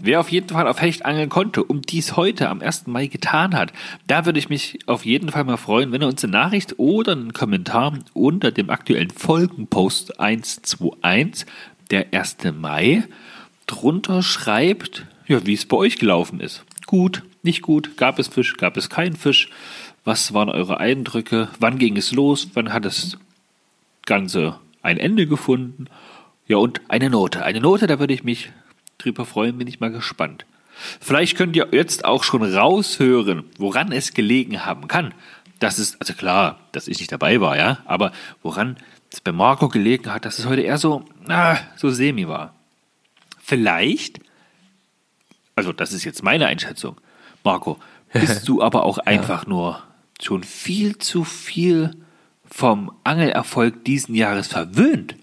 Wer 0.00 0.20
auf 0.20 0.30
jeden 0.30 0.48
Fall 0.48 0.66
auf 0.66 0.80
Hecht 0.80 1.04
angeln 1.04 1.28
konnte 1.28 1.62
und 1.62 1.92
dies 1.92 2.16
heute 2.16 2.48
am 2.48 2.62
1. 2.62 2.86
Mai 2.86 3.06
getan 3.06 3.54
hat, 3.54 3.72
da 4.06 4.24
würde 4.24 4.38
ich 4.38 4.48
mich 4.48 4.78
auf 4.86 5.04
jeden 5.04 5.28
Fall 5.30 5.44
mal 5.44 5.58
freuen, 5.58 5.92
wenn 5.92 6.02
er 6.02 6.08
uns 6.08 6.24
eine 6.24 6.32
Nachricht 6.32 6.78
oder 6.78 7.12
einen 7.12 7.34
Kommentar 7.34 7.98
unter 8.14 8.50
dem 8.50 8.70
aktuellen 8.70 9.10
Folgenpost 9.10 10.18
121, 10.18 11.46
der 11.90 12.06
1. 12.12 12.38
Mai, 12.54 13.04
drunter 13.66 14.22
schreibt, 14.22 15.06
ja, 15.26 15.44
wie 15.46 15.54
es 15.54 15.66
bei 15.66 15.76
euch 15.76 15.98
gelaufen 15.98 16.40
ist. 16.40 16.64
Gut, 16.86 17.22
nicht 17.42 17.62
gut, 17.62 17.96
gab 17.96 18.18
es 18.18 18.28
Fisch, 18.28 18.56
gab 18.56 18.76
es 18.76 18.88
keinen 18.88 19.16
Fisch, 19.16 19.48
was 20.04 20.34
waren 20.34 20.48
eure 20.48 20.78
Eindrücke, 20.78 21.48
wann 21.58 21.78
ging 21.78 21.96
es 21.96 22.12
los, 22.12 22.48
wann 22.54 22.72
hat 22.72 22.84
das 22.84 23.18
Ganze 24.04 24.58
ein 24.82 24.98
Ende 24.98 25.26
gefunden. 25.26 25.86
Ja, 26.48 26.56
und 26.56 26.80
eine 26.88 27.08
Note. 27.08 27.44
Eine 27.44 27.60
Note, 27.60 27.86
da 27.86 27.98
würde 27.98 28.14
ich 28.14 28.24
mich 28.24 28.50
drüber 28.98 29.24
freuen, 29.24 29.58
bin 29.58 29.68
ich 29.68 29.80
mal 29.80 29.92
gespannt. 29.92 30.44
Vielleicht 31.00 31.36
könnt 31.36 31.56
ihr 31.56 31.68
jetzt 31.70 32.04
auch 32.04 32.24
schon 32.24 32.42
raushören, 32.42 33.44
woran 33.58 33.92
es 33.92 34.14
gelegen 34.14 34.64
haben 34.64 34.88
kann. 34.88 35.14
Das 35.58 35.78
ist, 35.78 36.00
also 36.00 36.14
klar, 36.14 36.58
dass 36.72 36.88
ich 36.88 36.98
nicht 36.98 37.12
dabei 37.12 37.40
war, 37.40 37.56
ja, 37.56 37.78
aber 37.84 38.12
woran 38.42 38.76
es 39.12 39.20
bei 39.20 39.30
Marco 39.30 39.68
gelegen 39.68 40.12
hat, 40.12 40.24
dass 40.24 40.38
es 40.38 40.46
heute 40.46 40.62
eher 40.62 40.78
so, 40.78 41.04
ah, 41.28 41.58
so 41.76 41.90
semi 41.90 42.26
war. 42.26 42.54
Vielleicht, 43.40 44.20
also 45.56 45.72
das 45.72 45.92
ist 45.92 46.04
jetzt 46.04 46.22
meine 46.22 46.46
Einschätzung, 46.46 47.00
Marco, 47.44 47.78
bist 48.12 48.48
du 48.48 48.62
aber 48.62 48.84
auch 48.84 48.98
einfach 48.98 49.46
nur 49.46 49.82
schon 50.20 50.44
viel 50.44 50.98
zu 50.98 51.24
viel 51.24 51.96
vom 52.44 52.92
Angelerfolg 53.04 53.84
diesen 53.84 54.14
Jahres 54.14 54.46
verwöhnt, 54.48 55.16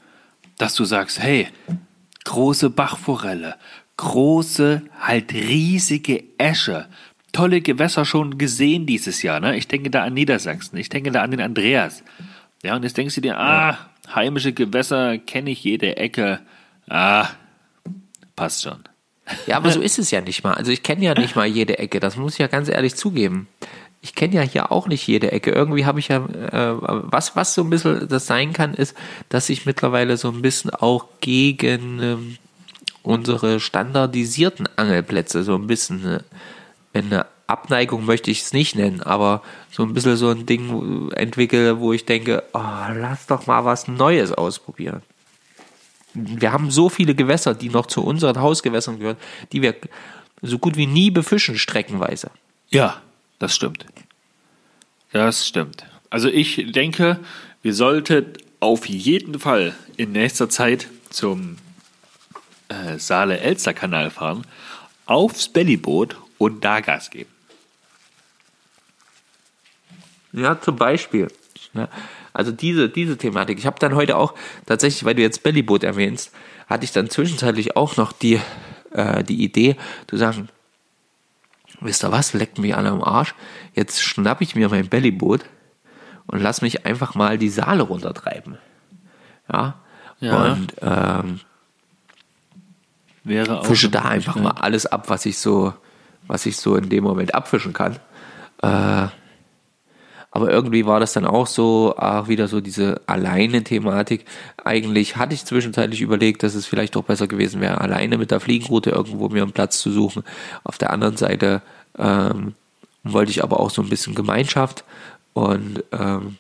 dass 0.58 0.74
du 0.76 0.84
sagst, 0.84 1.20
hey, 1.20 1.48
große 2.26 2.70
Bachforelle, 2.70 3.56
große, 3.98 4.82
halt 5.00 5.34
riesige 5.34 6.24
Esche, 6.38 6.88
tolle 7.32 7.62
Gewässer 7.62 8.06
schon 8.06 8.38
gesehen 8.38 8.86
dieses 8.86 9.22
Jahr. 9.22 9.40
Ne? 9.40 9.56
Ich 9.58 9.68
denke 9.68 9.90
da 9.90 10.04
an 10.04 10.14
Niedersachsen, 10.14 10.78
ich 10.78 10.90
denke 10.90 11.12
da 11.12 11.22
an 11.22 11.32
den 11.32 11.42
Andreas. 11.42 12.04
Ja, 12.64 12.76
und 12.76 12.84
jetzt 12.84 12.98
denkst 12.98 13.16
du 13.16 13.22
dir, 13.22 13.38
ah, 13.38 13.78
heimische 14.14 14.54
Gewässer 14.54 15.18
kenne 15.18 15.52
ich 15.52 15.64
jede 15.64 15.98
Ecke. 15.98 16.40
Ah, 16.90 17.30
passt 18.36 18.64
schon. 18.64 18.84
Ja, 19.48 19.58
aber 19.58 19.72
so 19.72 19.82
ist 19.82 20.00
es 20.00 20.12
ja 20.12 20.22
nicht 20.22 20.44
mal. 20.44 20.54
Also 20.54 20.72
ich 20.72 20.84
kenne 20.84 21.06
ja 21.06 21.14
nicht 21.14 21.36
mal 21.36 21.46
jede 21.46 21.80
Ecke, 21.80 22.00
das 22.00 22.18
muss 22.18 22.34
ich 22.34 22.40
ja 22.40 22.48
ganz 22.48 22.70
ehrlich 22.70 22.96
zugeben. 22.96 23.48
Ich 24.02 24.16
kenne 24.16 24.36
ja 24.36 24.42
hier 24.42 24.72
auch 24.72 24.88
nicht 24.88 25.06
jede 25.08 25.32
Ecke. 25.32 25.52
Irgendwie 25.52 25.86
habe 25.86 26.00
ich 26.00 26.08
ja, 26.08 26.18
äh, 26.18 26.76
was, 26.80 27.36
was 27.36 27.54
so 27.54 27.64
ein 27.64 27.70
bisschen 27.70 28.08
das 28.08 28.28
sein 28.28 28.54
kann, 28.54 28.74
ist, 28.74 28.96
dass 29.28 29.50
ich 29.50 29.66
mittlerweile 29.66 30.16
so 30.18 30.30
ein 30.30 30.42
bisschen 30.42 30.70
auch 30.70 31.06
gegen 31.20 32.02
ähm, 32.02 32.38
unsere 33.04 33.60
standardisierten 33.60 34.70
Angelplätze 34.78 35.44
so 35.44 35.56
ein 35.56 35.68
bisschen 35.68 36.06
äh, 36.06 36.20
eine 36.94 37.26
Abneigung 37.50 38.06
möchte 38.06 38.30
ich 38.30 38.44
es 38.44 38.54
nicht 38.54 38.76
nennen, 38.76 39.02
aber 39.02 39.42
so 39.72 39.84
ein 39.84 39.94
bisschen 39.94 40.16
so 40.18 40.30
ein 40.30 40.46
Ding 40.46 41.12
entwickle, 41.14 41.80
wo 41.80 41.94
ich 41.94 42.06
denke, 42.06 42.44
oh, 42.54 42.60
lass 42.94 43.26
doch 43.26 43.48
mal 43.48 43.66
was 43.66 43.88
Neues 43.88 44.32
ausprobieren. 44.32 45.02
Wir 46.26 46.52
haben 46.52 46.72
so 46.72 46.90
viele 46.90 47.16
Gewässer, 47.16 47.54
die 47.54 47.70
noch 47.70 47.88
zu 47.88 48.04
unseren 48.04 48.40
Hausgewässern 48.40 49.00
gehören, 49.00 49.18
die 49.52 49.62
wir 49.62 49.76
so 50.42 50.58
gut 50.58 50.78
wie 50.78 50.88
nie 50.88 51.12
befischen, 51.12 51.58
streckenweise. 51.58 52.32
Ja, 52.70 53.02
das 53.40 53.56
stimmt. 53.56 53.86
Das 55.12 55.48
stimmt. 55.48 55.86
Also 56.10 56.28
ich 56.30 56.72
denke, 56.72 57.20
wir 57.62 57.74
sollten 57.74 58.34
auf 58.60 58.88
jeden 58.88 59.40
Fall 59.40 59.76
in 59.98 60.12
nächster 60.12 60.50
Zeit 60.50 60.88
zum 61.10 61.58
äh, 62.68 62.98
Saale-Elster-Kanal 62.98 64.12
fahren, 64.12 64.46
aufs 65.06 65.50
Bellyboot 65.50 66.16
und 66.38 66.64
da 66.64 66.82
Gas 66.82 67.10
geben. 67.10 67.32
Ja, 70.32 70.60
zum 70.62 70.76
Beispiel. 70.76 71.30
Also 72.34 72.52
diese, 72.52 72.90
diese 72.90 73.18
Thematik. 73.18 73.58
Ich 73.58 73.66
habe 73.66 73.80
dann 73.80 73.96
heute 73.96 74.18
auch 74.18 74.34
tatsächlich, 74.66 75.04
weil 75.06 75.16
du 75.16 75.22
jetzt 75.22 75.44
Bellyboot 75.44 75.84
erwähnst, 75.84 76.32
hatte 76.68 76.84
ich 76.84 76.92
dann 76.92 77.10
zwischenzeitlich 77.10 77.76
auch 77.76 77.98
noch 77.98 78.12
die, 78.12 78.40
äh, 78.92 79.24
die 79.24 79.44
Idee, 79.44 79.76
zu 80.08 80.18
sagen, 80.18 80.50
wisst 81.82 82.04
ihr 82.04 82.12
was, 82.12 82.34
leckt 82.34 82.60
mich 82.60 82.76
alle 82.76 82.90
am 82.90 83.04
Arsch, 83.04 83.34
jetzt 83.74 84.02
schnapp 84.02 84.42
ich 84.42 84.56
mir 84.56 84.70
mein 84.70 84.88
Bellyboot 84.88 85.42
und 86.28 86.42
lass 86.42 86.62
mich 86.62 86.86
einfach 86.86 87.16
mal 87.16 87.38
die 87.38 87.50
Saale 87.50 87.84
runtertreiben. 87.84 88.58
Ja. 89.52 89.80
ja. 90.20 90.52
Und 90.52 90.76
ähm, 90.82 91.40
Wäre 93.24 93.60
auch 93.60 93.66
fische 93.66 93.90
da 93.90 94.04
einfach 94.04 94.36
mal 94.36 94.52
alles 94.52 94.86
ab, 94.86 95.10
was 95.10 95.26
ich 95.26 95.38
so, 95.38 95.74
was 96.28 96.46
ich 96.46 96.58
so 96.58 96.76
in 96.76 96.90
dem 96.90 97.04
Moment 97.04 97.36
abfischen 97.36 97.74
kann. 97.74 97.98
Äh, 98.62 99.08
aber 100.32 100.52
irgendwie 100.52 100.86
war 100.86 101.00
das 101.00 101.14
dann 101.14 101.26
auch 101.26 101.48
so, 101.48 101.96
auch 101.98 102.28
wieder 102.28 102.48
so 102.48 102.62
diese 102.62 103.02
alleine-Thematik. 103.08 104.26
Eigentlich 104.64 105.18
hatte 105.18 105.34
ich 105.34 105.46
zwischenzeitlich 105.46 106.02
überlegt, 106.02 106.44
dass 106.44 106.54
es 106.54 106.68
vielleicht 106.68 106.96
doch 106.96 107.04
besser 107.04 107.28
gewesen 107.28 107.62
wäre, 107.62 107.82
alleine 107.82 108.18
mit 108.18 108.30
der 108.32 108.40
Fliegenroute 108.40 108.92
irgendwo 108.92 109.30
mir 109.30 109.42
einen 109.42 109.54
Platz 109.54 109.80
zu 109.80 109.92
suchen. 109.92 110.24
Auf 110.64 110.78
der 110.78 110.92
anderen 110.92 111.18
Seite 111.18 111.62
ähm, 111.98 112.54
wollte 113.04 113.32
ich 113.32 113.44
aber 113.44 113.60
auch 113.60 113.72
so 113.72 113.82
ein 113.82 113.90
bisschen 113.90 114.14
Gemeinschaft 114.14 114.84
und 115.34 115.84
ähm, 115.92 116.38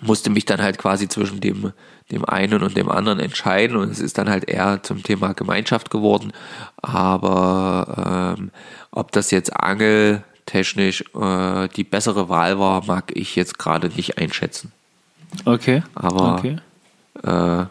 musste 0.00 0.30
mich 0.30 0.44
dann 0.44 0.62
halt 0.62 0.78
quasi 0.78 1.08
zwischen 1.08 1.40
dem, 1.40 1.72
dem 2.12 2.24
einen 2.24 2.62
und 2.62 2.76
dem 2.76 2.90
anderen 2.90 3.18
entscheiden 3.18 3.76
und 3.76 3.90
es 3.90 3.98
ist 3.98 4.18
dann 4.18 4.28
halt 4.28 4.48
eher 4.48 4.82
zum 4.82 5.02
Thema 5.02 5.32
Gemeinschaft 5.32 5.90
geworden. 5.90 6.32
Aber 6.76 8.36
ähm, 8.38 8.50
ob 8.92 9.10
das 9.12 9.30
jetzt 9.30 9.52
angeltechnisch 10.46 11.04
äh, 11.14 11.68
die 11.68 11.84
bessere 11.84 12.28
Wahl 12.28 12.58
war, 12.58 12.84
mag 12.84 13.12
ich 13.14 13.36
jetzt 13.36 13.58
gerade 13.58 13.88
nicht 13.88 14.18
einschätzen. 14.18 14.72
Okay. 15.44 15.82
Aber 15.94 16.36
okay. 16.36 16.58
Äh, 17.22 17.66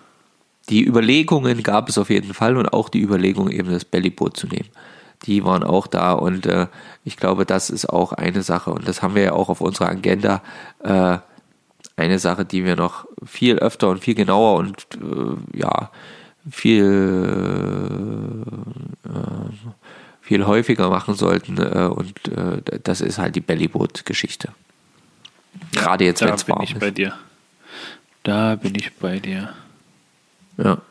die 0.69 0.85
Überlegungen 0.85 1.63
gab 1.63 1.89
es 1.89 1.97
auf 1.97 2.09
jeden 2.09 2.33
Fall 2.33 2.57
und 2.57 2.73
auch 2.73 2.89
die 2.89 3.01
Überlegung, 3.01 3.49
eben 3.49 3.71
das 3.71 3.85
Bellyboot 3.85 4.35
zu 4.35 4.47
nehmen. 4.47 4.69
Die 5.23 5.43
waren 5.45 5.63
auch 5.63 5.87
da 5.87 6.13
und 6.13 6.45
äh, 6.45 6.67
ich 7.03 7.17
glaube, 7.17 7.45
das 7.45 7.69
ist 7.69 7.87
auch 7.87 8.13
eine 8.13 8.41
Sache 8.43 8.71
und 8.71 8.87
das 8.87 9.01
haben 9.01 9.15
wir 9.15 9.23
ja 9.23 9.33
auch 9.33 9.49
auf 9.49 9.61
unserer 9.61 9.89
Agenda. 9.89 10.41
Äh, 10.83 11.17
eine 11.97 12.19
Sache, 12.19 12.43
die 12.45 12.65
wir 12.65 12.75
noch 12.75 13.05
viel 13.23 13.57
öfter 13.57 13.89
und 13.89 14.03
viel 14.03 14.15
genauer 14.15 14.57
und 14.57 14.85
äh, 14.95 15.57
ja, 15.57 15.91
viel, 16.49 16.83
äh, 19.05 19.09
viel 20.25 20.45
häufiger 20.45 20.89
machen 20.89 21.13
sollten. 21.13 21.57
Äh, 21.57 21.87
und 21.87 22.27
äh, 22.29 22.79
das 22.83 23.01
ist 23.01 23.19
halt 23.19 23.35
die 23.35 23.41
Bellyboot-Geschichte. 23.41 24.49
Gerade 25.71 26.05
jetzt, 26.05 26.21
wenn 26.21 26.33
es 26.33 26.47
warm 26.49 26.63
ist. 26.63 26.73
Da 26.73 26.79
bin 26.79 26.79
ich 26.79 26.79
bei 26.79 26.91
dir. 26.91 27.13
Da 28.23 28.55
bin 28.55 28.75
ich 28.75 28.95
bei 28.95 29.19
dir. 29.19 29.53
Ja, 30.57 30.81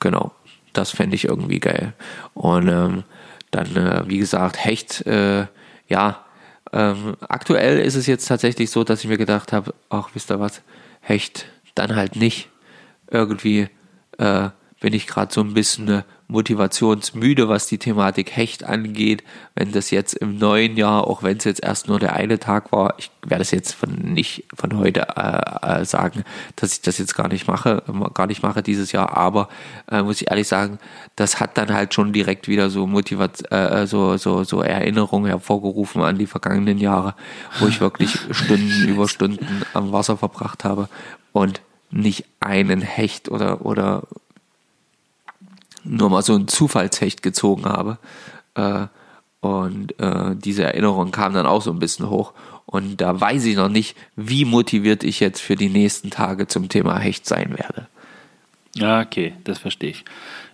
genau. 0.00 0.32
Das 0.72 0.90
fände 0.90 1.14
ich 1.14 1.26
irgendwie 1.26 1.60
geil. 1.60 1.92
Und 2.32 2.68
ähm, 2.68 3.04
dann, 3.50 3.76
äh, 3.76 4.08
wie 4.08 4.18
gesagt, 4.18 4.64
Hecht, 4.64 5.06
äh, 5.06 5.46
ja, 5.88 6.24
ähm, 6.72 7.16
aktuell 7.28 7.80
ist 7.80 7.96
es 7.96 8.06
jetzt 8.06 8.26
tatsächlich 8.26 8.70
so, 8.70 8.82
dass 8.82 9.00
ich 9.00 9.08
mir 9.08 9.18
gedacht 9.18 9.52
habe, 9.52 9.74
ach, 9.90 10.10
wisst 10.14 10.30
ihr 10.30 10.40
was, 10.40 10.62
Hecht, 11.00 11.46
dann 11.74 11.96
halt 11.96 12.16
nicht. 12.16 12.48
Irgendwie 13.10 13.68
äh, 14.18 14.48
bin 14.80 14.94
ich 14.94 15.06
gerade 15.06 15.34
so 15.34 15.42
ein 15.42 15.52
bisschen 15.52 15.88
äh, 15.88 16.02
motivationsmüde, 16.30 17.48
was 17.48 17.66
die 17.66 17.78
Thematik 17.78 18.36
Hecht 18.36 18.64
angeht. 18.64 19.24
Wenn 19.54 19.72
das 19.72 19.90
jetzt 19.90 20.14
im 20.14 20.38
neuen 20.38 20.76
Jahr, 20.76 21.06
auch 21.06 21.22
wenn 21.22 21.36
es 21.36 21.44
jetzt 21.44 21.62
erst 21.62 21.88
nur 21.88 21.98
der 21.98 22.14
eine 22.14 22.38
Tag 22.38 22.72
war, 22.72 22.94
ich 22.98 23.10
werde 23.26 23.42
es 23.42 23.50
jetzt 23.50 23.74
von 23.74 23.90
nicht 23.90 24.44
von 24.54 24.76
heute 24.78 25.08
äh, 25.16 25.80
äh, 25.80 25.84
sagen, 25.84 26.24
dass 26.56 26.72
ich 26.72 26.82
das 26.82 26.98
jetzt 26.98 27.14
gar 27.14 27.28
nicht 27.28 27.46
mache, 27.46 27.82
gar 28.14 28.26
nicht 28.26 28.42
mache 28.42 28.62
dieses 28.62 28.92
Jahr, 28.92 29.16
aber 29.16 29.48
äh, 29.90 30.02
muss 30.02 30.20
ich 30.20 30.30
ehrlich 30.30 30.48
sagen, 30.48 30.78
das 31.16 31.40
hat 31.40 31.58
dann 31.58 31.72
halt 31.72 31.94
schon 31.94 32.12
direkt 32.12 32.48
wieder 32.48 32.70
so 32.70 32.86
Motivation, 32.86 33.50
äh, 33.50 33.86
so, 33.86 34.16
so, 34.16 34.44
so 34.44 34.62
Erinnerungen 34.62 35.28
hervorgerufen 35.28 36.02
an 36.02 36.18
die 36.18 36.26
vergangenen 36.26 36.78
Jahre, 36.78 37.14
wo 37.58 37.66
ich 37.66 37.80
wirklich 37.80 38.18
Stunden 38.30 38.88
über 38.88 39.08
Stunden 39.08 39.62
am 39.74 39.92
Wasser 39.92 40.16
verbracht 40.16 40.64
habe 40.64 40.88
und 41.32 41.60
nicht 41.90 42.24
einen 42.38 42.82
Hecht 42.82 43.28
oder, 43.28 43.66
oder 43.66 44.04
nur 45.84 46.10
mal 46.10 46.22
so 46.22 46.34
ein 46.34 46.48
Zufallshecht 46.48 47.22
gezogen 47.22 47.64
habe. 47.64 47.98
Äh, 48.54 48.86
und 49.40 49.98
äh, 49.98 50.36
diese 50.36 50.64
Erinnerung 50.64 51.12
kam 51.12 51.32
dann 51.32 51.46
auch 51.46 51.62
so 51.62 51.70
ein 51.70 51.78
bisschen 51.78 52.10
hoch. 52.10 52.34
Und 52.66 53.00
da 53.00 53.20
weiß 53.20 53.46
ich 53.46 53.56
noch 53.56 53.68
nicht, 53.68 53.96
wie 54.14 54.44
motiviert 54.44 55.02
ich 55.02 55.18
jetzt 55.18 55.40
für 55.40 55.56
die 55.56 55.70
nächsten 55.70 56.10
Tage 56.10 56.46
zum 56.46 56.68
Thema 56.68 56.98
Hecht 56.98 57.26
sein 57.26 57.58
werde. 57.58 57.88
Ja, 58.74 59.00
okay, 59.00 59.34
das 59.44 59.58
verstehe 59.58 59.90
ich. 59.90 60.04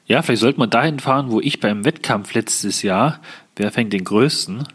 Ja, 0.06 0.22
vielleicht 0.22 0.40
sollte 0.40 0.58
man 0.58 0.70
dahin 0.70 1.00
fahren, 1.00 1.30
wo 1.30 1.40
ich 1.40 1.60
beim 1.60 1.84
Wettkampf 1.84 2.32
letztes 2.32 2.82
Jahr, 2.82 3.20
wer 3.56 3.72
fängt 3.72 3.92
den 3.92 4.04
größten, 4.04 4.66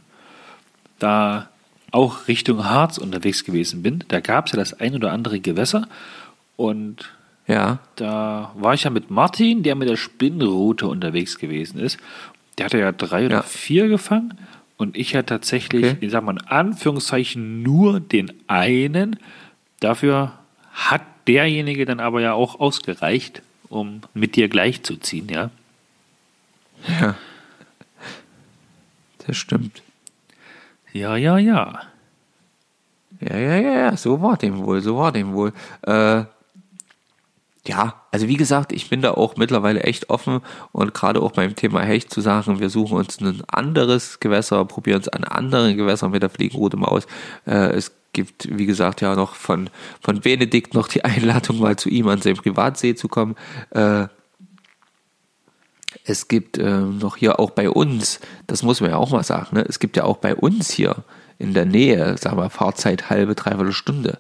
da 0.99 1.49
auch 1.91 2.27
Richtung 2.27 2.65
Harz 2.65 2.97
unterwegs 2.97 3.43
gewesen 3.43 3.81
bin. 3.81 4.03
Da 4.09 4.19
gab 4.19 4.45
es 4.45 4.51
ja 4.51 4.59
das 4.59 4.73
ein 4.79 4.93
oder 4.93 5.11
andere 5.11 5.39
Gewässer 5.39 5.87
und 6.57 7.11
ja. 7.51 7.79
Da 7.95 8.51
war 8.55 8.73
ich 8.73 8.83
ja 8.83 8.89
mit 8.89 9.11
Martin, 9.11 9.63
der 9.63 9.75
mit 9.75 9.89
der 9.89 9.97
Spinnroute 9.97 10.87
unterwegs 10.87 11.37
gewesen 11.37 11.79
ist. 11.79 11.97
Der 12.57 12.65
hatte 12.65 12.79
ja 12.79 12.91
drei 12.91 13.25
oder 13.25 13.37
ja. 13.37 13.41
vier 13.43 13.87
gefangen. 13.87 14.37
Und 14.77 14.97
ich 14.97 15.11
ja 15.11 15.21
tatsächlich, 15.21 15.85
okay. 15.85 15.97
ich 16.01 16.11
sag 16.11 16.23
mal 16.23 16.31
in 16.31 16.47
Anführungszeichen, 16.47 17.61
nur 17.61 17.99
den 17.99 18.31
einen. 18.47 19.19
Dafür 19.79 20.33
hat 20.71 21.03
derjenige 21.27 21.85
dann 21.85 21.99
aber 21.99 22.21
ja 22.21 22.33
auch 22.33 22.59
ausgereicht, 22.59 23.43
um 23.69 24.01
mit 24.13 24.35
dir 24.35 24.49
gleichzuziehen, 24.49 25.29
ja. 25.29 25.51
Ja. 26.99 27.15
Das 29.27 29.37
stimmt. 29.37 29.83
Ja, 30.93 31.15
ja, 31.15 31.37
ja. 31.37 31.81
Ja, 33.19 33.37
ja, 33.37 33.57
ja, 33.57 33.73
ja, 33.73 33.97
so 33.97 34.19
war 34.21 34.35
dem 34.35 34.57
wohl, 34.65 34.81
so 34.81 34.97
war 34.97 35.11
dem 35.11 35.33
wohl. 35.33 35.53
Äh, 35.83 36.23
ja, 37.67 38.01
also 38.11 38.27
wie 38.27 38.37
gesagt, 38.37 38.71
ich 38.71 38.89
bin 38.89 39.01
da 39.01 39.11
auch 39.11 39.37
mittlerweile 39.37 39.83
echt 39.83 40.09
offen 40.09 40.41
und 40.71 40.93
gerade 40.95 41.21
auch 41.21 41.31
beim 41.31 41.55
Thema 41.55 41.81
Hecht 41.81 42.11
zu 42.11 42.19
sagen, 42.19 42.59
wir 42.59 42.71
suchen 42.71 42.97
uns 42.97 43.21
ein 43.21 43.43
anderes 43.47 44.19
Gewässer, 44.19 44.65
probieren 44.65 45.01
es 45.01 45.09
an 45.09 45.23
anderen 45.23 45.77
Gewässern 45.77 46.11
mit 46.11 46.23
der 46.23 46.31
Fliegenroute 46.31 46.77
mal 46.77 46.87
aus. 46.87 47.05
Äh, 47.45 47.73
es 47.73 47.91
gibt, 48.13 48.57
wie 48.57 48.65
gesagt, 48.65 49.01
ja 49.01 49.15
noch 49.15 49.35
von, 49.35 49.69
von 50.01 50.21
Benedikt 50.21 50.73
noch 50.73 50.87
die 50.87 51.05
Einladung, 51.05 51.59
mal 51.59 51.75
zu 51.75 51.89
ihm 51.89 52.07
an 52.07 52.21
seinen 52.21 52.37
Privatsee 52.37 52.95
zu 52.95 53.07
kommen. 53.07 53.35
Äh, 53.69 54.07
es 56.03 56.27
gibt 56.27 56.57
äh, 56.57 56.79
noch 56.79 57.17
hier 57.17 57.39
auch 57.39 57.51
bei 57.51 57.69
uns, 57.69 58.21
das 58.47 58.63
muss 58.63 58.81
man 58.81 58.89
ja 58.89 58.97
auch 58.97 59.11
mal 59.11 59.23
sagen, 59.23 59.55
ne? 59.55 59.65
es 59.67 59.77
gibt 59.77 59.97
ja 59.97 60.03
auch 60.05 60.17
bei 60.17 60.35
uns 60.35 60.71
hier 60.71 60.95
in 61.37 61.53
der 61.53 61.65
Nähe, 61.65 62.17
sagen 62.17 62.37
wir 62.37 62.49
Fahrzeit 62.49 63.09
halbe, 63.09 63.35
dreiviertel 63.35 63.73
Stunde, 63.73 64.17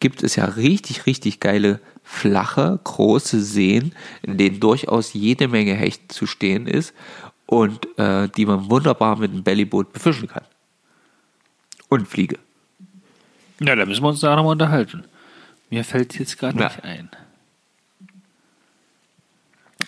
gibt 0.00 0.22
es 0.22 0.36
ja 0.36 0.44
richtig, 0.44 1.06
richtig 1.06 1.40
geile 1.40 1.80
flache, 2.02 2.78
große 2.84 3.40
Seen, 3.42 3.94
in 4.22 4.36
denen 4.36 4.60
durchaus 4.60 5.14
jede 5.14 5.48
Menge 5.48 5.74
Hecht 5.74 6.12
zu 6.12 6.26
stehen 6.26 6.66
ist 6.66 6.92
und 7.46 7.86
äh, 7.98 8.28
die 8.28 8.46
man 8.46 8.70
wunderbar 8.70 9.16
mit 9.18 9.30
einem 9.32 9.42
Bellyboot 9.42 9.92
befischen 9.92 10.28
kann. 10.28 10.44
Und 11.88 12.08
Fliege. 12.08 12.38
Ja, 13.60 13.74
da 13.76 13.86
müssen 13.86 14.02
wir 14.02 14.08
uns 14.08 14.20
da 14.20 14.34
nochmal 14.36 14.52
unterhalten. 14.52 15.04
Mir 15.70 15.84
fällt 15.84 16.18
jetzt 16.18 16.38
gerade 16.38 16.58
Ja. 16.58 16.66
nicht 16.68 16.84
ein. 16.84 17.08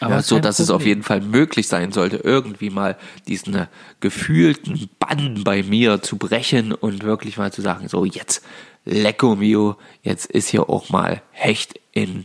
ja, 0.01 0.23
so 0.23 0.39
dass 0.39 0.59
es 0.59 0.71
auf 0.71 0.77
Problem. 0.79 0.89
jeden 0.89 1.03
Fall 1.03 1.21
möglich 1.21 1.69
sein 1.69 1.93
sollte, 1.93 2.17
irgendwie 2.17 2.71
mal 2.71 2.97
diesen 3.29 3.55
äh, 3.55 3.67
gefühlten 4.01 4.89
Bann 4.99 5.43
bei 5.45 5.63
mir 5.63 6.03
zu 6.03 6.17
brechen 6.17 6.73
und 6.73 7.03
wirklich 7.03 7.39
mal 7.39 7.53
zu 7.53 7.63
sagen, 7.63 7.89
so 7.89 8.05
jetzt, 8.05 8.45
lecco 8.87 9.37
mio, 9.37 9.77
jetzt 10.03 10.27
ist 10.27 10.49
hier 10.49 10.71
auch 10.71 10.89
mal 10.89 11.21
Hecht 11.33 11.79
in, 11.93 12.25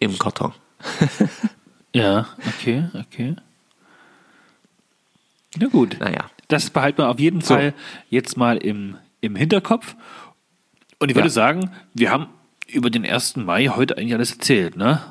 im 0.00 0.18
Karton. 0.18 0.52
Ja, 1.96 2.26
okay, 2.48 2.88
okay. 2.94 3.36
Na 5.56 5.68
gut. 5.68 5.96
Naja. 6.00 6.28
Das 6.48 6.68
behalten 6.70 6.98
wir 6.98 7.08
auf 7.08 7.20
jeden 7.20 7.40
So. 7.40 7.54
Fall 7.54 7.72
jetzt 8.10 8.36
mal 8.36 8.56
im, 8.56 8.96
im 9.20 9.36
Hinterkopf. 9.36 9.94
Und 10.98 11.10
ich 11.10 11.14
würde 11.14 11.28
Ja. 11.28 11.32
sagen, 11.32 11.70
wir 11.92 12.10
haben 12.10 12.26
über 12.66 12.90
den 12.90 13.06
1. 13.06 13.36
Mai 13.36 13.68
heute 13.68 13.96
eigentlich 13.96 14.12
alles 14.14 14.32
erzählt, 14.32 14.76
ne? 14.76 15.04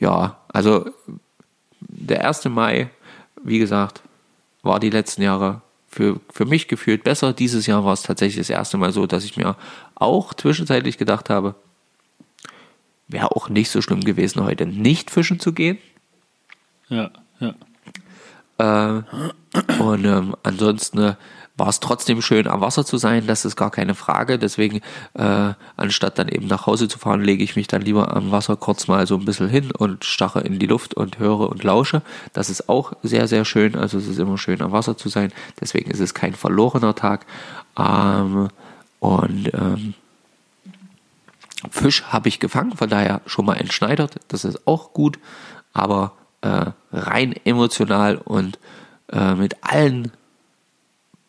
Ja, 0.00 0.38
also 0.48 0.88
der 1.80 2.26
1. 2.26 2.46
Mai, 2.46 2.88
wie 3.42 3.58
gesagt, 3.58 4.02
war 4.62 4.80
die 4.80 4.88
letzten 4.88 5.20
Jahre 5.20 5.60
für, 5.94 6.20
für 6.30 6.44
mich 6.44 6.68
gefühlt 6.68 7.04
besser. 7.04 7.32
Dieses 7.32 7.66
Jahr 7.66 7.84
war 7.84 7.92
es 7.92 8.02
tatsächlich 8.02 8.38
das 8.38 8.50
erste 8.50 8.76
Mal 8.76 8.92
so, 8.92 9.06
dass 9.06 9.24
ich 9.24 9.36
mir 9.36 9.56
auch 9.94 10.34
zwischenzeitlich 10.34 10.98
gedacht 10.98 11.30
habe, 11.30 11.54
wäre 13.06 13.30
auch 13.30 13.48
nicht 13.48 13.70
so 13.70 13.80
schlimm 13.80 14.00
gewesen, 14.00 14.42
heute 14.44 14.66
nicht 14.66 15.10
fischen 15.10 15.38
zu 15.38 15.52
gehen. 15.52 15.78
Ja, 16.88 17.10
ja. 17.38 17.54
Äh, 18.58 19.02
und 19.78 20.04
ähm, 20.04 20.36
ansonsten 20.42 20.98
äh, 20.98 21.14
war 21.56 21.68
es 21.68 21.78
trotzdem 21.78 22.20
schön, 22.20 22.48
am 22.48 22.60
Wasser 22.60 22.84
zu 22.84 22.98
sein, 22.98 23.26
das 23.28 23.44
ist 23.44 23.54
gar 23.54 23.70
keine 23.70 23.94
Frage. 23.94 24.38
Deswegen, 24.38 24.80
äh, 25.14 25.52
anstatt 25.76 26.18
dann 26.18 26.28
eben 26.28 26.48
nach 26.48 26.66
Hause 26.66 26.88
zu 26.88 26.98
fahren, 26.98 27.20
lege 27.20 27.44
ich 27.44 27.54
mich 27.54 27.68
dann 27.68 27.82
lieber 27.82 28.14
am 28.16 28.32
Wasser 28.32 28.56
kurz 28.56 28.88
mal 28.88 29.06
so 29.06 29.16
ein 29.16 29.24
bisschen 29.24 29.48
hin 29.48 29.70
und 29.70 30.04
stache 30.04 30.40
in 30.40 30.58
die 30.58 30.66
Luft 30.66 30.94
und 30.94 31.18
höre 31.18 31.48
und 31.48 31.62
lausche. 31.62 32.02
Das 32.32 32.50
ist 32.50 32.68
auch 32.68 32.94
sehr, 33.02 33.28
sehr 33.28 33.44
schön. 33.44 33.76
Also 33.76 33.98
es 33.98 34.08
ist 34.08 34.18
immer 34.18 34.36
schön, 34.36 34.62
am 34.62 34.72
Wasser 34.72 34.96
zu 34.96 35.08
sein. 35.08 35.32
Deswegen 35.60 35.90
ist 35.92 36.00
es 36.00 36.12
kein 36.12 36.34
verlorener 36.34 36.96
Tag. 36.96 37.24
Ähm, 37.78 38.48
und 38.98 39.54
ähm, 39.54 39.94
Fisch 41.70 42.02
habe 42.04 42.28
ich 42.28 42.40
gefangen, 42.40 42.76
von 42.76 42.90
daher 42.90 43.20
schon 43.26 43.46
mal 43.46 43.54
entschneidert. 43.54 44.16
Das 44.26 44.44
ist 44.44 44.66
auch 44.66 44.92
gut, 44.92 45.20
aber 45.72 46.12
äh, 46.40 46.72
rein 46.92 47.34
emotional 47.44 48.16
und 48.16 48.58
äh, 49.12 49.34
mit 49.34 49.56
allen 49.62 50.10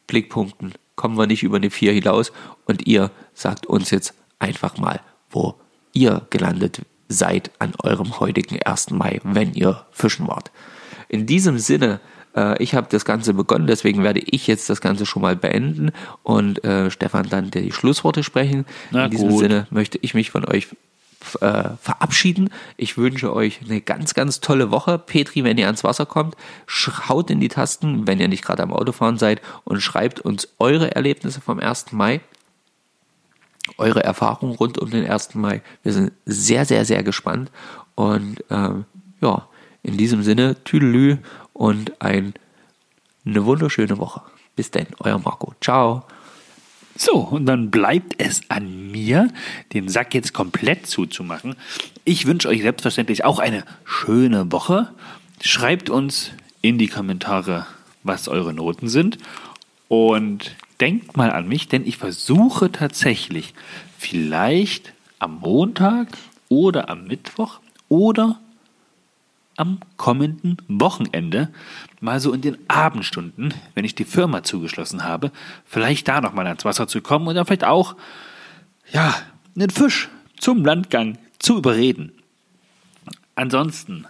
Blickpunkten 0.07 0.73
kommen 0.95 1.17
wir 1.17 1.27
nicht 1.27 1.43
über 1.43 1.57
eine 1.57 1.69
4 1.69 1.93
hinaus. 1.93 2.31
Und 2.65 2.87
ihr 2.87 3.11
sagt 3.33 3.65
uns 3.65 3.89
jetzt 3.91 4.13
einfach 4.39 4.77
mal, 4.77 5.01
wo 5.29 5.55
ihr 5.93 6.25
gelandet 6.29 6.81
seid 7.07 7.51
an 7.59 7.73
eurem 7.83 8.19
heutigen 8.19 8.61
1. 8.61 8.91
Mai, 8.91 9.19
wenn 9.23 9.53
ihr 9.53 9.85
fischen 9.91 10.27
wart. 10.27 10.51
In 11.07 11.25
diesem 11.25 11.59
Sinne, 11.59 11.99
äh, 12.35 12.61
ich 12.61 12.73
habe 12.73 12.87
das 12.89 13.05
Ganze 13.05 13.33
begonnen, 13.33 13.67
deswegen 13.67 14.03
werde 14.03 14.19
ich 14.19 14.47
jetzt 14.47 14.69
das 14.69 14.81
Ganze 14.81 15.05
schon 15.05 15.21
mal 15.21 15.35
beenden 15.35 15.91
und 16.23 16.63
äh, 16.63 16.89
Stefan 16.89 17.29
dann 17.29 17.51
die 17.51 17.71
Schlussworte 17.71 18.23
sprechen. 18.23 18.65
Na 18.91 19.05
In 19.05 19.11
diesem 19.11 19.29
gut. 19.29 19.39
Sinne 19.39 19.67
möchte 19.69 19.99
ich 20.01 20.13
mich 20.13 20.31
von 20.31 20.45
euch 20.45 20.69
äh, 21.41 21.69
verabschieden. 21.81 22.49
Ich 22.77 22.97
wünsche 22.97 23.33
euch 23.33 23.61
eine 23.63 23.81
ganz, 23.81 24.13
ganz 24.13 24.39
tolle 24.39 24.71
Woche. 24.71 24.97
Petri, 24.99 25.43
wenn 25.43 25.57
ihr 25.57 25.65
ans 25.65 25.83
Wasser 25.83 26.05
kommt, 26.05 26.35
schaut 26.67 27.29
in 27.29 27.39
die 27.39 27.47
Tasten, 27.47 28.07
wenn 28.07 28.19
ihr 28.19 28.27
nicht 28.27 28.43
gerade 28.43 28.63
am 28.63 28.73
Autofahren 28.73 29.17
seid 29.17 29.41
und 29.63 29.81
schreibt 29.81 30.19
uns 30.19 30.47
eure 30.59 30.95
Erlebnisse 30.95 31.41
vom 31.41 31.59
1. 31.59 31.91
Mai. 31.91 32.21
Eure 33.77 34.03
Erfahrungen 34.03 34.55
rund 34.55 34.77
um 34.77 34.89
den 34.91 35.09
1. 35.09 35.35
Mai. 35.35 35.61
Wir 35.83 35.93
sind 35.93 36.11
sehr, 36.25 36.65
sehr, 36.65 36.85
sehr 36.85 37.03
gespannt. 37.03 37.51
Und 37.95 38.43
ähm, 38.49 38.85
ja, 39.21 39.47
in 39.81 39.97
diesem 39.97 40.23
Sinne, 40.23 40.63
Tüdelü 40.63 41.17
und 41.53 42.01
ein, 42.01 42.33
eine 43.25 43.45
wunderschöne 43.45 43.97
Woche. 43.97 44.21
Bis 44.55 44.71
denn, 44.71 44.87
euer 44.99 45.19
Marco. 45.19 45.53
Ciao. 45.61 46.05
So, 46.97 47.17
und 47.17 47.45
dann 47.45 47.71
bleibt 47.71 48.21
es 48.21 48.41
an 48.49 48.91
mir, 48.91 49.27
den 49.73 49.89
Sack 49.89 50.13
jetzt 50.13 50.33
komplett 50.33 50.87
zuzumachen. 50.87 51.55
Ich 52.05 52.25
wünsche 52.25 52.47
euch 52.47 52.61
selbstverständlich 52.61 53.25
auch 53.25 53.39
eine 53.39 53.65
schöne 53.83 54.51
Woche. 54.51 54.91
Schreibt 55.41 55.89
uns 55.89 56.31
in 56.61 56.77
die 56.77 56.87
Kommentare, 56.87 57.67
was 58.03 58.29
eure 58.29 58.53
Noten 58.53 58.87
sind. 58.87 59.17
Und 59.89 60.55
denkt 60.79 61.17
mal 61.17 61.31
an 61.31 61.47
mich, 61.47 61.67
denn 61.67 61.85
ich 61.85 61.97
versuche 61.97 62.71
tatsächlich 62.71 63.53
vielleicht 63.97 64.93
am 65.19 65.39
Montag 65.39 66.07
oder 66.47 66.89
am 66.89 67.05
Mittwoch 67.05 67.59
oder 67.89 68.39
am 69.57 69.79
kommenden 69.97 70.57
Wochenende, 70.67 71.49
mal 72.01 72.19
so 72.19 72.33
in 72.33 72.41
den 72.41 72.57
Abendstunden, 72.69 73.53
wenn 73.73 73.85
ich 73.85 73.95
die 73.95 74.05
Firma 74.05 74.43
zugeschlossen 74.43 75.03
habe, 75.03 75.31
vielleicht 75.65 76.07
da 76.07 76.21
nochmal 76.21 76.47
ans 76.47 76.65
Wasser 76.65 76.87
zu 76.87 77.01
kommen 77.01 77.27
und 77.27 77.35
dann 77.35 77.45
vielleicht 77.45 77.63
auch, 77.63 77.95
ja, 78.91 79.15
einen 79.55 79.69
Fisch 79.69 80.09
zum 80.37 80.65
Landgang 80.65 81.17
zu 81.39 81.57
überreden. 81.57 82.11
Ansonsten, 83.35 84.05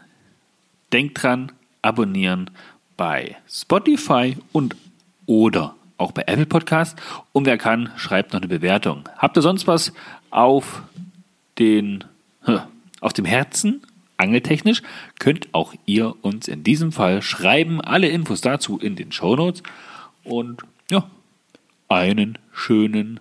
denkt 0.91 1.21
dran, 1.21 1.51
abonnieren 1.81 2.49
bei 2.97 3.35
Spotify 3.47 4.37
und 4.51 4.75
oder 5.25 5.75
auch 5.97 6.11
bei 6.11 6.23
Apple 6.27 6.45
Podcast. 6.45 6.97
Und 7.31 7.45
wer 7.45 7.57
kann, 7.57 7.91
schreibt 7.95 8.33
noch 8.33 8.39
eine 8.39 8.47
Bewertung. 8.47 9.07
Habt 9.17 9.37
ihr 9.37 9.41
sonst 9.41 9.67
was 9.67 9.93
auf 10.29 10.83
den, 11.57 12.03
auf 13.01 13.13
dem 13.13 13.25
Herzen, 13.25 13.81
angeltechnisch, 14.17 14.81
könnt 15.19 15.53
auch 15.53 15.73
ihr 15.85 16.15
uns 16.23 16.47
in 16.47 16.63
diesem 16.63 16.91
Fall 16.91 17.21
schreiben. 17.21 17.81
Alle 17.81 18.07
Infos 18.07 18.41
dazu 18.41 18.77
in 18.77 18.95
den 18.95 19.11
Shownotes. 19.11 19.63
Und 20.23 20.63
ja, 20.89 21.09
einen 21.87 22.37
schönen 22.51 23.19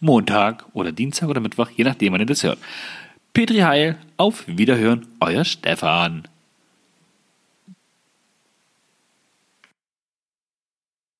Montag 0.00 0.64
oder 0.72 0.92
Dienstag 0.92 1.28
oder 1.28 1.40
Mittwoch, 1.40 1.70
je 1.70 1.84
nachdem, 1.84 2.12
wann 2.12 2.20
ihr 2.20 2.26
das 2.26 2.42
hört. 2.42 2.58
Petri 3.32 3.58
Heil, 3.58 3.98
auf 4.16 4.44
Wiederhören, 4.46 5.06
euer 5.20 5.44
Stefan. 5.44 6.26